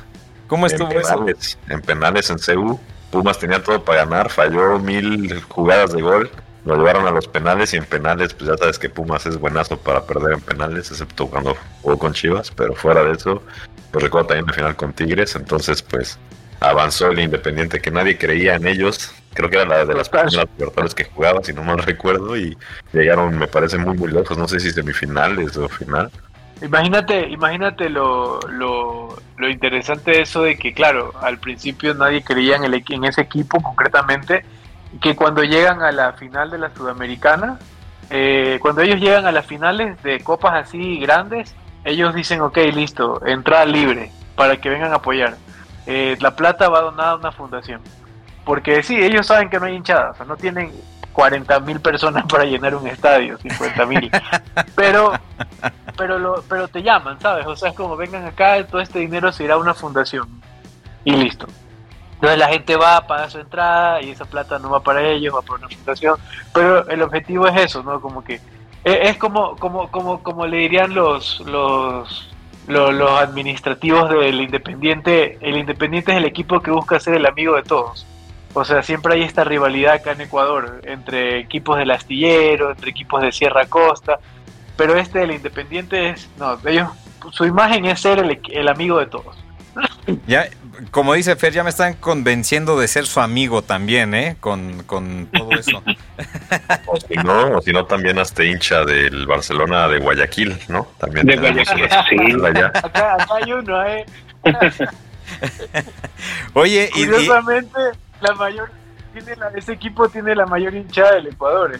¿Cómo 0.47 0.65
estuvo 0.65 0.89
eso? 0.89 1.27
En 1.69 1.79
penales 1.79 2.31
en 2.31 2.39
CU, 2.39 2.79
Pumas 3.11 3.37
tenía 3.37 3.61
todo 3.61 3.85
para 3.85 4.03
ganar, 4.05 4.31
falló 4.31 4.79
mil 4.79 5.39
jugadas 5.43 5.93
de 5.93 6.01
gol 6.01 6.31
lo 6.65 6.75
llevaron 6.75 7.05
a 7.05 7.11
los 7.11 7.27
penales 7.27 7.71
y 7.75 7.77
en 7.77 7.85
penales, 7.85 8.33
pues 8.33 8.49
ya 8.49 8.57
sabes 8.57 8.79
que 8.79 8.89
Pumas 8.89 9.27
es 9.27 9.39
buenazo 9.39 9.77
para 9.77 10.01
perder 10.01 10.33
en 10.33 10.41
penales, 10.41 10.89
excepto 10.89 11.27
cuando 11.27 11.55
jugó 11.83 11.99
con 11.99 12.13
Chivas, 12.13 12.49
pero 12.49 12.73
fuera 12.73 13.03
de 13.03 13.11
eso, 13.11 13.43
pues 13.91 14.03
recuerdo 14.03 14.29
también 14.29 14.47
la 14.47 14.53
final 14.53 14.75
con 14.75 14.91
Tigres, 14.91 15.35
entonces 15.35 15.83
pues 15.83 16.17
avanzó 16.61 17.11
el 17.11 17.19
Independiente 17.19 17.79
que 17.79 17.91
nadie 17.91 18.17
creía 18.17 18.55
en 18.55 18.65
ellos, 18.65 19.11
creo 19.37 19.49
que 19.49 19.57
era 19.57 19.65
la 19.65 19.85
de 19.85 19.93
las 19.93 20.09
primeras 20.09 20.95
que 20.95 21.03
jugaba, 21.03 21.43
si 21.43 21.53
no 21.53 21.63
mal 21.63 21.77
recuerdo, 21.77 22.35
y 22.35 22.57
llegaron, 22.91 23.37
me 23.37 23.47
parece, 23.47 23.77
muy 23.77 23.95
muy 23.95 24.11
lejos, 24.11 24.35
no 24.35 24.47
sé 24.47 24.59
si 24.59 24.71
semifinales 24.71 25.55
o 25.57 25.69
final. 25.69 26.09
Imagínate, 26.61 27.29
imagínate 27.29 27.87
lo, 27.87 28.39
lo, 28.49 29.15
lo 29.37 29.49
interesante 29.49 30.09
de 30.09 30.21
eso 30.21 30.41
de 30.41 30.57
que, 30.57 30.73
claro, 30.73 31.13
al 31.21 31.37
principio 31.37 31.93
nadie 31.93 32.23
creía 32.23 32.55
en, 32.55 32.63
el, 32.63 32.83
en 32.89 33.05
ese 33.05 33.21
equipo 33.21 33.61
concretamente, 33.61 34.43
que 34.99 35.15
cuando 35.15 35.43
llegan 35.43 35.83
a 35.83 35.91
la 35.91 36.13
final 36.13 36.49
de 36.49 36.57
la 36.57 36.73
Sudamericana, 36.73 37.59
eh, 38.09 38.57
cuando 38.59 38.81
ellos 38.81 38.99
llegan 38.99 39.27
a 39.27 39.31
las 39.31 39.45
finales 39.45 40.01
de 40.01 40.19
copas 40.21 40.55
así 40.55 40.97
grandes, 40.97 41.53
ellos 41.85 42.15
dicen, 42.15 42.41
ok, 42.41 42.57
listo, 42.73 43.21
entrada 43.23 43.65
libre 43.65 44.11
para 44.35 44.57
que 44.57 44.69
vengan 44.69 44.93
a 44.93 44.95
apoyar. 44.95 45.37
Eh, 45.85 46.17
la 46.21 46.35
plata 46.35 46.69
va 46.69 46.81
donada 46.81 47.11
a 47.11 47.15
una 47.17 47.31
fundación. 47.31 47.81
Porque 48.47 48.81
sí, 48.81 48.95
ellos 48.95 49.27
saben 49.27 49.49
que 49.49 49.59
no 49.59 49.65
hay 49.65 49.75
hinchadas, 49.75 50.11
o 50.13 50.17
sea, 50.19 50.25
no 50.25 50.37
tienen 50.37 50.71
40 51.11 51.59
mil 51.59 51.81
personas 51.81 52.25
para 52.27 52.45
llenar 52.45 52.73
un 52.75 52.87
estadio, 52.87 53.37
50 53.39 53.85
mil. 53.85 54.09
Pero, 54.75 55.11
pero, 55.97 56.17
lo, 56.17 56.43
pero 56.47 56.67
te 56.67 56.81
llaman, 56.81 57.19
¿sabes? 57.19 57.45
O 57.47 57.55
sea, 57.55 57.71
es 57.71 57.75
como 57.75 57.97
vengan 57.97 58.23
acá, 58.25 58.65
todo 58.67 58.79
este 58.79 58.99
dinero 58.99 59.31
se 59.31 59.43
irá 59.43 59.55
a 59.55 59.57
una 59.57 59.73
fundación. 59.73 60.29
Y 61.03 61.11
listo. 61.11 61.47
Entonces 62.13 62.37
la 62.37 62.47
gente 62.47 62.77
va 62.77 62.97
a 62.97 63.07
pagar 63.07 63.29
su 63.29 63.39
entrada 63.39 64.01
y 64.01 64.11
esa 64.11 64.25
plata 64.25 64.59
no 64.59 64.69
va 64.69 64.79
para 64.79 65.01
ellos, 65.01 65.35
va 65.35 65.41
para 65.41 65.65
una 65.65 65.69
fundación. 65.69 66.17
Pero 66.53 66.87
el 66.87 67.01
objetivo 67.01 67.47
es 67.47 67.57
eso, 67.57 67.83
¿no? 67.83 67.99
Como 67.99 68.23
que 68.23 68.35
e, 68.85 69.09
es 69.09 69.17
como, 69.17 69.57
como, 69.57 69.91
como, 69.91 70.23
como 70.23 70.47
le 70.47 70.57
dirían 70.57 70.93
los, 70.93 71.41
los, 71.41 72.29
los, 72.67 73.11
administrativos 73.19 74.09
del 74.09 74.39
Independiente. 74.39 75.37
El 75.41 75.57
Independiente 75.57 76.11
es 76.11 76.17
el 76.17 76.25
equipo 76.25 76.61
que 76.61 76.71
busca 76.71 76.99
ser 76.99 77.15
el 77.15 77.25
amigo 77.25 77.55
de 77.55 77.63
todos. 77.63 78.05
O 78.57 78.65
sea, 78.65 78.81
siempre 78.81 79.13
hay 79.13 79.21
esta 79.21 79.43
rivalidad 79.43 79.93
acá 79.93 80.13
en 80.13 80.21
Ecuador 80.21 80.81
entre 80.85 81.37
equipos 81.39 81.77
del 81.77 81.91
astillero, 81.91 82.71
entre 82.71 82.89
equipos 82.89 83.21
de 83.21 83.31
Sierra 83.31 83.67
Costa. 83.67 84.19
Pero 84.75 84.95
este 84.97 85.19
del 85.19 85.31
Independiente 85.31 86.09
es, 86.09 86.27
no, 86.39 86.57
ellos 86.65 86.89
su 87.31 87.45
imagen 87.45 87.85
es 87.85 87.99
ser 88.01 88.17
el, 88.17 88.39
el 88.51 88.67
amigo 88.67 88.99
de 88.99 89.05
todos. 89.05 89.37
Ya, 90.25 90.47
como 90.89 91.13
dice 91.13 91.35
Fer, 91.35 91.53
ya 91.53 91.63
me 91.63 91.69
están 91.69 91.93
convenciendo 91.95 92.79
de 92.79 92.87
ser 92.87 93.05
su 93.05 93.19
amigo 93.19 93.61
también, 93.61 94.15
¿eh? 94.15 94.37
Con, 94.39 94.81
con 94.83 95.27
todo 95.31 95.51
eso. 95.51 95.83
o 96.87 96.99
si 96.99 97.13
no, 97.15 97.57
o 97.57 97.61
si 97.61 97.71
no 97.71 97.85
también 97.85 98.17
hasta 98.17 98.43
hincha 98.43 98.85
del 98.85 99.27
Barcelona 99.27 99.87
de 99.87 99.99
Guayaquil, 99.99 100.57
¿no? 100.69 100.87
También 100.97 101.27
De 101.27 101.37
Guayaquil, 101.37 101.83
una 101.83 102.03
sí. 102.09 102.15
escuela 102.15 102.47
allá. 102.49 102.67
Acá, 102.73 103.13
acá 103.13 103.35
hay 103.35 103.53
uno, 103.53 103.85
¿eh? 103.85 104.05
Oye, 106.53 106.89
y, 106.95 107.01
y- 107.03 107.05
Curiosamente, 107.05 107.79
la 108.21 108.33
mayor, 108.35 108.69
tiene 109.13 109.35
la, 109.35 109.49
ese 109.49 109.73
equipo 109.73 110.07
tiene 110.09 110.35
la 110.35 110.45
mayor 110.45 110.73
hinchada 110.75 111.13
del 111.13 111.27
Ecuador, 111.27 111.75
¿eh? 111.75 111.79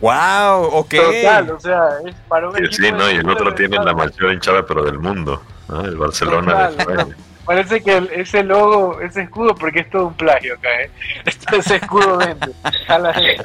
wow, 0.00 0.62
ok. 0.72 0.94
Total, 0.94 1.50
o 1.50 1.60
sea, 1.60 1.88
es 2.06 2.14
para 2.28 2.48
un 2.48 2.56
Sí, 2.56 2.64
equipo 2.64 2.82
sí, 2.82 2.92
¿no? 2.92 3.10
Y 3.10 3.16
el 3.16 3.22
de- 3.26 3.32
otro 3.32 3.54
tiene 3.54 3.76
la 3.78 3.92
mayor 3.94 4.32
hinchada, 4.32 4.64
pero 4.66 4.82
del 4.84 4.98
mundo, 4.98 5.42
¿no? 5.68 5.82
El 5.82 5.96
Barcelona 5.96 6.68
de 6.68 6.76
Total, 6.76 6.90
España. 7.00 7.16
Parece 7.44 7.82
que 7.82 7.96
el- 7.96 8.10
ese 8.12 8.44
logo, 8.44 9.00
ese 9.00 9.22
escudo, 9.22 9.54
porque 9.54 9.80
es 9.80 9.90
todo 9.90 10.06
un 10.06 10.14
plagio 10.14 10.54
acá, 10.54 10.68
¿eh? 10.82 10.90
Ese 11.52 11.76
escudo 11.76 12.16
vende 12.18 12.52
a 12.88 12.98
la 12.98 13.12
gente. 13.14 13.44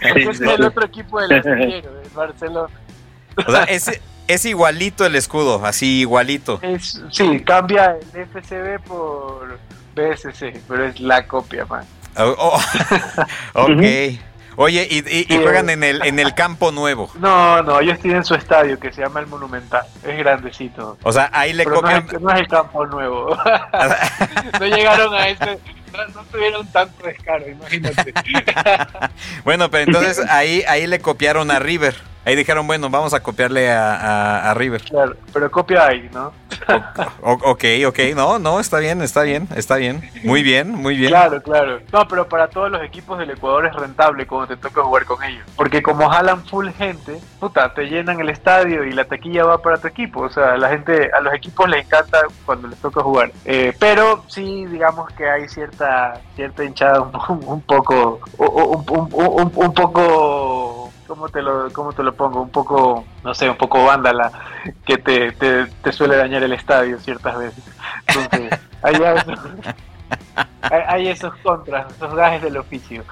Ese 0.00 0.30
es 0.30 0.40
el 0.40 0.64
otro 0.64 0.84
equipo 0.86 1.20
del 1.20 1.32
astillero, 1.38 1.90
Barcelona. 2.14 2.74
O 3.46 3.50
sea, 3.50 3.64
es, 3.64 4.00
es 4.28 4.44
igualito 4.44 5.04
el 5.06 5.14
escudo, 5.16 5.64
así 5.64 6.00
igualito. 6.00 6.58
Es, 6.62 7.00
sí, 7.10 7.40
cambia 7.40 7.96
el 8.12 8.26
FCB 8.26 8.80
por 8.86 9.58
BSC, 9.94 10.60
pero 10.68 10.86
es 10.86 11.00
la 11.00 11.26
copia, 11.26 11.64
man. 11.66 11.84
Oh, 12.16 12.34
oh, 12.38 12.60
ok. 13.64 13.82
Oye, 14.56 14.86
y, 14.90 14.98
y- 14.98 15.20
y 15.20 15.24
Sí, 15.24 15.38
juegan 15.42 15.70
en 15.70 15.82
el, 15.82 16.04
en 16.04 16.18
el 16.18 16.34
campo 16.34 16.72
nuevo. 16.72 17.10
No, 17.18 17.62
no, 17.62 17.80
ellos 17.80 17.98
tienen 18.00 18.22
su 18.22 18.34
estadio 18.34 18.78
que 18.78 18.92
se 18.92 19.00
llama 19.00 19.20
el 19.20 19.26
Monumental. 19.26 19.82
Es 20.04 20.18
grandecito. 20.18 20.98
O 21.02 21.10
sea, 21.12 21.30
ahí 21.32 21.52
le 21.54 21.64
Pero 21.64 21.76
no 21.76 21.80
copian. 21.82 22.06
es, 22.12 22.20
no 22.20 22.30
es 22.30 22.40
el 22.40 22.48
campo 22.48 22.86
nuevo. 22.86 23.34
no 24.60 24.66
llegaron 24.66 25.14
a 25.14 25.28
ese. 25.28 25.58
No, 25.92 26.06
no 26.14 26.22
tuvieron 26.30 26.66
tanto 26.72 27.06
descaro, 27.06 27.48
imagínate. 27.48 28.14
Bueno, 29.44 29.70
pero 29.70 29.84
entonces 29.84 30.20
ahí, 30.28 30.62
ahí 30.68 30.86
le 30.86 31.00
copiaron 31.00 31.50
a 31.50 31.58
River. 31.58 31.94
Ahí 32.24 32.36
dijeron, 32.36 32.66
bueno, 32.66 32.88
vamos 32.88 33.14
a 33.14 33.20
copiarle 33.20 33.70
a, 33.72 33.94
a- 33.96 34.50
a 34.50 34.54
River. 34.54 34.80
Claro, 34.82 35.16
pero 35.32 35.50
copia 35.50 35.86
ahí, 35.86 36.08
¿no? 36.12 36.32
O- 37.22 37.32
ok, 37.50 37.64
ok, 37.88 37.98
no, 38.14 38.38
no, 38.38 38.60
está 38.60 38.78
bien, 38.78 39.02
está 39.02 39.22
bien, 39.22 39.48
está 39.56 39.76
bien. 39.76 40.08
Muy 40.22 40.42
bien, 40.44 40.70
muy 40.70 40.96
bien. 40.96 41.10
Claro, 41.10 41.42
claro. 41.42 41.80
No, 41.92 42.06
pero 42.06 42.28
para 42.28 42.48
todos 42.48 42.70
los 42.70 42.82
equipos 42.82 43.18
del 43.18 43.30
Ecuador 43.30 43.66
es 43.66 43.74
rentable 43.74 44.26
cuando 44.26 44.46
te 44.54 44.56
toca 44.56 44.82
jugar 44.82 45.04
con 45.04 45.22
ellos. 45.24 45.44
Porque 45.56 45.82
como 45.82 46.08
jalan 46.08 46.44
full 46.46 46.68
gente, 46.70 47.18
puta, 47.40 47.74
te 47.74 47.86
llenan 47.86 48.20
el 48.20 48.28
estadio 48.28 48.84
y 48.84 48.92
la 48.92 49.04
taquilla 49.04 49.44
va 49.44 49.58
para 49.58 49.78
tu 49.78 49.88
equipo. 49.88 50.20
O 50.20 50.30
sea, 50.30 50.56
la 50.56 50.68
gente, 50.68 51.10
a 51.12 51.20
los 51.20 51.34
equipos 51.34 51.68
les 51.68 51.84
encanta 51.86 52.20
cuando 52.46 52.68
les 52.68 52.78
toca 52.78 53.02
jugar. 53.02 53.32
Eh, 53.44 53.74
pero 53.80 54.24
sí, 54.28 54.66
digamos 54.66 55.10
que 55.14 55.28
hay 55.28 55.48
cierta 55.48 56.20
cierta 56.36 56.62
hinchada 56.64 57.00
un, 57.00 57.10
po- 57.10 57.32
un 57.46 57.60
poco, 57.62 58.20
un, 58.38 58.84
un- 58.88 59.08
un- 59.12 59.52
un 59.54 59.74
poco, 59.74 60.81
¿cómo 61.06 61.28
te 61.28 61.42
lo, 61.42 61.72
cómo 61.72 61.92
te 61.92 62.02
lo 62.02 62.14
pongo? 62.14 62.42
Un 62.42 62.50
poco, 62.50 63.04
no 63.24 63.34
sé, 63.34 63.48
un 63.48 63.56
poco 63.56 63.84
vándala, 63.84 64.30
que 64.84 64.98
te, 64.98 65.32
te, 65.32 65.66
te 65.66 65.92
suele 65.92 66.16
dañar 66.16 66.42
el 66.42 66.52
estadio 66.52 66.98
ciertas 66.98 67.38
veces. 67.38 67.64
Entonces, 68.06 68.58
hay, 70.62 71.08
esos 71.08 71.34
contras, 71.42 71.92
esos 71.94 72.14
gajes 72.14 72.42
del 72.42 72.56
oficio. 72.56 73.04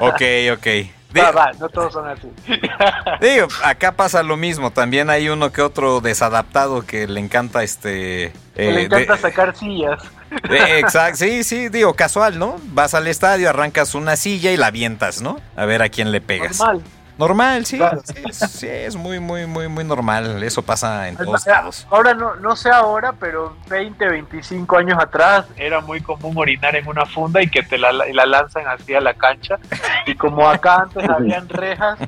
Ok, 0.00 0.22
ok. 0.52 0.66
Va, 1.14 1.30
va, 1.30 1.52
no 1.60 1.68
todos 1.68 1.92
son 1.92 2.08
así. 2.08 2.26
Digo, 3.20 3.48
acá 3.62 3.92
pasa 3.92 4.22
lo 4.22 4.36
mismo. 4.38 4.70
También 4.70 5.10
hay 5.10 5.28
uno 5.28 5.52
que 5.52 5.60
otro 5.60 6.00
desadaptado 6.00 6.86
que 6.86 7.06
le 7.06 7.20
encanta 7.20 7.62
este. 7.62 8.32
Le 8.54 8.80
eh, 8.80 8.82
encanta 8.84 9.16
de- 9.16 9.20
sacar 9.20 9.54
sillas. 9.54 10.02
Eh, 10.48 10.78
Exacto, 10.78 11.18
sí, 11.18 11.44
sí, 11.44 11.68
digo, 11.68 11.92
casual, 11.94 12.38
¿no? 12.38 12.56
Vas 12.68 12.94
al 12.94 13.06
estadio, 13.06 13.50
arrancas 13.50 13.94
una 13.94 14.16
silla 14.16 14.52
y 14.52 14.56
la 14.56 14.68
avientas, 14.68 15.20
¿no? 15.20 15.38
A 15.56 15.66
ver 15.66 15.82
a 15.82 15.90
quién 15.90 16.10
le 16.12 16.22
pegas. 16.22 16.58
Normal. 16.58 16.82
Normal, 17.18 17.66
sí, 17.66 17.76
Claro. 17.76 18.00
sí, 18.04 18.14
es, 18.28 18.36
sí, 18.38 18.66
es 18.68 18.96
muy, 18.96 19.20
muy, 19.20 19.46
muy, 19.46 19.68
muy 19.68 19.84
normal. 19.84 20.42
Eso 20.42 20.62
pasa 20.62 21.08
en 21.08 21.16
todos 21.16 21.46
lados. 21.46 21.86
Ahora 21.90 22.14
no, 22.14 22.36
no 22.36 22.56
sé 22.56 22.70
ahora, 22.70 23.12
pero 23.12 23.56
20, 23.68 24.08
25 24.08 24.76
años 24.78 24.98
atrás 24.98 25.46
era 25.56 25.80
muy 25.80 26.00
común 26.00 26.36
orinar 26.38 26.74
en 26.74 26.88
una 26.88 27.04
funda 27.06 27.42
y 27.42 27.48
que 27.48 27.62
te 27.62 27.76
la, 27.78 27.92
la 27.92 28.26
lanzan 28.26 28.66
así 28.66 28.94
a 28.94 29.00
la 29.00 29.14
cancha. 29.14 29.58
Y 30.06 30.14
como 30.14 30.48
acá 30.48 30.76
antes 30.82 31.08
habían 31.08 31.48
rejas, 31.48 31.98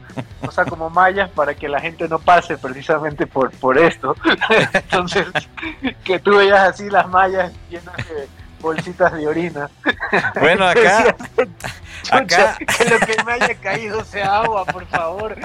o 0.40 0.50
sea, 0.50 0.64
como 0.64 0.88
mallas 0.90 1.30
para 1.30 1.54
que 1.54 1.68
la 1.68 1.80
gente 1.80 2.08
no 2.08 2.18
pase 2.18 2.56
precisamente 2.56 3.26
por, 3.26 3.50
por 3.52 3.78
esto. 3.78 4.16
Entonces, 4.72 5.26
que 6.02 6.18
tú 6.18 6.36
veías 6.36 6.68
así 6.70 6.88
las 6.90 7.08
mallas 7.08 7.52
llenas 7.70 7.96
de 7.96 8.28
bolsitas 8.64 9.12
de 9.12 9.28
orina. 9.28 9.70
Bueno, 10.40 10.66
acá, 10.66 11.14
que 12.76 12.84
lo 12.90 12.98
que 12.98 13.24
me 13.24 13.32
haya 13.32 13.54
caído 13.54 14.04
sea 14.04 14.38
agua, 14.42 14.64
por 14.64 14.86
favor. 14.86 15.36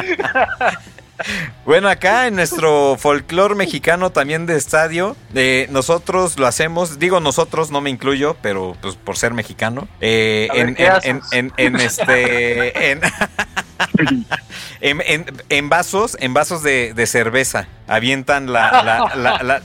bueno, 1.65 1.89
acá 1.89 2.27
en 2.27 2.35
nuestro 2.35 2.97
folclore 2.97 3.55
mexicano 3.55 4.09
también 4.11 4.45
de 4.45 4.55
estadio, 4.57 5.15
eh, 5.35 5.67
nosotros 5.71 6.37
lo 6.39 6.47
hacemos, 6.47 6.99
digo 6.99 7.19
nosotros, 7.19 7.71
no 7.71 7.81
me 7.81 7.89
incluyo, 7.89 8.35
pero 8.41 8.75
pues 8.81 8.95
por 8.95 9.17
ser 9.17 9.33
mexicano, 9.33 9.87
eh, 10.01 10.47
en, 10.53 10.75
en, 10.77 11.21
en- 11.31 11.53
en 11.57 11.75
este, 11.77 12.91
en, 13.97 14.25
en, 14.81 15.01
en- 15.05 15.25
en 15.49 15.69
vasos, 15.69 16.17
en 16.19 16.33
vasos 16.33 16.63
de, 16.63 16.93
de 16.93 17.07
cerveza, 17.07 17.67
avientan 17.87 18.51
la, 18.51 19.11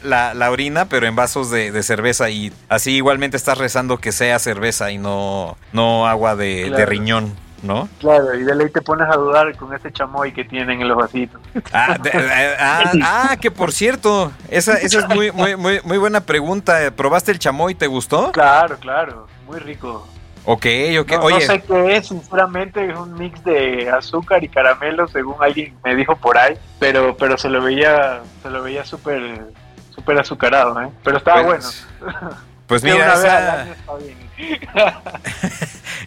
la, 0.02 0.34
la, 0.34 0.50
orina, 0.50 0.86
pero 0.88 1.06
en 1.06 1.16
vasos 1.16 1.50
de, 1.50 1.70
de 1.72 1.82
cerveza 1.82 2.30
y 2.30 2.52
así 2.68 2.92
igualmente 2.96 3.36
estás 3.36 3.58
rezando 3.58 3.98
que 3.98 4.12
sea 4.12 4.38
cerveza 4.38 4.90
y 4.90 4.98
no, 4.98 5.56
no 5.72 6.06
agua 6.06 6.36
de, 6.36 6.70
riñón, 6.86 7.34
¿no? 7.62 7.88
Claro, 8.00 8.34
y 8.34 8.44
de 8.44 8.54
ley 8.54 8.68
te 8.70 8.82
pones 8.82 9.08
a 9.08 9.16
dudar 9.16 9.56
con 9.56 9.74
ese 9.74 9.90
chamoy 9.92 10.32
que 10.32 10.44
tienen 10.44 10.80
en 10.80 10.88
los 10.88 10.96
vasitos. 10.96 11.40
Ah, 11.72 11.96
de- 12.00 12.10
eh, 12.10 12.56
ah, 12.58 12.92
ah, 13.02 13.36
que 13.40 13.50
por 13.50 13.72
cierto, 13.72 14.32
esa, 14.48 14.74
esa 14.78 15.00
es 15.00 15.08
muy, 15.08 15.32
muy, 15.32 15.56
muy, 15.56 15.80
muy 15.84 15.98
buena 15.98 16.20
pregunta. 16.20 16.90
¿Probaste 16.94 17.32
el 17.32 17.38
chamoy? 17.38 17.74
¿Te 17.74 17.86
gustó? 17.86 18.32
Claro, 18.32 18.76
claro, 18.78 19.26
muy 19.46 19.58
rico. 19.58 20.06
Ok, 20.46 20.66
ok. 21.00 21.10
No, 21.12 21.18
no 21.18 21.24
Oye, 21.24 21.40
sé 21.40 21.62
qué 21.62 21.96
es, 21.96 22.08
sinceramente 22.08 22.90
es 22.90 22.96
un 22.96 23.14
mix 23.14 23.42
de 23.44 23.88
azúcar 23.90 24.44
y 24.44 24.48
caramelo, 24.48 25.08
según 25.08 25.36
alguien 25.40 25.74
me 25.82 25.94
dijo 25.94 26.16
por 26.16 26.36
ahí, 26.36 26.54
pero 26.78 27.16
pero 27.16 27.38
se 27.38 27.48
lo 27.48 27.62
veía 27.62 28.22
se 28.42 28.50
lo 28.50 28.62
veía 28.62 28.84
súper 28.84 29.46
súper 29.94 30.18
azucarado, 30.18 30.80
¿eh? 30.82 30.90
Pero 31.02 31.16
estaba 31.18 31.44
pues, 31.44 31.86
bueno. 32.00 32.30
Pues 32.66 32.82
mira, 32.82 33.12
esa, 33.14 33.62
año 33.62 33.72
está 33.72 33.92
bien. 33.96 34.24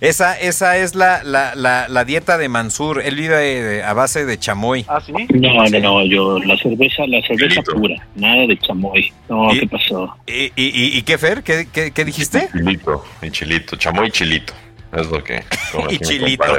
esa, 0.01 0.39
esa 0.39 0.77
es 0.77 0.95
la, 0.95 1.23
la, 1.23 1.55
la, 1.55 1.87
la 1.87 2.03
dieta 2.05 2.37
de 2.37 2.49
Mansur. 2.49 3.01
Él 3.03 3.15
vive 3.15 3.83
a 3.83 3.93
base 3.93 4.25
de 4.25 4.37
chamoy. 4.39 4.85
¿Ah, 4.87 4.99
sí? 5.05 5.13
No, 5.33 5.63
no, 5.69 5.79
no, 5.79 6.05
yo 6.05 6.39
la 6.39 6.57
cerveza, 6.57 7.03
la 7.07 7.21
cerveza 7.25 7.61
pura, 7.61 7.95
nada 8.15 8.47
de 8.47 8.57
chamoy. 8.59 9.13
No, 9.29 9.53
¿Y? 9.53 9.59
¿qué 9.61 9.67
pasó? 9.67 10.17
¿Y, 10.25 10.45
y, 10.45 10.51
y- 10.55 10.97
y 10.97 11.01
qué, 11.03 11.17
Fer? 11.17 11.43
¿Qué, 11.43 11.67
qué, 11.71 11.91
qué 11.91 12.05
dijiste? 12.05 12.49
Chilito, 12.51 13.05
y 13.21 13.31
chilito, 13.31 13.75
chamoy 13.75 14.07
y 14.07 14.11
chilito. 14.11 14.53
Es 14.91 15.07
lo 15.07 15.23
que. 15.23 15.43
Y 15.89 15.99
chilito. 15.99 16.57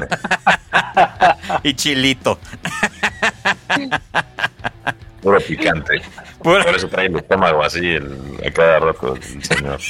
Y 1.64 1.74
chilito. 1.74 2.38
Puro 5.22 5.38
picante. 5.40 6.00
Por 6.42 6.60
eso 6.60 6.88
trae 6.88 7.06
el 7.06 7.16
estómago 7.16 7.62
así 7.62 7.86
el, 7.86 8.12
a 8.46 8.50
cada 8.50 8.78
rato 8.78 9.16
el 9.16 9.44
señor. 9.44 9.78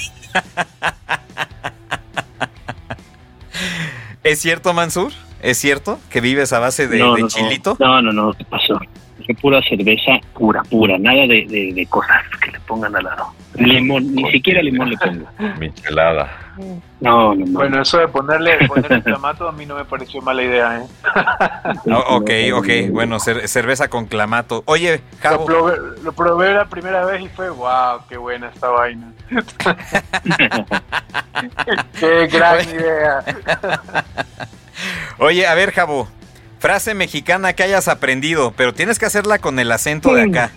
¿Es 4.24 4.40
cierto, 4.40 4.72
Mansur? 4.72 5.12
¿Es 5.42 5.58
cierto 5.58 6.00
que 6.10 6.20
vives 6.20 6.52
a 6.52 6.58
base 6.58 6.88
de, 6.88 6.98
no, 6.98 7.14
de 7.14 7.22
no, 7.22 7.28
chilito? 7.28 7.76
No, 7.78 8.02
no, 8.02 8.12
no, 8.12 8.32
¿qué 8.32 8.44
pasó? 8.44 8.80
Es 9.26 9.36
pura 9.38 9.60
cerveza 9.62 10.18
pura, 10.34 10.62
pura, 10.64 10.98
nada 10.98 11.26
de, 11.26 11.46
de, 11.46 11.72
de 11.74 11.86
cosas 11.86 12.22
que 12.42 12.52
le 12.52 12.60
pongan 12.60 12.96
al 12.96 13.04
lado. 13.04 13.32
Limón, 13.54 14.14
ni 14.14 14.30
siquiera 14.30 14.62
limón 14.62 14.90
le 14.90 14.96
pongo. 14.96 15.28
Michelada. 15.58 16.47
No, 17.00 17.34
no, 17.34 17.34
no. 17.34 17.58
Bueno, 17.58 17.80
eso 17.82 17.98
de 17.98 18.08
ponerle, 18.08 18.66
ponerle 18.66 19.02
clamato 19.02 19.48
a 19.48 19.52
mí 19.52 19.64
no 19.66 19.76
me 19.76 19.84
pareció 19.84 20.20
mala 20.20 20.42
idea, 20.42 20.78
¿eh? 20.78 20.86
Ah, 21.04 21.72
ok, 22.10 22.30
ok. 22.54 22.68
Bueno, 22.90 23.16
cer- 23.18 23.46
cerveza 23.46 23.88
con 23.88 24.06
clamato. 24.06 24.62
Oye, 24.66 25.00
Lo 25.12 25.18
Javo, 25.20 25.44
probé, 25.46 25.76
lo 26.02 26.12
probé 26.12 26.54
la 26.54 26.64
primera 26.66 27.04
vez 27.04 27.22
y 27.22 27.28
fue, 27.28 27.50
wow, 27.50 28.00
qué 28.08 28.16
buena 28.16 28.48
esta 28.48 28.68
vaina. 28.68 29.12
qué 32.00 32.26
gran 32.26 32.68
idea. 32.68 33.24
Oye, 35.18 35.46
a 35.46 35.54
ver, 35.54 35.72
Jabo, 35.72 36.08
frase 36.58 36.94
mexicana 36.94 37.52
que 37.52 37.62
hayas 37.64 37.88
aprendido, 37.88 38.52
pero 38.56 38.72
tienes 38.74 38.98
que 38.98 39.06
hacerla 39.06 39.38
con 39.38 39.58
el 39.58 39.70
acento 39.72 40.14
de 40.14 40.22
acá. 40.22 40.50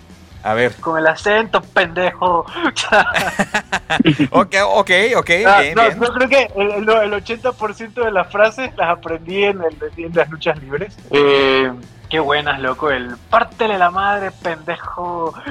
A 0.44 0.54
ver, 0.54 0.74
Con 0.76 0.98
el 0.98 1.06
acento, 1.06 1.60
pendejo. 1.62 2.40
ok, 4.30 4.54
ok, 4.66 4.90
ok, 5.16 5.30
Ah, 5.46 5.60
bien, 5.60 5.74
no, 5.74 5.82
bien. 5.82 6.00
yo 6.00 6.12
creo 6.12 6.28
que 6.28 6.50
el, 6.56 6.70
el- 6.70 6.88
el 6.88 7.12
80% 7.24 7.92
de 8.04 8.10
las 8.10 8.30
frases 8.30 8.70
las 8.76 8.90
aprendí 8.90 9.44
en, 9.44 9.60
el, 9.62 9.76
en 10.04 10.14
las 10.14 10.28
luchas 10.30 10.58
libres. 10.60 10.96
Eh, 11.10 11.70
qué 12.10 12.18
buenas, 12.20 12.60
loco. 12.60 12.90
El 12.90 13.16
pártele 13.30 13.78
la 13.78 13.90
madre, 13.90 14.30
pendejo. 14.42 15.32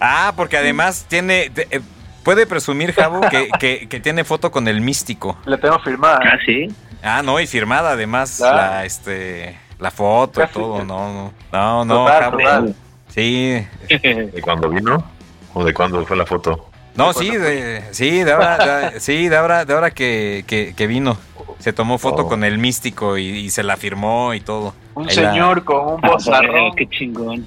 ah, 0.00 0.32
porque 0.36 0.56
además 0.58 1.06
tiene. 1.08 1.50
eh, 1.56 1.80
puede 2.22 2.46
presumir, 2.46 2.92
Javo, 2.94 3.20
que, 3.28 3.48
que, 3.58 3.88
que 3.88 4.00
tiene 4.00 4.24
foto 4.24 4.50
con 4.50 4.68
el 4.68 4.80
místico. 4.80 5.38
La 5.46 5.58
tengo 5.58 5.78
firmada. 5.80 6.20
Ah, 6.22 6.38
sí. 6.44 6.68
Ah, 7.02 7.22
no, 7.22 7.38
y 7.40 7.46
firmada 7.46 7.90
además 7.92 8.36
Claro. 8.38 8.56
la, 8.56 8.84
este, 8.84 9.58
la 9.78 9.90
foto 9.90 10.42
y 10.42 10.46
todo. 10.48 10.84
No, 10.84 11.32
no, 11.52 11.84
no, 11.84 11.84
no, 11.84 12.30
Total. 12.30 12.74
Sí. 13.08 13.66
¿De 13.88 14.40
cuándo 14.42 14.68
vino? 14.68 15.02
¿O 15.54 15.64
de 15.64 15.72
cuándo 15.72 16.04
fue 16.04 16.16
la 16.16 16.26
foto? 16.26 16.68
No, 16.94 17.08
¿De 17.08 17.14
sí, 17.14 17.30
de, 17.36 17.82
sí, 17.92 18.24
de 18.24 18.32
ahora, 18.32 18.90
de- 18.90 19.00
sí, 19.00 19.28
de 19.28 19.36
ahora, 19.36 19.64
de 19.64 19.74
ahora 19.74 19.90
que, 19.90 20.44
que, 20.46 20.74
que 20.74 20.86
vino. 20.86 21.16
Se 21.58 21.72
tomó 21.72 21.98
foto 21.98 22.22
Oh. 22.22 22.28
con 22.28 22.44
el 22.44 22.58
místico 22.58 23.16
y, 23.18 23.24
y 23.28 23.50
se 23.50 23.62
la 23.62 23.76
firmó 23.76 24.34
y 24.34 24.40
todo. 24.40 24.74
Un 24.94 25.08
Ahí 25.08 25.16
la- 25.16 25.30
señor 25.32 25.64
con 25.64 25.94
un 25.94 26.00
bozarrón 26.00 26.72
qué 26.76 26.86
chingón. 26.88 27.46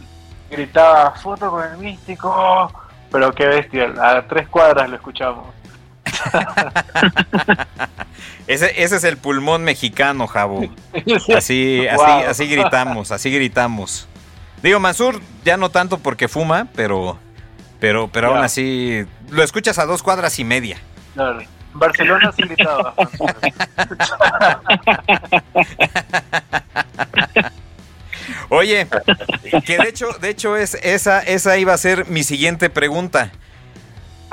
gritaba 0.50 1.12
foto 1.12 1.50
con 1.52 1.64
el 1.64 1.78
místico. 1.78 2.72
Pero 3.12 3.32
qué 3.34 3.48
bestia, 3.48 3.92
a 4.02 4.22
tres 4.28 4.48
cuadras 4.50 4.88
lo 4.90 4.96
escuchamos. 4.96 5.46
Ese, 8.48 8.82
ese 8.84 8.96
es 8.96 9.04
el 9.04 9.18
pulmón 9.18 9.64
mexicano, 9.64 10.26
Javo. 10.26 10.62
Así, 11.38 11.88
así, 11.88 11.96
Wow. 11.96 12.24
así 12.28 12.48
gritamos, 12.48 13.12
así 13.12 13.30
gritamos. 13.30 14.08
Digo, 14.64 14.80
Mansur 14.80 15.22
ya 15.46 15.56
no 15.56 15.70
tanto 15.70 16.00
porque 16.00 16.28
fuma, 16.28 16.68
pero, 16.76 17.20
pero, 17.80 18.08
pero 18.12 18.30
aún 18.30 18.40
así 18.44 19.06
lo 19.30 19.44
escuchas 19.44 19.78
a 19.78 19.86
dos 19.86 20.02
cuadras 20.02 20.40
y 20.40 20.44
media. 20.44 20.78
Barcelona 21.74 22.32
sí 22.36 22.42
gritaba. 22.42 22.96
Oye, 28.50 28.88
que 29.66 29.78
de 29.78 29.90
hecho, 29.90 30.08
de 30.20 30.30
hecho 30.30 30.58
es 30.58 30.74
esa, 30.82 31.20
esa 31.22 31.58
iba 31.58 31.74
a 31.74 31.78
ser 31.78 32.08
mi 32.08 32.24
siguiente 32.24 32.70
pregunta. 32.72 33.32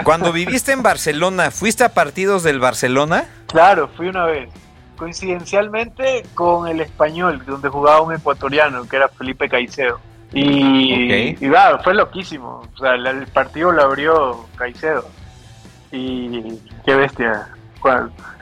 Cuando 0.04 0.32
viviste 0.32 0.72
en 0.72 0.82
Barcelona, 0.82 1.50
¿fuiste 1.50 1.84
a 1.84 1.88
partidos 1.94 2.42
del 2.42 2.60
Barcelona? 2.60 3.24
Claro, 3.46 3.88
fui 3.96 4.08
una 4.08 4.24
vez. 4.26 4.48
Coincidencialmente 4.96 6.24
con 6.34 6.68
el 6.68 6.80
español, 6.80 7.42
donde 7.46 7.68
jugaba 7.68 8.00
un 8.02 8.14
ecuatoriano, 8.14 8.88
que 8.88 8.96
era 8.96 9.08
Felipe 9.08 9.48
Caicedo. 9.48 10.00
Y, 10.32 11.32
Ok. 11.32 11.40
y 11.42 11.48
claro, 11.48 11.80
fue 11.82 11.94
loquísimo. 11.94 12.62
O 12.74 12.78
sea, 12.78 12.94
el, 12.94 13.06
el 13.06 13.26
partido 13.26 13.72
lo 13.72 13.82
abrió 13.82 14.46
Caicedo. 14.56 15.08
Y 15.92 16.58
qué 16.84 16.94
bestia. 16.94 17.48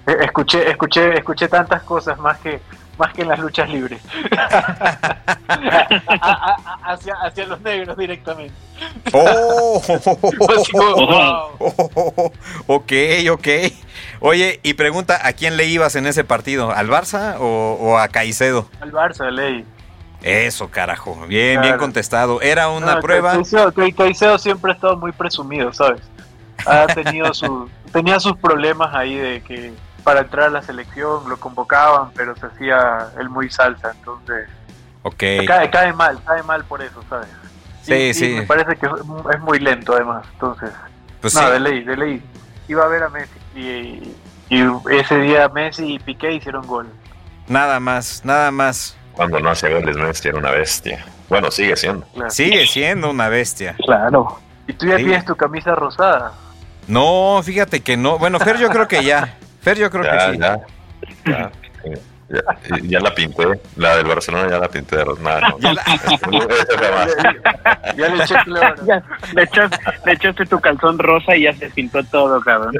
Eh, 0.06 0.16
Escuché, 0.22 0.70
escuché, 0.70 1.16
escuché 1.18 1.48
tantas 1.48 1.82
cosas 1.82 2.18
más 2.18 2.38
que 2.38 2.60
más 2.98 3.12
que 3.12 3.22
en 3.22 3.28
las 3.28 3.38
luchas 3.38 3.68
libres. 3.68 4.00
A- 5.48 6.18
a- 6.20 6.56
a- 6.64 6.92
hacia, 6.92 7.14
hacia 7.22 7.46
los 7.46 7.60
negros 7.60 7.96
directamente. 7.96 8.54
¡Oh! 9.12 9.80
Wow. 10.72 12.32
ok, 12.66 12.92
ok. 13.30 13.48
Oye, 14.20 14.60
y 14.62 14.74
pregunta, 14.74 15.26
¿a 15.26 15.32
quién 15.32 15.56
le 15.56 15.66
ibas 15.66 15.96
en 15.96 16.06
ese 16.06 16.24
partido? 16.24 16.70
¿Al 16.72 16.88
Barça 16.88 17.36
o, 17.38 17.76
o 17.80 17.98
a 17.98 18.08
Caicedo? 18.08 18.68
Al 18.80 18.92
Barça, 18.92 19.30
ley. 19.30 19.64
Eso, 20.22 20.70
carajo. 20.70 21.14
Bien, 21.28 21.60
bien 21.60 21.62
Claro. 21.62 21.78
contestado. 21.78 22.40
Era 22.40 22.68
una 22.68 22.94
No, 22.96 23.00
prueba. 23.00 23.32
Caicedo, 23.32 23.72
Ca- 23.72 23.92
Caicedo 23.96 24.38
siempre 24.38 24.72
ha 24.72 24.74
estado 24.74 24.96
muy 24.96 25.12
presumido, 25.12 25.72
¿sabes? 25.72 26.00
Ha 26.66 26.86
tenido 26.86 27.32
su, 27.34 27.68
tenía 27.92 28.18
sus 28.20 28.36
problemas 28.38 28.94
ahí 28.94 29.14
de 29.16 29.42
que 29.42 29.72
para 30.04 30.20
entrar 30.20 30.46
a 30.46 30.50
la 30.50 30.62
selección 30.62 31.28
lo 31.28 31.36
convocaban, 31.38 32.10
pero 32.14 32.36
se 32.36 32.46
hacía 32.46 33.08
él 33.18 33.28
muy 33.30 33.50
salsa, 33.50 33.90
entonces 33.90 34.48
cae, 35.46 35.70
cae 35.70 35.92
mal, 35.92 36.18
cae 36.24 36.42
mal 36.42 36.64
por 36.64 36.82
eso, 36.82 37.02
¿sabes? 37.08 37.28
Sí, 37.82 37.92
Y- 37.94 38.08
y 38.10 38.14
sí. 38.14 38.28
Me 38.34 38.42
parece 38.42 38.76
que 38.76 38.86
es 38.86 39.40
muy 39.40 39.58
lento 39.58 39.94
además, 39.94 40.26
entonces. 40.32 40.70
Pues 41.20 41.34
no, 41.34 41.40
sí. 41.40 41.50
de 41.52 41.60
ley, 41.60 41.84
de 41.84 41.96
ley. 41.96 42.22
Iba 42.68 42.84
a 42.84 42.88
ver 42.88 43.02
a 43.02 43.08
Messi 43.08 43.32
y, 43.54 44.16
y 44.48 44.64
ese 44.90 45.18
día 45.18 45.48
Messi 45.48 45.94
y 45.94 45.98
Piqué 45.98 46.32
hicieron 46.32 46.66
gol. 46.66 46.86
Nada 47.48 47.80
más, 47.80 48.22
nada 48.24 48.50
más. 48.50 48.96
Cuando 49.12 49.38
no 49.40 49.50
hacía 49.50 49.70
goles, 49.70 49.96
Messi 49.96 50.28
era 50.28 50.38
una 50.38 50.50
bestia. 50.50 51.04
Bueno, 51.28 51.50
sigue 51.50 51.76
siendo. 51.76 52.06
Claro. 52.14 52.30
Sigue 52.30 52.66
siendo 52.66 53.10
una 53.10 53.28
bestia. 53.28 53.74
Claro. 53.84 54.38
Y 54.66 54.72
tú 54.72 54.86
ya 54.86 54.96
Sí. 54.96 55.04
tienes 55.04 55.24
tu 55.26 55.36
camisa 55.36 55.74
rosada. 55.74 56.32
No, 56.88 57.40
fíjate 57.44 57.82
que 57.82 57.96
no. 57.96 58.18
Bueno, 58.18 58.38
Fer, 58.40 58.58
yo 58.58 58.68
creo 58.70 58.88
que 58.88 59.04
ya. 59.04 59.36
Fer, 59.64 59.78
yo 59.78 59.90
creo 59.90 60.04
Ya, 60.04 60.30
que 60.30 60.36
sí. 60.36 62.00
Ya, 62.82 63.00
la 63.00 63.14
pinté. 63.14 63.44
La 63.76 63.96
del 63.96 64.06
Barcelona 64.06 64.48
ya 64.48 64.58
la 64.58 64.68
pinté 64.68 64.96
de 64.96 65.04
Rosnada. 65.04 65.40
No, 65.50 65.58
Ya. 65.62 65.74
Ya 67.96 68.08
le 68.08 68.24
echaste, 69.42 69.78
le 70.04 70.12
echaste 70.12 70.46
tu 70.46 70.60
calzón 70.60 70.98
rosa 70.98 71.36
y 71.36 71.42
ya 71.42 71.52
se 71.54 71.68
pintó 71.70 72.02
todo, 72.04 72.40
cabrón. 72.40 72.74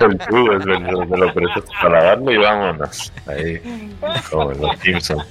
El 0.00 0.18
tubo, 0.18 0.52
es 0.52 0.64
verdad, 0.64 1.06
me 1.06 1.16
lo 1.16 1.32
prestaste 1.32 1.70
para 1.80 2.02
darlo 2.04 2.32
y 2.32 2.36
vámonos. 2.36 3.12
Ahí, 3.26 3.94
como 4.30 4.52
en 4.52 4.60
los 4.60 4.78
Simpsons. 4.80 5.24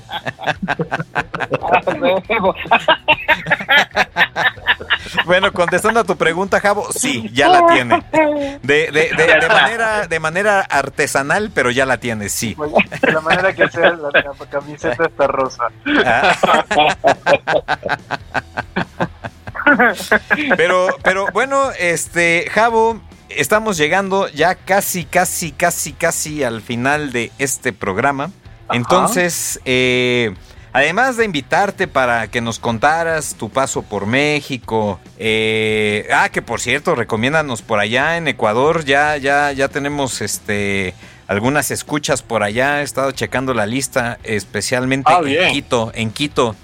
Bueno, 5.26 5.52
contestando 5.52 6.00
a 6.00 6.04
tu 6.04 6.17
pregunta, 6.17 6.60
Javo, 6.60 6.88
sí, 6.91 7.30
ya 7.34 7.48
la 7.48 7.65
tiene. 7.67 8.04
De, 8.62 8.91
de, 8.91 9.12
de, 9.15 9.39
de 9.39 9.48
manera, 9.48 10.08
de 10.08 10.19
manera 10.19 10.62
artesanal, 10.62 11.52
pero 11.54 11.71
ya 11.71 11.86
la 11.86 11.98
tiene, 11.98 12.30
sí. 12.30 12.56
Manera 13.26 13.54
que 13.54 13.68
sea, 13.70 13.92
la, 13.92 14.10
la 14.12 14.46
camiseta 14.50 15.06
está 15.06 15.28
rosa. 15.28 15.66
Ah. 16.06 16.36
Pero, 20.58 20.88
pero 21.04 21.28
bueno, 21.34 21.72
este, 21.80 22.48
Javo, 22.52 23.02
estamos 23.30 23.78
llegando 23.78 24.28
ya 24.30 24.56
casi, 24.56 25.06
casi, 25.06 25.52
casi, 25.52 25.94
casi 25.94 26.44
al 26.44 26.62
final 26.62 27.12
de 27.12 27.32
este 27.40 27.74
programa. 27.74 28.32
Entonces, 28.72 29.60
eh, 29.66 30.34
además 30.74 31.18
de 31.18 31.26
invitarte 31.26 31.88
para 31.88 32.28
que 32.28 32.42
nos 32.42 32.60
contaras 32.60 33.36
tu 33.36 33.50
paso 33.50 33.84
por 33.84 34.06
México, 34.06 35.00
eh, 35.18 36.08
ah, 36.12 36.30
que 36.30 36.42
por 36.42 36.60
cierto, 36.60 36.96
recomiéndanos 36.96 37.62
por 37.62 37.80
allá 37.80 38.18
en 38.18 38.28
Ecuador, 38.28 38.84
ya, 38.86 39.18
ya, 39.18 39.52
ya 39.52 39.68
tenemos 39.68 40.22
este 40.22 40.94
algunas 41.28 41.72
escuchas 41.72 42.22
por 42.22 42.44
allá, 42.44 42.82
he 42.82 42.84
estado 42.84 43.12
checando 43.12 43.54
la 43.54 43.66
lista, 43.66 44.20
especialmente 44.24 45.12
Ah, 45.14 45.20
en 45.20 45.26
bien. 45.26 45.54
Quito, 45.54 45.92
en 45.96 46.12
Quito 46.12 46.56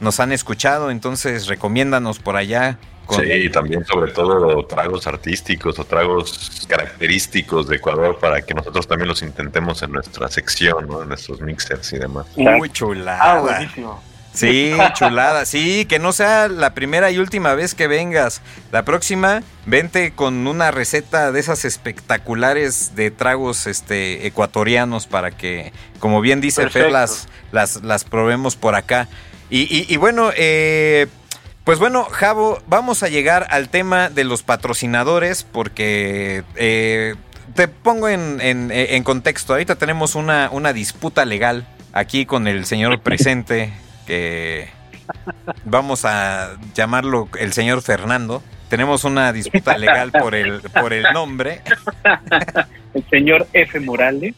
nos 0.00 0.20
han 0.20 0.32
escuchado, 0.32 0.90
entonces 0.90 1.46
recomiéndanos 1.46 2.18
por 2.18 2.36
allá. 2.36 2.78
con- 3.06 3.24
Sí, 3.24 3.50
también 3.50 3.84
sobre 3.84 4.12
todo 4.12 4.64
tragos 4.66 5.06
artísticos 5.08 5.76
o 5.78 5.84
tragos 5.84 6.64
característicos 6.68 7.66
de 7.68 7.76
Ecuador 7.76 8.16
para 8.20 8.40
que 8.42 8.54
nosotros 8.54 8.86
también 8.86 9.08
los 9.08 9.22
intentemos 9.22 9.82
en 9.82 9.92
nuestra 9.92 10.28
sección, 10.28 10.86
¿no? 10.88 11.02
en 11.02 11.08
nuestros 11.08 11.40
mixers 11.40 11.92
y 11.92 11.98
demás. 11.98 12.26
Uy, 12.36 12.46
Ah, 12.46 12.72
chulada. 12.72 13.40
buenísimo. 13.40 14.02
Sí, 14.32 14.72
chulada. 14.94 15.44
Sí, 15.44 15.84
que 15.84 15.98
no 15.98 16.12
sea 16.12 16.48
la 16.48 16.74
primera 16.74 17.10
y 17.10 17.18
última 17.18 17.54
vez 17.54 17.74
que 17.74 17.86
vengas. 17.86 18.40
La 18.70 18.84
próxima, 18.84 19.42
vente 19.66 20.12
con 20.12 20.46
una 20.46 20.70
receta 20.70 21.32
de 21.32 21.40
esas 21.40 21.64
espectaculares 21.64 22.94
de 22.94 23.10
tragos 23.10 23.66
este, 23.66 24.26
ecuatorianos 24.26 25.06
para 25.06 25.30
que, 25.32 25.72
como 25.98 26.20
bien 26.20 26.40
dice 26.40 26.62
Fer, 26.62 26.72
Perfecto. 26.72 26.92
las, 26.92 27.28
las, 27.52 27.82
las 27.82 28.04
probemos 28.04 28.56
por 28.56 28.74
acá. 28.74 29.08
Y, 29.50 29.62
y- 29.62 29.86
y 29.88 29.96
bueno, 29.98 30.30
eh, 30.36 31.06
pues 31.64 31.78
bueno, 31.78 32.04
Javo, 32.10 32.62
vamos 32.66 33.02
a 33.02 33.08
llegar 33.08 33.46
al 33.50 33.68
tema 33.68 34.08
de 34.08 34.24
los 34.24 34.42
patrocinadores 34.42 35.44
porque 35.44 36.42
eh, 36.56 37.14
te 37.54 37.68
pongo 37.68 38.08
en, 38.08 38.40
en- 38.40 38.70
en 38.72 39.04
contexto. 39.04 39.52
Ahorita 39.52 39.76
tenemos 39.76 40.14
una, 40.14 40.48
una 40.50 40.72
disputa 40.72 41.24
legal 41.26 41.66
aquí 41.92 42.24
con 42.24 42.48
el 42.48 42.64
señor 42.64 43.00
presente 43.02 43.72
que 44.06 44.68
vamos 45.64 46.04
a 46.04 46.56
llamarlo 46.74 47.28
el 47.38 47.52
señor 47.52 47.82
Fernando. 47.82 48.42
Tenemos 48.68 49.04
una 49.04 49.32
disputa 49.32 49.76
legal 49.76 50.12
por 50.12 50.34
el, 50.34 50.60
por 50.60 50.92
el 50.92 51.04
nombre. 51.12 51.60
El 52.94 53.04
señor 53.10 53.46
F. 53.52 53.80
Morales. 53.80 54.34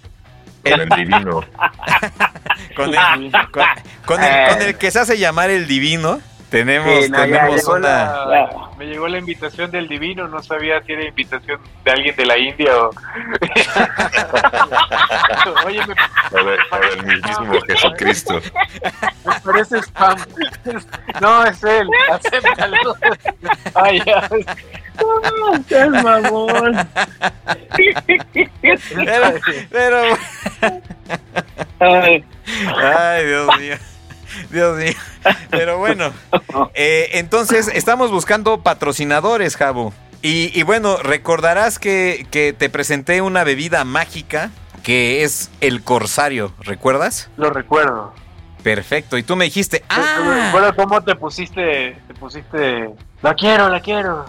Con 0.62 0.80
el 0.80 0.88
divino. 0.88 1.44
Con 2.76 2.90
el, 2.90 3.30
con, 3.30 3.64
con 4.06 4.22
el, 4.22 4.48
con 4.48 4.62
el 4.62 4.78
que 4.78 4.90
se 4.90 4.98
hace 4.98 5.18
llamar 5.18 5.50
el 5.50 5.68
divino. 5.68 6.20
Tenemos, 6.54 7.04
Sí, 7.04 7.10
no, 7.10 7.18
ya 7.18 7.24
tenemos 7.24 7.56
llegó 7.56 7.72
una... 7.74 8.26
la- 8.26 8.68
me 8.78 8.84
llegó 8.86 9.08
la 9.08 9.18
invitación 9.18 9.72
del 9.72 9.88
divino, 9.88 10.28
no 10.28 10.40
sabía 10.40 10.80
si 10.84 10.92
era 10.92 11.02
invitación 11.04 11.58
de 11.84 11.90
alguien 11.90 12.14
de 12.14 12.26
la 12.26 12.38
India 12.38 12.70
o... 12.78 12.90
Oye, 15.66 15.80
me, 15.84 15.94
O, 16.40 16.44
de- 16.44 16.58
o 16.70 16.78
del 16.78 17.02
mismísimo 17.06 17.60
Jesucristo. 17.66 18.40
me 19.24 19.40
parece 19.44 19.78
spam. 19.82 20.16
No, 21.20 21.44
es 21.44 21.64
él, 21.64 21.88
acéptalo. 22.12 22.94
Ay, 23.74 24.00
ya. 24.06 24.28
¡Qué 25.68 25.86
mamón! 25.90 26.88
Pero, 28.62 29.34
pero, 29.70 30.00
Ay, 31.80 32.24
Ay, 32.76 33.26
Dios 33.26 33.58
mío. 33.58 33.76
Dios 34.50 34.78
mío. 34.78 34.92
Pero 35.50 35.78
bueno, 35.78 36.12
eh, 36.74 37.10
entonces 37.14 37.70
estamos 37.72 38.10
buscando 38.10 38.62
patrocinadores, 38.62 39.56
Jabo. 39.56 39.92
Y, 40.22 40.58
y 40.58 40.62
bueno, 40.62 40.96
recordarás 40.96 41.78
que, 41.78 42.26
que 42.30 42.52
te 42.52 42.70
presenté 42.70 43.20
una 43.20 43.44
bebida 43.44 43.84
mágica 43.84 44.50
que 44.82 45.24
es 45.24 45.50
el 45.60 45.82
Corsario, 45.82 46.52
¿recuerdas? 46.60 47.30
Lo 47.36 47.50
recuerdo. 47.50 48.12
Perfecto, 48.62 49.18
y 49.18 49.22
tú 49.22 49.36
me 49.36 49.44
dijiste, 49.44 49.84
ah. 49.88 50.46
Recuerdo 50.46 50.76
cómo 50.76 51.02
te 51.02 51.16
pusiste, 51.16 51.98
te 52.06 52.14
pusiste, 52.14 52.90
la 53.20 53.34
quiero, 53.34 53.68
la 53.68 53.80
quiero. 53.80 54.24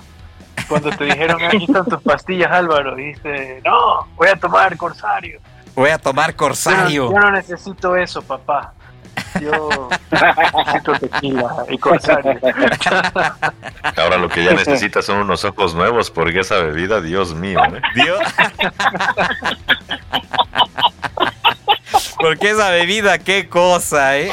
Cuando 0.68 0.89
te 0.89 1.06
dijeron, 1.06 1.41
aquí 1.44 1.65
están 1.65 1.86
tus 1.86 2.02
pastillas, 2.02 2.52
Álvaro, 2.52 2.96
dijiste, 2.96 3.62
no, 3.63 4.08
voy 4.15 4.30
a 4.30 4.36
tomar 4.36 4.76
Corsario. 4.78 5.39
Voy 5.76 5.89
a 5.89 5.98
tomar 5.98 6.36
Corsario. 6.36 7.12
Yo 7.12 7.20
no, 7.20 7.32
necesito 7.32 7.96
eso, 7.96 8.22
papá. 8.22 8.74
Yo 9.41 9.89
necesito 10.12 10.93
tequila 10.99 11.65
y 11.69 11.78
Corsario. 11.78 12.39
Ahora 13.97 14.17
lo 14.17 14.30
que 14.30 14.43
ya 14.43 14.54
necesitas 14.54 15.06
son 15.06 15.19
unos 15.19 15.45
ojos 15.45 15.75
nuevos 15.75 16.12
porque 16.12 16.39
esa 16.39 16.58
bebida, 16.58 17.01
Dios 17.01 17.36
mío. 17.36 17.60
¿eh? 17.65 17.82
Dios. 17.95 18.19
Porque 22.26 22.50
esa 22.50 22.72
bebida, 22.72 23.20
qué 23.20 23.48
cosa, 23.48 24.18
¿eh? 24.18 24.32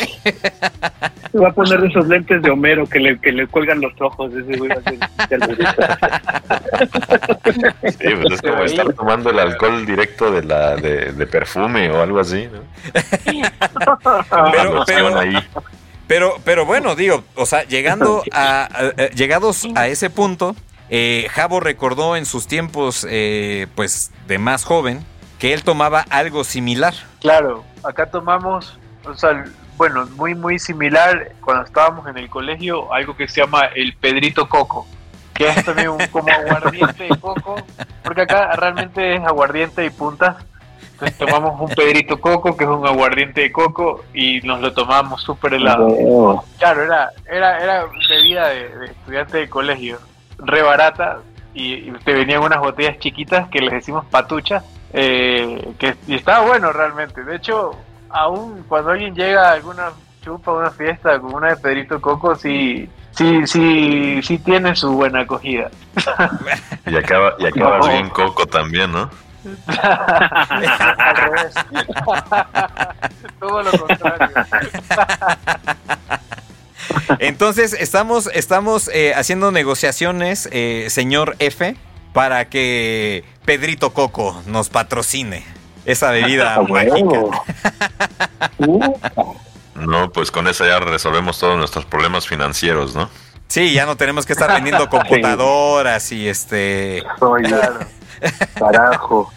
Se 1.30 1.38
va 1.38 1.48
a 1.48 1.52
poner 1.52 1.84
esos 1.84 2.08
lentes 2.08 2.40
de 2.40 2.50
Homero 2.50 2.86
que 2.86 2.98
le, 2.98 3.18
que 3.18 3.32
le 3.32 3.46
cuelgan 3.46 3.82
los 3.82 3.92
ojos. 4.00 4.32
Ese 4.32 4.56
güey 4.56 4.70
va 4.70 4.76
a 4.76 4.82
ser 4.82 4.98
Sí, 7.98 8.08
pues 8.18 8.32
es 8.32 8.40
como 8.40 8.62
estar 8.62 8.90
tomando 8.94 9.28
el 9.28 9.38
alcohol 9.38 9.84
directo 9.84 10.30
de 10.30 10.42
la 10.42 10.76
de, 10.76 11.12
de 11.12 11.26
perfume 11.26 11.90
o 11.90 12.00
algo 12.02 12.20
así, 12.20 12.48
¿no? 12.50 12.62
Pero, 14.52 14.84
pero, 14.86 15.20
pero, 16.06 16.36
pero, 16.42 16.64
bueno, 16.64 16.94
digo, 16.94 17.24
o 17.34 17.44
sea, 17.44 17.64
llegando 17.64 18.22
a, 18.32 18.64
a 18.64 19.10
llegados 19.10 19.66
a 19.74 19.86
ese 19.88 20.08
punto, 20.08 20.56
eh, 20.88 21.26
Jabo 21.30 21.60
recordó 21.60 22.16
en 22.16 22.24
sus 22.24 22.46
tiempos, 22.46 23.06
eh, 23.06 23.66
pues, 23.74 24.12
de 24.28 24.38
más 24.38 24.64
joven, 24.64 25.04
que 25.42 25.52
él 25.52 25.64
tomaba 25.64 26.04
algo 26.08 26.44
similar. 26.44 26.94
Claro, 27.20 27.64
acá 27.82 28.06
tomamos, 28.06 28.78
o 29.04 29.12
sea, 29.12 29.44
bueno, 29.76 30.06
muy 30.14 30.36
muy 30.36 30.60
similar 30.60 31.32
cuando 31.40 31.64
estábamos 31.64 32.06
en 32.06 32.16
el 32.16 32.30
colegio, 32.30 32.92
algo 32.94 33.16
que 33.16 33.26
se 33.26 33.40
llama 33.40 33.62
el 33.74 33.92
Pedrito 33.94 34.48
Coco, 34.48 34.86
que 35.34 35.48
es 35.48 35.64
también 35.64 35.90
como 36.12 36.28
aguardiente 36.30 37.08
de 37.08 37.18
coco, 37.18 37.56
porque 38.04 38.20
acá 38.20 38.52
realmente 38.54 39.16
es 39.16 39.24
aguardiente 39.24 39.84
y 39.84 39.90
puntas. 39.90 40.36
Entonces 40.92 41.18
tomamos 41.18 41.60
un 41.60 41.74
Pedrito 41.74 42.20
Coco, 42.20 42.56
que 42.56 42.62
es 42.62 42.70
un 42.70 42.86
aguardiente 42.86 43.40
de 43.40 43.50
coco, 43.50 44.04
y 44.14 44.42
nos 44.42 44.60
lo 44.60 44.72
tomamos 44.72 45.22
súper 45.22 45.54
helado. 45.54 46.44
Claro, 46.58 46.84
era, 46.84 47.10
era, 47.28 47.58
era 47.58 47.86
bebida 48.08 48.46
de, 48.46 48.68
de 48.78 48.86
estudiante 48.86 49.38
de 49.38 49.48
colegio, 49.48 49.98
re 50.38 50.62
barata, 50.62 51.18
y, 51.52 51.88
y 51.88 51.92
te 52.04 52.12
venían 52.12 52.44
unas 52.44 52.60
botellas 52.60 52.96
chiquitas 53.00 53.48
que 53.48 53.60
les 53.60 53.72
decimos 53.72 54.04
patuchas, 54.06 54.62
eh, 54.92 55.74
que 55.78 55.96
y 56.06 56.14
estaba 56.14 56.46
bueno 56.46 56.72
realmente. 56.72 57.24
De 57.24 57.36
hecho, 57.36 57.72
aún 58.10 58.64
cuando 58.68 58.90
alguien 58.90 59.14
llega 59.14 59.50
a 59.50 59.52
alguna 59.52 59.90
chupa, 60.22 60.52
una 60.52 60.70
fiesta 60.70 61.18
con 61.18 61.34
una 61.34 61.48
de 61.50 61.56
Pedrito 61.56 62.00
Coco, 62.00 62.34
sí, 62.34 62.88
sí, 63.12 63.46
sí, 63.46 64.20
sí 64.22 64.38
tiene 64.38 64.76
su 64.76 64.92
buena 64.92 65.20
acogida. 65.20 65.70
Y 66.86 66.96
acaba, 66.96 67.34
y 67.38 67.46
acaba 67.46 67.88
bien 67.88 68.08
Coco 68.10 68.44
también, 68.44 68.90
¿no? 68.90 69.08
Al 69.68 71.16
revés. 71.16 71.54
Todo 73.40 73.62
lo 73.62 73.70
contrario. 73.70 74.28
Entonces, 77.18 77.72
estamos, 77.72 78.28
estamos 78.34 78.90
eh, 78.92 79.14
haciendo 79.14 79.52
negociaciones, 79.52 80.48
eh, 80.52 80.86
señor 80.90 81.36
F, 81.38 81.76
para 82.12 82.48
que 82.48 83.24
Pedrito 83.44 83.92
Coco 83.92 84.40
nos 84.46 84.68
patrocine 84.68 85.44
esa 85.84 86.10
bebida 86.10 86.60
mágica. 86.68 87.20
No, 89.74 90.10
pues 90.12 90.30
con 90.30 90.46
esa 90.48 90.66
ya 90.66 90.78
resolvemos 90.80 91.38
todos 91.38 91.56
nuestros 91.58 91.84
problemas 91.86 92.26
financieros, 92.26 92.94
¿no? 92.94 93.08
Sí, 93.48 93.72
ya 93.72 93.84
no 93.86 93.96
tenemos 93.96 94.26
que 94.26 94.32
estar 94.32 94.52
vendiendo 94.52 94.88
computadoras 94.90 96.12
y 96.12 96.28
este. 96.28 97.02
claro. 97.18 97.80
Carajo. 98.58 99.32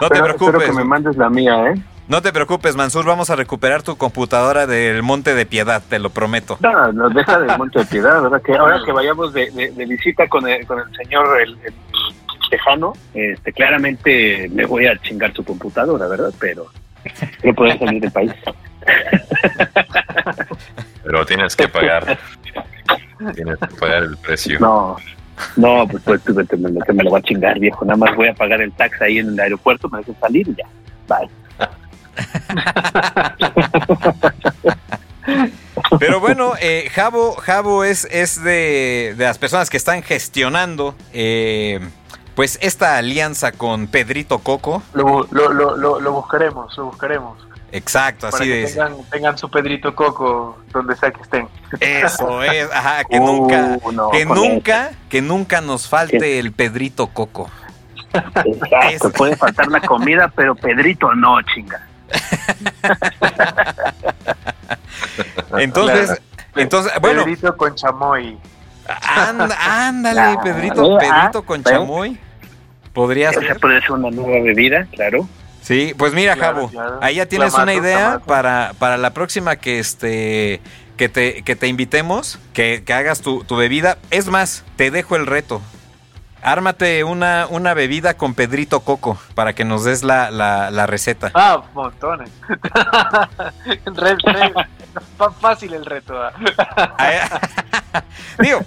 No 0.00 0.08
te 0.08 0.14
Espero- 0.14 0.24
preocupes. 0.24 0.54
Espero 0.54 0.72
que 0.72 0.78
me 0.78 0.84
mandes 0.84 1.16
la 1.16 1.28
mía, 1.28 1.72
¿eh? 1.72 1.82
No 2.08 2.22
te 2.22 2.32
preocupes, 2.32 2.74
Mansur, 2.74 3.04
vamos 3.04 3.30
a 3.30 3.36
recuperar 3.36 3.82
tu 3.82 3.96
computadora 3.96 4.66
del 4.66 5.00
Monte 5.04 5.34
de 5.34 5.46
Piedad, 5.46 5.80
te 5.88 6.00
lo 6.00 6.10
prometo. 6.10 6.56
No, 6.60 6.90
nos 6.92 7.14
deja 7.14 7.38
del 7.38 7.56
Monte 7.56 7.80
de 7.80 7.84
Piedad, 7.84 8.20
¿verdad? 8.22 8.42
Que 8.42 8.56
ahora 8.56 8.80
que 8.84 8.90
vayamos 8.90 9.32
de, 9.32 9.50
de- 9.52 9.70
de 9.70 9.86
visita 9.86 10.26
con 10.28 10.48
el, 10.48 10.66
con 10.66 10.80
el 10.80 10.96
señor 10.96 11.40
el, 11.40 11.56
el 11.64 11.74
tejano, 12.50 12.92
este, 13.14 13.52
claramente 13.52 14.50
me 14.52 14.66
voy 14.66 14.86
a 14.86 14.96
chingar 14.98 15.32
su 15.32 15.44
computadora, 15.44 16.06
¿verdad? 16.06 16.32
Pero 16.38 16.66
no 17.42 17.54
puedo 17.54 17.78
salir 17.78 18.02
del 18.02 18.10
país. 18.10 18.32
Pero 21.04 21.24
tienes 21.26 21.56
que 21.56 21.68
pagar. 21.68 22.18
tienes 23.34 23.58
que 23.58 23.76
pagar 23.78 24.02
el 24.02 24.16
precio. 24.18 24.58
No, 24.60 24.96
no, 25.56 25.86
pues, 25.88 26.02
pues 26.04 26.22
tú 26.22 26.34
vete, 26.34 26.56
me, 26.56 26.70
que 26.80 26.92
me 26.92 27.04
lo 27.04 27.10
voy 27.10 27.20
a 27.20 27.22
chingar, 27.22 27.58
viejo. 27.58 27.84
Nada 27.84 27.96
más 27.96 28.14
voy 28.16 28.28
a 28.28 28.34
pagar 28.34 28.60
el 28.60 28.72
tax 28.72 29.00
ahí 29.02 29.18
en 29.18 29.28
el 29.28 29.40
aeropuerto, 29.40 29.88
me 29.88 29.98
dejo 29.98 30.14
salir 30.20 30.48
y 30.48 30.54
ya. 30.56 30.66
Bye. 31.08 31.30
Pero 35.98 36.20
bueno, 36.20 36.52
eh, 36.60 36.88
Jabo, 36.92 37.34
Jabo 37.34 37.84
es, 37.84 38.06
es 38.10 38.42
de, 38.42 39.14
de 39.16 39.24
las 39.24 39.38
personas 39.38 39.70
que 39.70 39.76
están 39.76 40.02
gestionando 40.02 40.94
eh, 41.12 41.80
pues 42.34 42.58
esta 42.62 42.96
alianza 42.96 43.52
con 43.52 43.86
Pedrito 43.86 44.38
Coco. 44.38 44.82
Lo, 44.94 45.26
lo, 45.30 45.52
lo, 45.52 45.76
lo, 45.76 46.00
lo 46.00 46.12
buscaremos, 46.12 46.76
lo 46.76 46.86
buscaremos. 46.86 47.38
Exacto, 47.72 48.28
Para 48.30 48.42
así 48.42 48.50
que 48.50 48.56
de... 48.56 48.66
tengan, 48.66 48.96
tengan 49.10 49.38
su 49.38 49.48
Pedrito 49.48 49.94
Coco 49.94 50.58
donde 50.72 50.96
sea 50.96 51.12
que 51.12 51.22
estén. 51.22 51.48
Eso 51.78 52.42
es, 52.42 52.68
ajá, 52.72 53.04
que 53.04 53.16
Uh, 53.20 53.26
nunca, 53.26 53.78
no, 53.92 54.10
que 54.10 54.24
nunca, 54.24 54.90
que 55.08 55.22
nunca 55.22 55.60
nos 55.60 55.88
falte 55.88 56.38
el 56.38 56.52
Pedrito 56.52 57.08
Coco. 57.08 57.50
Exacto, 58.12 59.12
puede 59.12 59.36
faltar 59.36 59.68
la 59.68 59.80
comida, 59.80 60.32
pero 60.34 60.56
Pedrito 60.56 61.14
no, 61.14 61.40
chinga. 61.42 61.86
Entonces, 65.58 66.20
entonces, 66.56 66.92
bueno, 67.00 67.24
Pedrito 67.24 67.56
con 67.56 67.74
chamoy. 67.74 68.38
Anda- 69.00 69.88
ándale, 69.88 70.20
Ah, 70.20 70.40
Pedrito, 70.42 70.98
eh, 71.00 71.00
Pedrito 71.00 71.38
ah, 71.38 71.44
con 71.46 71.62
chamoy. 71.64 72.18
Podría 72.92 73.30
Esa 73.30 73.54
puede 73.60 73.80
ser 73.80 73.92
una 73.92 74.10
nueva 74.10 74.42
bebida, 74.42 74.86
claro. 74.92 75.28
Sí, 75.62 75.94
pues 75.96 76.12
mira, 76.14 76.34
Claro, 76.36 76.68
Jabo, 76.68 76.70
ya. 76.72 76.98
ahí 77.06 77.14
ya 77.16 77.26
tienes 77.26 77.50
Clamato, 77.54 77.62
una 77.70 77.74
idea 77.86 77.98
clamato. 77.98 78.24
para, 78.26 78.72
para 78.78 78.96
la 78.96 79.10
próxima 79.10 79.56
que 79.56 79.78
este 79.78 80.60
que 80.96 81.08
te, 81.08 81.42
que 81.42 81.56
te 81.56 81.66
invitemos, 81.68 82.38
que, 82.52 82.82
que 82.84 82.92
hagas 82.92 83.20
tu, 83.22 83.44
tu 83.44 83.56
bebida. 83.56 83.96
Es 84.10 84.26
más, 84.28 84.64
te 84.76 84.90
dejo 84.90 85.16
el 85.16 85.26
reto. 85.26 85.62
Ármate 86.42 87.04
una, 87.04 87.46
una 87.50 87.74
bebida 87.74 88.14
con 88.14 88.34
Pedrito 88.34 88.80
Coco 88.80 89.18
para 89.34 89.52
que 89.52 89.64
nos 89.64 89.84
des 89.84 90.02
la, 90.02 90.30
la, 90.30 90.70
la 90.70 90.86
receta. 90.86 91.30
Ah, 91.34 91.62
montones. 91.74 92.30
Re- 93.84 94.16
re- 94.22 94.54
fa- 95.18 95.30
fácil 95.32 95.74
el 95.74 95.84
reto. 95.84 96.14
ah. 96.20 96.32
Digo, 98.38 98.60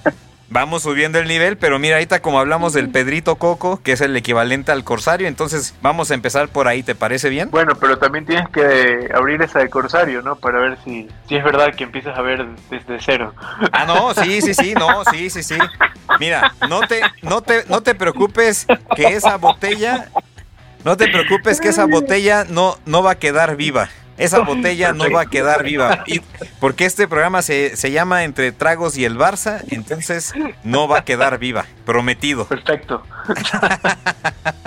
vamos 0.53 0.83
subiendo 0.83 1.17
el 1.17 1.27
nivel, 1.27 1.57
pero 1.57 1.79
mira, 1.79 1.95
ahorita 1.95 2.21
como 2.21 2.39
hablamos 2.39 2.73
del 2.73 2.89
Pedrito 2.89 3.35
Coco, 3.35 3.81
que 3.81 3.93
es 3.93 4.01
el 4.01 4.15
equivalente 4.15 4.71
al 4.71 4.83
Corsario, 4.83 5.27
entonces 5.27 5.73
vamos 5.81 6.11
a 6.11 6.13
empezar 6.13 6.47
por 6.47 6.67
ahí, 6.67 6.83
¿te 6.83 6.93
parece 6.93 7.29
bien? 7.29 7.49
Bueno, 7.49 7.73
pero 7.75 7.97
también 7.97 8.25
tienes 8.25 8.47
que 8.49 9.09
abrir 9.13 9.41
esa 9.41 9.59
de 9.59 9.69
Corsario, 9.69 10.21
¿no? 10.21 10.35
Para 10.35 10.59
ver 10.59 10.77
si, 10.85 11.09
si 11.27 11.35
es 11.35 11.43
verdad 11.43 11.73
que 11.73 11.83
empiezas 11.83 12.15
a 12.17 12.21
ver 12.21 12.45
desde 12.69 12.99
cero. 12.99 13.33
Ah, 13.71 13.85
no, 13.85 14.13
sí, 14.13 14.41
sí, 14.41 14.53
sí, 14.53 14.75
no, 14.75 15.03
sí, 15.05 15.31
sí, 15.31 15.41
sí. 15.41 15.57
Mira, 16.19 16.53
no 16.69 16.81
te, 16.81 17.01
no 17.23 17.41
te, 17.41 17.65
no 17.67 17.81
te 17.81 17.95
preocupes 17.95 18.67
que 18.95 19.07
esa 19.07 19.37
botella, 19.37 20.09
no 20.85 20.95
te 20.95 21.07
preocupes 21.07 21.59
que 21.59 21.69
esa 21.69 21.85
botella 21.85 22.45
no, 22.47 22.77
no 22.85 23.01
va 23.01 23.11
a 23.11 23.15
quedar 23.15 23.55
viva. 23.55 23.89
Esa 24.17 24.39
botella 24.39 24.93
no 24.93 25.09
va 25.11 25.21
a 25.21 25.25
quedar 25.25 25.63
viva. 25.63 26.03
Y- 26.07 26.21
porque 26.59 26.85
este 26.85 27.07
programa 27.07 27.41
se, 27.41 27.75
se 27.75 27.91
llama 27.91 28.23
Entre 28.23 28.51
Tragos 28.51 28.97
y 28.97 29.05
el 29.05 29.17
Barça, 29.17 29.63
entonces 29.69 30.33
no 30.63 30.87
va 30.87 30.99
a 30.99 31.05
quedar 31.05 31.37
viva. 31.39 31.65
Prometido. 31.85 32.45
Perfecto. 32.47 33.03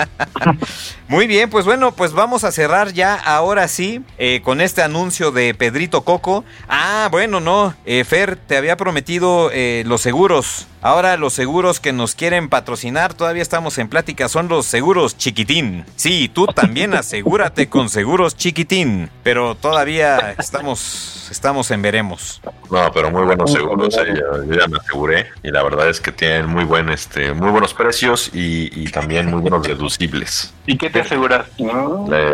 Muy 1.08 1.26
bien, 1.26 1.48
pues 1.50 1.64
bueno, 1.64 1.92
pues 1.92 2.12
vamos 2.12 2.44
a 2.44 2.50
cerrar 2.52 2.92
ya 2.92 3.14
ahora 3.14 3.68
sí 3.68 4.02
eh, 4.18 4.40
con 4.42 4.60
este 4.60 4.82
anuncio 4.82 5.30
de 5.30 5.54
Pedrito 5.54 6.02
Coco. 6.02 6.44
Ah, 6.68 7.08
bueno, 7.10 7.40
no, 7.40 7.74
eh, 7.84 8.04
Fer, 8.04 8.36
te 8.36 8.56
había 8.56 8.76
prometido 8.76 9.50
eh, 9.52 9.84
los 9.86 10.00
seguros. 10.02 10.66
Ahora 10.82 11.16
los 11.16 11.32
seguros 11.32 11.80
que 11.80 11.92
nos 11.92 12.14
quieren 12.14 12.48
patrocinar, 12.48 13.12
todavía 13.14 13.42
estamos 13.42 13.78
en 13.78 13.88
plática, 13.88 14.28
son 14.28 14.46
los 14.48 14.66
seguros 14.66 15.16
chiquitín. 15.16 15.84
Sí, 15.96 16.30
tú 16.32 16.46
también 16.46 16.94
asegúrate 16.94 17.68
con 17.68 17.88
seguros 17.88 18.36
chiquitín, 18.36 19.10
pero 19.24 19.35
todavía 19.60 20.34
estamos, 20.38 21.28
estamos 21.30 21.70
en 21.70 21.82
veremos. 21.82 22.40
No, 22.70 22.90
pero 22.92 23.10
muy 23.10 23.24
buenos 23.24 23.52
seguros, 23.52 23.96
eh, 23.98 24.14
yo, 24.14 24.42
ya 24.44 24.66
me 24.66 24.78
aseguré 24.78 25.26
y 25.42 25.50
la 25.50 25.62
verdad 25.62 25.88
es 25.88 26.00
que 26.00 26.10
tienen 26.10 26.46
muy 26.46 26.64
buen, 26.64 26.88
este, 26.88 27.34
muy 27.34 27.50
buenos 27.50 27.74
precios 27.74 28.30
y, 28.32 28.90
también 28.90 29.30
muy 29.30 29.42
buenos 29.42 29.62
deducibles. 29.62 30.54
¿Y 30.66 30.78
qué 30.78 30.88
te 30.88 31.00
aseguras? 31.00 31.46
me, 31.58 32.32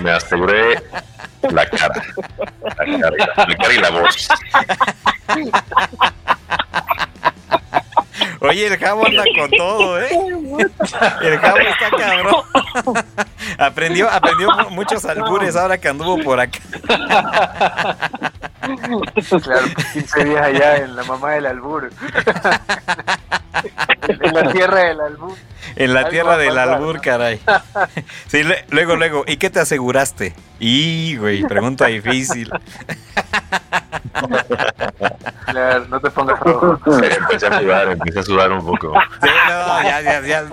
me, 0.00 0.10
aseguré 0.10 0.80
la 1.50 1.68
cara, 1.68 2.02
la 2.62 2.74
cara, 2.74 3.10
la 3.48 3.56
cara 3.56 3.74
y 3.74 3.78
la 3.78 3.90
voz. 3.90 4.28
Oye, 8.40 8.66
el 8.66 8.78
jabo 8.78 9.06
anda 9.06 9.24
con 9.36 9.50
todo, 9.50 10.00
¿eh? 10.00 10.10
El 11.22 11.38
jabo 11.38 11.58
está 11.58 11.90
cabrón. 11.90 12.44
aprendió, 13.58 14.10
aprendió 14.10 14.48
muchos 14.70 15.04
albures 15.06 15.56
ahora 15.56 15.78
que 15.78 15.88
anduvo 15.88 16.22
por 16.22 16.40
acá. 16.40 16.58
Claro, 19.42 19.66
15 19.92 20.24
días 20.24 20.42
allá 20.42 20.76
en 20.78 20.96
la 20.96 21.04
mamá 21.04 21.32
del 21.32 21.46
albur. 21.46 21.90
En 24.06 24.34
la 24.34 24.52
tierra 24.52 24.80
del 24.80 25.00
albur. 25.00 25.34
En 25.76 25.94
la 25.94 26.08
tierra 26.08 26.36
del 26.36 26.58
albur, 26.58 27.00
caray. 27.00 27.40
Sí, 28.28 28.42
luego, 28.70 28.96
luego, 28.96 29.24
¿y 29.26 29.36
qué 29.36 29.50
te 29.50 29.60
aseguraste? 29.60 30.34
Y, 30.58 31.16
güey, 31.16 31.42
pregunta 31.44 31.86
difícil. 31.86 32.50
Claro, 35.46 35.86
no 35.88 36.00
te 36.00 36.10
pongas 36.10 36.40
rojo. 36.44 36.78
empecé 37.02 37.46
a 37.46 37.60
sudar, 37.60 37.88
empecé 37.92 38.18
a 38.18 38.22
sudar 38.22 38.52
un 38.52 38.64
poco. 38.64 38.92
Sí, 39.22 39.28
no, 39.48 39.82
ya, 39.82 40.00
ya, 40.00 40.20
ya. 40.20 40.44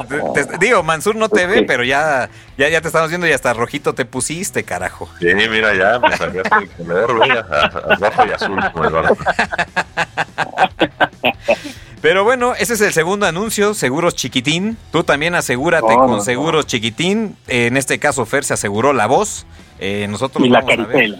digo, 0.59 0.83
Mansur 0.83 1.15
no 1.15 1.29
te 1.29 1.45
ve, 1.47 1.63
pero 1.63 1.83
ya, 1.83 2.29
ya, 2.57 2.69
ya 2.69 2.81
te 2.81 2.87
estamos 2.87 3.09
viendo 3.09 3.27
y 3.27 3.31
hasta 3.31 3.53
rojito 3.53 3.93
te 3.93 4.05
pusiste, 4.05 4.63
carajo. 4.63 5.09
Sí, 5.19 5.27
mira, 5.33 5.73
ya 5.73 5.99
me 5.99 6.15
salió 6.17 6.41
el 6.43 6.69
color, 6.69 7.17
güey, 7.17 7.31
rojo 7.99 8.25
y 8.27 8.31
azul 8.31 8.59
como 8.73 8.85
el 8.85 8.93
barco. 8.93 9.17
Pero 12.01 12.23
bueno, 12.23 12.55
ese 12.55 12.73
es 12.73 12.81
el 12.81 12.93
segundo 12.93 13.27
anuncio, 13.27 13.75
Seguros 13.75 14.15
Chiquitín. 14.15 14.75
Tú 14.91 15.03
también 15.03 15.35
asegúrate 15.35 15.93
con 15.93 16.23
Seguros 16.23 16.65
Chiquitín. 16.65 17.35
en 17.47 17.77
este 17.77 17.99
caso, 17.99 18.25
Fer 18.25 18.43
se 18.43 18.55
aseguró 18.55 18.91
la 18.91 19.05
voz. 19.05 19.45
Eh, 19.79 20.07
nosotros 20.09 20.45
y 20.45 20.49
la 20.49 20.63
cartela. 20.63 21.19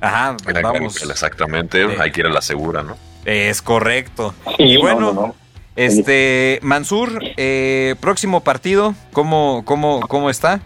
Ajá, 0.00 0.36
vamos. 0.62 1.02
Exactamente, 1.02 1.84
hay 2.00 2.10
que 2.10 2.20
ir 2.20 2.26
a 2.26 2.30
la 2.30 2.42
segura, 2.42 2.82
¿no? 2.82 2.96
Es 3.24 3.62
correcto. 3.62 4.34
y 4.58 4.76
bueno, 4.76 5.34
este 5.76 6.58
Mansur, 6.62 7.20
eh, 7.36 7.94
próximo 8.00 8.40
partido, 8.40 8.94
¿cómo, 9.12 9.62
cómo, 9.64 10.00
cómo 10.08 10.30
está? 10.30 10.60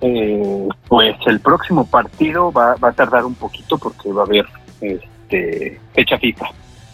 Eh, 0.00 0.68
pues 0.88 1.16
el 1.26 1.40
próximo 1.40 1.86
partido 1.86 2.52
va, 2.52 2.76
va 2.76 2.90
a 2.90 2.92
tardar 2.92 3.24
un 3.24 3.34
poquito 3.34 3.76
porque 3.76 4.10
va 4.12 4.22
a 4.22 4.24
haber 4.24 4.46
este, 4.80 5.80
fecha 5.94 6.18
FIFA. 6.18 6.46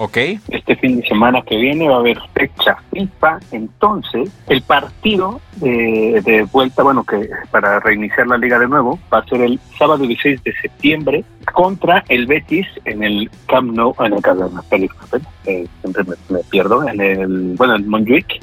Ok. 0.05 0.16
Este 0.48 0.74
fin 0.74 1.00
de 1.00 1.07
semana 1.07 1.42
que 1.42 1.57
viene 1.57 1.88
va 1.88 1.94
a 1.94 1.98
haber 2.00 2.18
fecha 2.34 2.76
FIFA, 2.92 3.38
entonces 3.53 4.32
el 4.48 4.61
partido 4.62 5.40
de, 5.59 6.44
vuelta, 6.50 6.82
bueno, 6.82 7.05
que 7.05 7.28
para 7.53 7.78
reiniciar 7.78 8.26
la 8.26 8.36
liga 8.36 8.59
de 8.59 8.66
nuevo, 8.66 8.98
va 9.14 9.18
a 9.18 9.24
ser 9.26 9.42
el 9.42 9.61
sábado 9.78 10.05
16 10.05 10.42
de 10.42 10.53
septiembre 10.55 11.24
contra 11.53 12.05
el 12.09 12.26
Betis 12.26 12.66
en 12.84 13.05
el 13.05 13.30
Camp 13.46 13.76
Nou, 13.76 13.94
en 14.00 14.14
el 14.14 14.22
Camp 14.22 14.40
eh, 15.44 15.68
siempre 15.82 16.03
me, 16.28 16.38
pierdo, 16.50 16.88
en 16.88 17.00
el, 17.00 17.55
bueno, 17.55 17.76
en 17.76 17.88
Montjuic, 17.88 18.42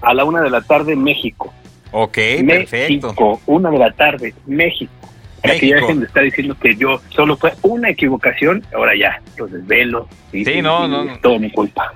a 0.00 0.14
la 0.14 0.24
una 0.24 0.40
de 0.40 0.48
la 0.48 0.62
tarde 0.62 0.96
México. 0.96 1.52
Ok, 1.92 2.16
México, 2.42 2.70
perfecto. 2.70 3.40
Una 3.44 3.68
de 3.68 3.78
la 3.78 3.92
tarde, 3.92 4.32
México. 4.46 5.05
Para 5.42 5.58
que 5.58 5.68
ya 5.68 5.76
dejen 5.76 6.00
de 6.00 6.06
estar 6.06 6.24
diciendo 6.24 6.56
que 6.60 6.74
yo 6.76 7.00
solo 7.10 7.36
fue 7.36 7.52
una 7.62 7.90
equivocación, 7.90 8.64
ahora 8.74 8.92
ya, 8.98 9.20
los 9.36 9.50
desvelo. 9.52 10.08
Sí, 10.32 10.60
no, 10.62 10.88
no, 10.88 11.04
no. 11.04 11.18
Todo 11.18 11.38
mi 11.38 11.50
culpa. 11.50 11.92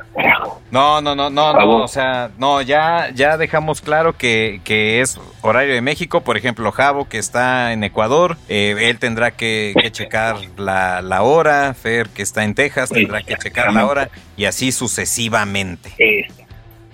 No, 0.71 1.01
no, 1.01 1.15
no, 1.15 1.31
no, 1.31 1.53
no, 1.53 1.77
o 1.83 1.89
sea, 1.89 2.31
no, 2.39 2.63
ya, 2.63 3.11
ya 3.13 3.37
dejamos 3.37 3.81
claro 3.81 4.17
que, 4.17 4.61
que 4.65 5.01
es 5.01 5.21
horario 5.43 5.75
de 5.75 5.81
México, 5.81 6.21
por 6.23 6.37
ejemplo, 6.37 6.71
Javo, 6.71 7.09
que 7.09 7.19
está 7.19 7.73
en 7.73 7.83
Ecuador, 7.83 8.37
eh, 8.49 8.77
él 8.79 8.99
tendrá 8.99 9.33
que, 9.33 9.75
checar 9.91 10.37
la, 10.57 11.03
la, 11.03 11.23
hora, 11.23 11.75
Fer, 11.75 12.09
que 12.09 12.23
está 12.23 12.45
en 12.45 12.55
Texas, 12.55 12.91
tendrá 12.91 13.23
que 13.23 13.37
checar 13.37 13.73
la 13.73 13.87
hora, 13.87 14.11
y 14.37 14.45
así 14.45 14.71
sucesivamente. 14.71 15.91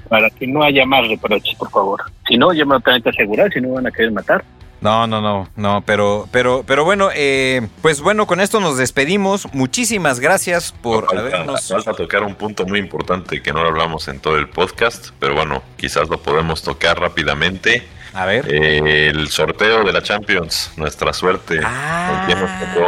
para 0.09 0.31
que 0.31 0.47
no 0.47 0.63
haya 0.63 0.87
más 0.87 1.07
reproches, 1.09 1.55
por 1.57 1.71
favor. 1.71 2.03
Si 2.27 2.37
no, 2.39 2.53
yo 2.53 2.67
me 2.67 2.81
tengo 2.81 3.01
que 3.03 3.11
asegurar, 3.11 3.53
si 3.53 3.61
no 3.61 3.71
van 3.71 3.87
a 3.87 3.91
querer 3.91 4.13
matar. 4.13 4.45
No, 4.81 5.07
no, 5.07 5.21
no, 5.21 5.49
no, 5.57 5.83
pero, 5.87 6.29
pero, 6.31 6.63
pero 6.67 6.85
bueno, 6.85 7.09
eh, 7.15 7.67
pues 7.83 8.01
bueno, 8.01 8.27
con 8.27 8.41
esto 8.41 8.61
nos 8.61 8.77
despedimos. 8.77 9.53
Muchísimas 9.53 10.21
gracias 10.21 10.73
por 10.73 11.07
habernos. 11.17 11.69
Vamos 11.71 11.89
a 11.89 11.95
tocar 11.95 12.23
un 12.23 12.35
punto 12.35 12.67
muy 12.67 12.79
importante 12.79 13.43
que 13.43 13.53
no 13.53 13.63
lo 13.63 13.69
hablamos 13.69 14.09
en 14.09 14.21
todo 14.21 14.37
el 14.37 14.49
podcast, 14.49 15.11
pero 15.19 15.35
bueno, 15.35 15.63
quizás 15.77 16.09
lo 16.09 16.19
podemos 16.19 16.63
tocar 16.63 17.01
rápidamente. 17.01 17.87
A 18.13 18.27
ver. 18.27 18.47
Eh, 18.49 19.09
el 19.09 19.29
sorteo 19.29 19.85
de 19.85 19.93
la 19.93 20.03
Champions, 20.03 20.73
nuestra 20.77 21.13
suerte. 21.13 21.61
Ah. 21.63 22.27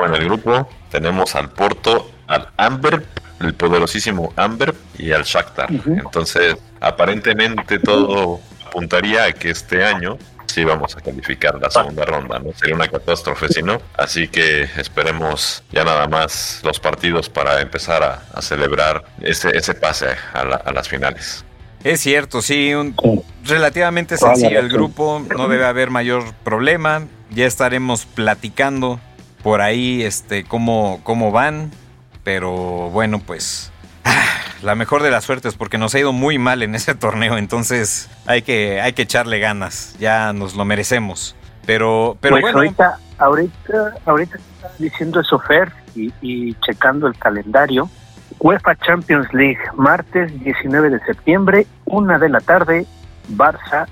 en 0.06 0.14
el 0.14 0.24
grupo? 0.24 0.68
Tenemos 0.90 1.34
al 1.34 1.50
Porto, 1.50 2.10
al 2.26 2.48
Amber, 2.56 3.04
el 3.40 3.54
poderosísimo 3.54 4.32
Amber 4.36 4.74
y 4.98 5.12
al 5.12 5.24
Shakhtar. 5.24 5.70
Entonces, 5.70 6.56
aparentemente 6.80 7.78
todo 7.78 8.40
apuntaría 8.66 9.24
a 9.24 9.32
que 9.32 9.50
este 9.50 9.84
año 9.84 10.18
sí 10.48 10.64
vamos 10.64 10.96
a 10.96 11.00
calificar 11.00 11.58
la 11.60 11.70
segunda 11.70 12.04
ronda, 12.04 12.38
¿no? 12.38 12.52
Sería 12.52 12.74
una 12.74 12.88
catástrofe 12.88 13.48
si 13.48 13.62
no. 13.62 13.80
Así 13.96 14.28
que 14.28 14.62
esperemos 14.76 15.62
ya 15.70 15.84
nada 15.84 16.08
más 16.08 16.60
los 16.64 16.80
partidos 16.80 17.28
para 17.28 17.60
empezar 17.60 18.02
a, 18.02 18.42
celebrar 18.42 19.04
ese, 19.20 19.56
ese 19.56 19.74
pase 19.74 20.08
a, 20.32 20.72
las 20.72 20.88
finales. 20.88 21.44
Es 21.84 22.00
cierto, 22.00 22.42
sí, 22.42 22.74
un, 22.74 22.94
relativamente 23.44 24.16
sencillo 24.16 24.58
el 24.58 24.68
grupo, 24.68 25.24
no 25.36 25.48
debe 25.48 25.66
haber 25.66 25.90
mayor 25.90 26.32
problema. 26.44 27.06
Ya 27.30 27.46
estaremos 27.46 28.06
platicando 28.06 29.00
por 29.42 29.60
ahí 29.60 30.02
este 30.02 30.44
cómo, 30.44 31.00
cómo 31.04 31.30
van, 31.30 31.70
pero 32.24 32.90
bueno, 32.90 33.20
pues 33.24 33.70
la 34.62 34.74
mejor 34.74 35.02
de 35.02 35.10
las 35.10 35.24
suertes 35.24 35.54
porque 35.54 35.78
nos 35.78 35.94
ha 35.94 35.98
ido 35.98 36.12
muy 36.12 36.38
mal 36.38 36.62
en 36.62 36.74
ese 36.74 36.94
torneo, 36.96 37.36
entonces 37.36 38.10
hay 38.26 38.42
que, 38.42 38.80
hay 38.80 38.92
que 38.92 39.02
echarle 39.02 39.38
ganas, 39.38 39.96
ya 39.98 40.32
nos 40.32 40.54
lo 40.54 40.64
merecemos. 40.64 41.36
Pero, 41.66 42.16
pero 42.20 42.36
pues 42.36 42.42
bueno. 42.42 42.58
Ahorita, 42.58 42.98
ahorita, 43.18 43.94
ahorita 44.06 44.36
está 44.36 44.72
diciendo 44.78 45.20
eso 45.20 45.38
Fer 45.38 45.70
y, 45.94 46.12
y 46.22 46.54
checando 46.66 47.06
el 47.06 47.16
calendario. 47.18 47.90
UEFA 48.40 48.76
Champions 48.76 49.32
League, 49.32 49.58
martes 49.74 50.32
19 50.40 50.90
de 50.90 51.00
septiembre, 51.00 51.66
una 51.84 52.18
de 52.18 52.28
la 52.28 52.40
tarde, 52.40 52.86
Barça 53.30 53.86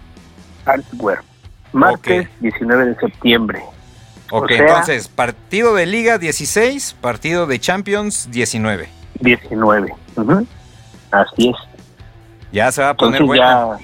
Antwerp. 0.64 1.24
Martes 1.72 2.28
19 2.40 2.86
de 2.86 2.94
septiembre. 2.96 3.62
Ok, 4.30 4.50
entonces, 4.52 5.08
partido 5.08 5.74
de 5.74 5.86
Liga 5.86 6.18
16, 6.18 6.96
partido 7.00 7.46
de 7.46 7.60
Champions 7.60 8.28
19. 8.30 8.88
19. 9.20 9.92
Así 11.10 11.48
es. 11.48 11.56
Ya 12.52 12.70
se 12.72 12.82
va 12.82 12.90
a 12.90 12.94
poner 12.94 13.22
bueno. 13.22 13.42
Ya 13.42 13.78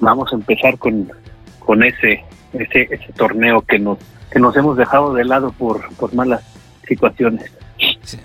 vamos 0.00 0.32
a 0.32 0.36
empezar 0.36 0.78
con, 0.78 1.10
con 1.60 1.82
ese, 1.82 2.24
ese, 2.52 2.82
ese 2.90 3.12
torneo 3.16 3.62
que 3.62 3.78
nos, 3.78 3.98
que 4.30 4.38
nos 4.38 4.56
hemos 4.56 4.76
dejado 4.76 5.14
de 5.14 5.24
lado 5.24 5.52
por, 5.52 5.88
por 5.96 6.14
malas 6.14 6.42
situaciones. 6.86 7.50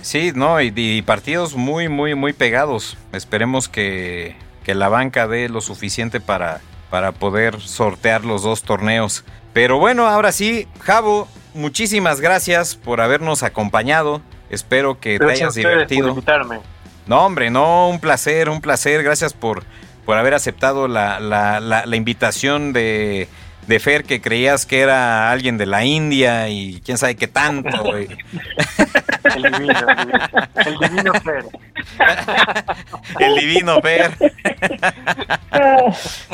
Sí, 0.01 0.31
no, 0.35 0.61
y, 0.61 1.01
partidos 1.01 1.55
muy, 1.55 1.89
muy, 1.89 2.15
muy 2.15 2.33
pegados. 2.33 2.97
Esperemos 3.11 3.67
que, 3.67 4.35
que 4.63 4.75
la 4.75 4.89
banca 4.89 5.27
dé 5.27 5.49
lo 5.49 5.61
suficiente 5.61 6.21
para, 6.21 6.61
para 6.89 7.11
poder 7.11 7.59
sortear 7.59 8.23
los 8.23 8.43
dos 8.43 8.63
torneos. 8.63 9.25
Pero 9.53 9.79
bueno, 9.79 10.07
ahora 10.07 10.31
sí, 10.31 10.67
Javo, 10.79 11.27
muchísimas 11.53 12.21
gracias 12.21 12.75
por 12.75 13.01
habernos 13.01 13.43
acompañado. 13.43 14.21
Espero 14.51 14.99
que 14.99 15.17
te 15.17 15.31
hayas 15.31 15.55
divertido. 15.55 16.01
Por 16.01 16.09
invitarme. 16.09 16.59
No, 17.07 17.25
hombre, 17.25 17.49
no, 17.49 17.89
un 17.89 17.99
placer, 17.99 18.49
un 18.49 18.59
placer. 18.61 19.01
Gracias 19.01 19.33
por, 19.33 19.63
por 20.05 20.17
haber 20.17 20.33
aceptado 20.33 20.89
la, 20.89 21.19
la, 21.21 21.59
la, 21.59 21.95
invitación 21.95 22.73
de, 22.73 23.29
de, 23.67 23.79
Fer, 23.79 24.03
que 24.03 24.21
creías 24.21 24.65
que 24.65 24.81
era 24.81 25.31
alguien 25.31 25.57
de 25.57 25.65
la 25.65 25.85
India 25.85 26.49
y 26.49 26.81
quién 26.85 26.97
sabe 26.97 27.15
qué 27.15 27.27
tanto. 27.27 27.95
el 27.97 28.07
divino, 29.41 29.73
el 30.65 30.77
divino 30.77 31.13
Fer. 31.23 31.45
El 33.19 33.35
divino 33.35 33.81
Fer. 33.81 34.11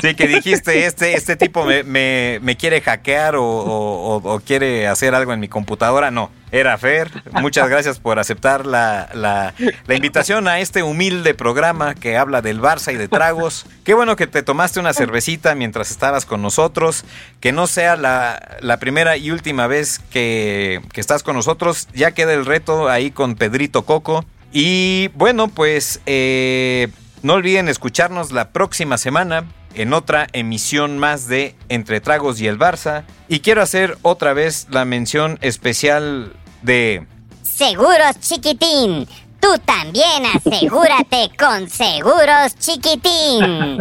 Sí, 0.01 0.15
que 0.15 0.27
dijiste, 0.27 0.85
este, 0.85 1.15
este 1.15 1.35
tipo 1.35 1.65
me, 1.65 2.39
me, 2.39 2.57
quiere 2.57 2.81
hackear 2.81 3.35
o, 3.37 4.41
quiere 4.45 4.87
hacer 4.87 5.15
algo 5.15 5.33
en 5.33 5.39
mi 5.39 5.47
computadora. 5.47 6.11
No, 6.11 6.29
era 6.51 6.77
Fer. 6.77 7.09
Muchas 7.41 7.67
gracias 7.67 7.99
por 7.99 8.19
aceptar 8.19 8.65
la, 8.65 9.09
la, 9.13 9.53
la, 9.87 9.95
invitación 9.95 10.47
a 10.47 10.59
este 10.59 10.83
humilde 10.83 11.33
programa 11.33 11.95
que 11.95 12.15
habla 12.15 12.41
del 12.41 12.61
Barça 12.61 12.93
y 12.93 12.97
de 12.97 13.07
tragos. 13.07 13.65
Qué 13.83 13.93
bueno 13.93 14.15
que 14.15 14.27
te 14.27 14.43
tomaste 14.43 14.79
una 14.79 14.93
cervecita 14.93 15.55
mientras 15.55 15.89
estabas 15.89 16.25
con 16.25 16.41
nosotros. 16.41 17.03
Que 17.39 17.51
no 17.51 17.67
sea 17.67 17.95
la, 17.95 18.57
la 18.61 18.77
primera 18.77 19.17
y 19.17 19.31
última 19.31 19.67
vez 19.67 19.99
que, 20.11 20.81
que 20.93 21.01
estás 21.01 21.23
con 21.23 21.35
nosotros. 21.35 21.87
Ya 21.93 22.11
queda 22.11 22.33
el 22.33 22.45
reto 22.45 22.87
ahí 22.87 23.11
con 23.11 23.35
Pedrito 23.35 23.83
Coco. 23.83 24.25
Y 24.59 25.09
bueno, 25.09 25.49
pues 25.49 26.01
eh, 26.07 26.87
no 27.21 27.33
olviden 27.33 27.69
escucharnos 27.69 28.31
la 28.31 28.49
próxima 28.49 28.97
semana 28.97 29.45
en 29.75 29.93
otra 29.93 30.25
emisión 30.33 30.97
más 30.97 31.27
de 31.27 31.53
Entre 31.69 32.01
Tragos 32.01 32.41
y 32.41 32.47
el 32.47 32.57
Barça. 32.57 33.03
Y 33.27 33.41
quiero 33.41 33.61
hacer 33.61 33.99
otra 34.01 34.33
vez 34.33 34.65
la 34.71 34.83
mención 34.83 35.37
especial 35.41 36.33
de... 36.63 37.05
Seguros 37.43 38.19
Chiquitín. 38.19 39.07
Tú 39.39 39.59
también 39.63 40.23
asegúrate 40.33 41.29
con 41.37 41.69
Seguros 41.69 42.55
Chiquitín. 42.57 43.77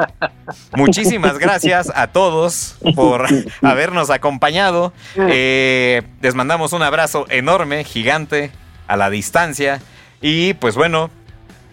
Muchísimas 0.76 1.36
gracias 1.38 1.92
a 1.94 2.06
todos 2.06 2.76
por 2.94 3.26
habernos 3.60 4.08
acompañado. 4.08 4.94
Eh, 5.14 6.00
les 6.22 6.34
mandamos 6.34 6.72
un 6.72 6.82
abrazo 6.82 7.26
enorme, 7.28 7.84
gigante, 7.84 8.50
a 8.88 8.96
la 8.96 9.10
distancia. 9.10 9.82
Y 10.20 10.54
pues 10.54 10.74
bueno. 10.74 11.10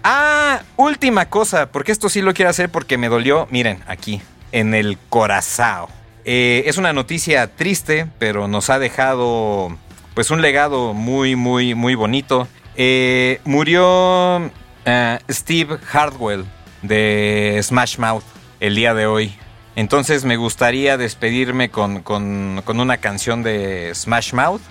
Ah, 0.03 0.61
última 0.75 1.29
cosa, 1.29 1.71
porque 1.71 1.93
esto 1.93 2.09
sí 2.09 2.21
lo 2.21 2.33
quiero 2.33 2.49
hacer 2.49 2.69
porque 2.69 2.97
me 2.97 3.07
dolió, 3.07 3.47
miren, 3.51 3.81
aquí, 3.87 4.21
en 4.51 4.73
el 4.73 4.97
corazón. 5.09 5.87
Eh, 6.25 6.63
es 6.65 6.77
una 6.77 6.91
noticia 6.93 7.47
triste, 7.55 8.07
pero 8.19 8.47
nos 8.47 8.69
ha 8.69 8.79
dejado 8.79 9.77
pues 10.13 10.29
un 10.29 10.41
legado 10.41 10.93
muy, 10.93 11.35
muy, 11.35 11.73
muy 11.73 11.95
bonito. 11.95 12.47
Eh, 12.75 13.39
murió 13.45 14.51
eh, 14.85 15.19
Steve 15.29 15.77
Hardwell 15.77 16.45
de 16.81 17.59
Smash 17.61 17.97
Mouth 17.97 18.23
el 18.59 18.75
día 18.75 18.93
de 18.93 19.05
hoy. 19.05 19.33
Entonces 19.75 20.23
me 20.23 20.37
gustaría 20.37 20.97
despedirme 20.97 21.69
con, 21.69 22.03
con, 22.03 22.61
con 22.63 22.79
una 22.79 22.97
canción 22.97 23.41
de 23.41 23.91
Smash 23.95 24.33
Mouth. 24.33 24.61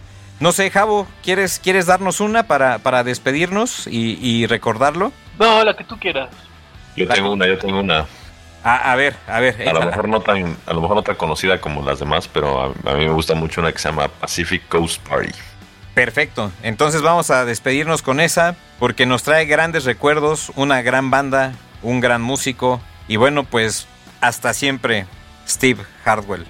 No 0.43 0.51
sé, 0.51 0.70
Javo, 0.70 1.07
¿quieres, 1.22 1.61
¿quieres 1.62 1.86
darnos 1.86 2.18
una 2.18 2.49
para, 2.49 2.80
para 2.80 3.05
despedirnos 3.05 3.86
y, 3.86 4.45
recordarlo? 4.47 5.12
No, 5.38 5.62
la 5.62 5.76
que 5.76 5.84
tú 5.84 5.97
quieras. 6.01 6.30
Yo 6.97 7.07
tengo 7.07 7.30
una, 7.30 7.47
yo 7.47 7.57
tengo 7.59 7.78
una. 7.78 8.07
A, 8.64 8.97
ver, 8.97 9.14
a 9.28 9.38
ver. 9.38 9.68
A 9.68 9.72
lo, 9.72 9.82
mejor 9.82 10.09
no 10.09 10.20
tan, 10.20 10.57
a 10.66 10.72
lo 10.72 10.80
mejor 10.80 10.97
no 10.97 11.03
tan 11.05 11.14
conocida 11.14 11.61
como 11.61 11.84
las 11.84 12.01
demás, 12.01 12.26
pero 12.26 12.61
a, 12.61 12.95
mí 12.95 13.07
me 13.07 13.12
gusta 13.12 13.36
mucho 13.36 13.61
una 13.61 13.70
que 13.70 13.78
se 13.78 13.88
llama 13.88 14.09
Pacific 14.09 14.66
Coast 14.66 15.01
Party. 15.09 15.30
Perfecto, 15.95 16.51
entonces 16.64 17.03
vamos 17.03 17.30
a 17.30 17.45
despedirnos 17.45 18.03
con 18.03 18.18
esa 18.18 18.57
porque 18.80 19.07
nos 19.07 19.22
trae 19.22 19.47
grandes 19.47 19.84
recuerdos, 19.84 20.51
una 20.57 20.82
gran 20.82 21.12
banda, 21.12 21.53
un 21.82 22.01
gran 22.01 22.20
músico 22.20 22.80
y 23.07 23.14
bueno 23.14 23.45
pues 23.45 23.86
hasta 24.20 24.55
siempre 24.55 25.07
Steve 25.47 25.84
Hardwell. 26.05 26.47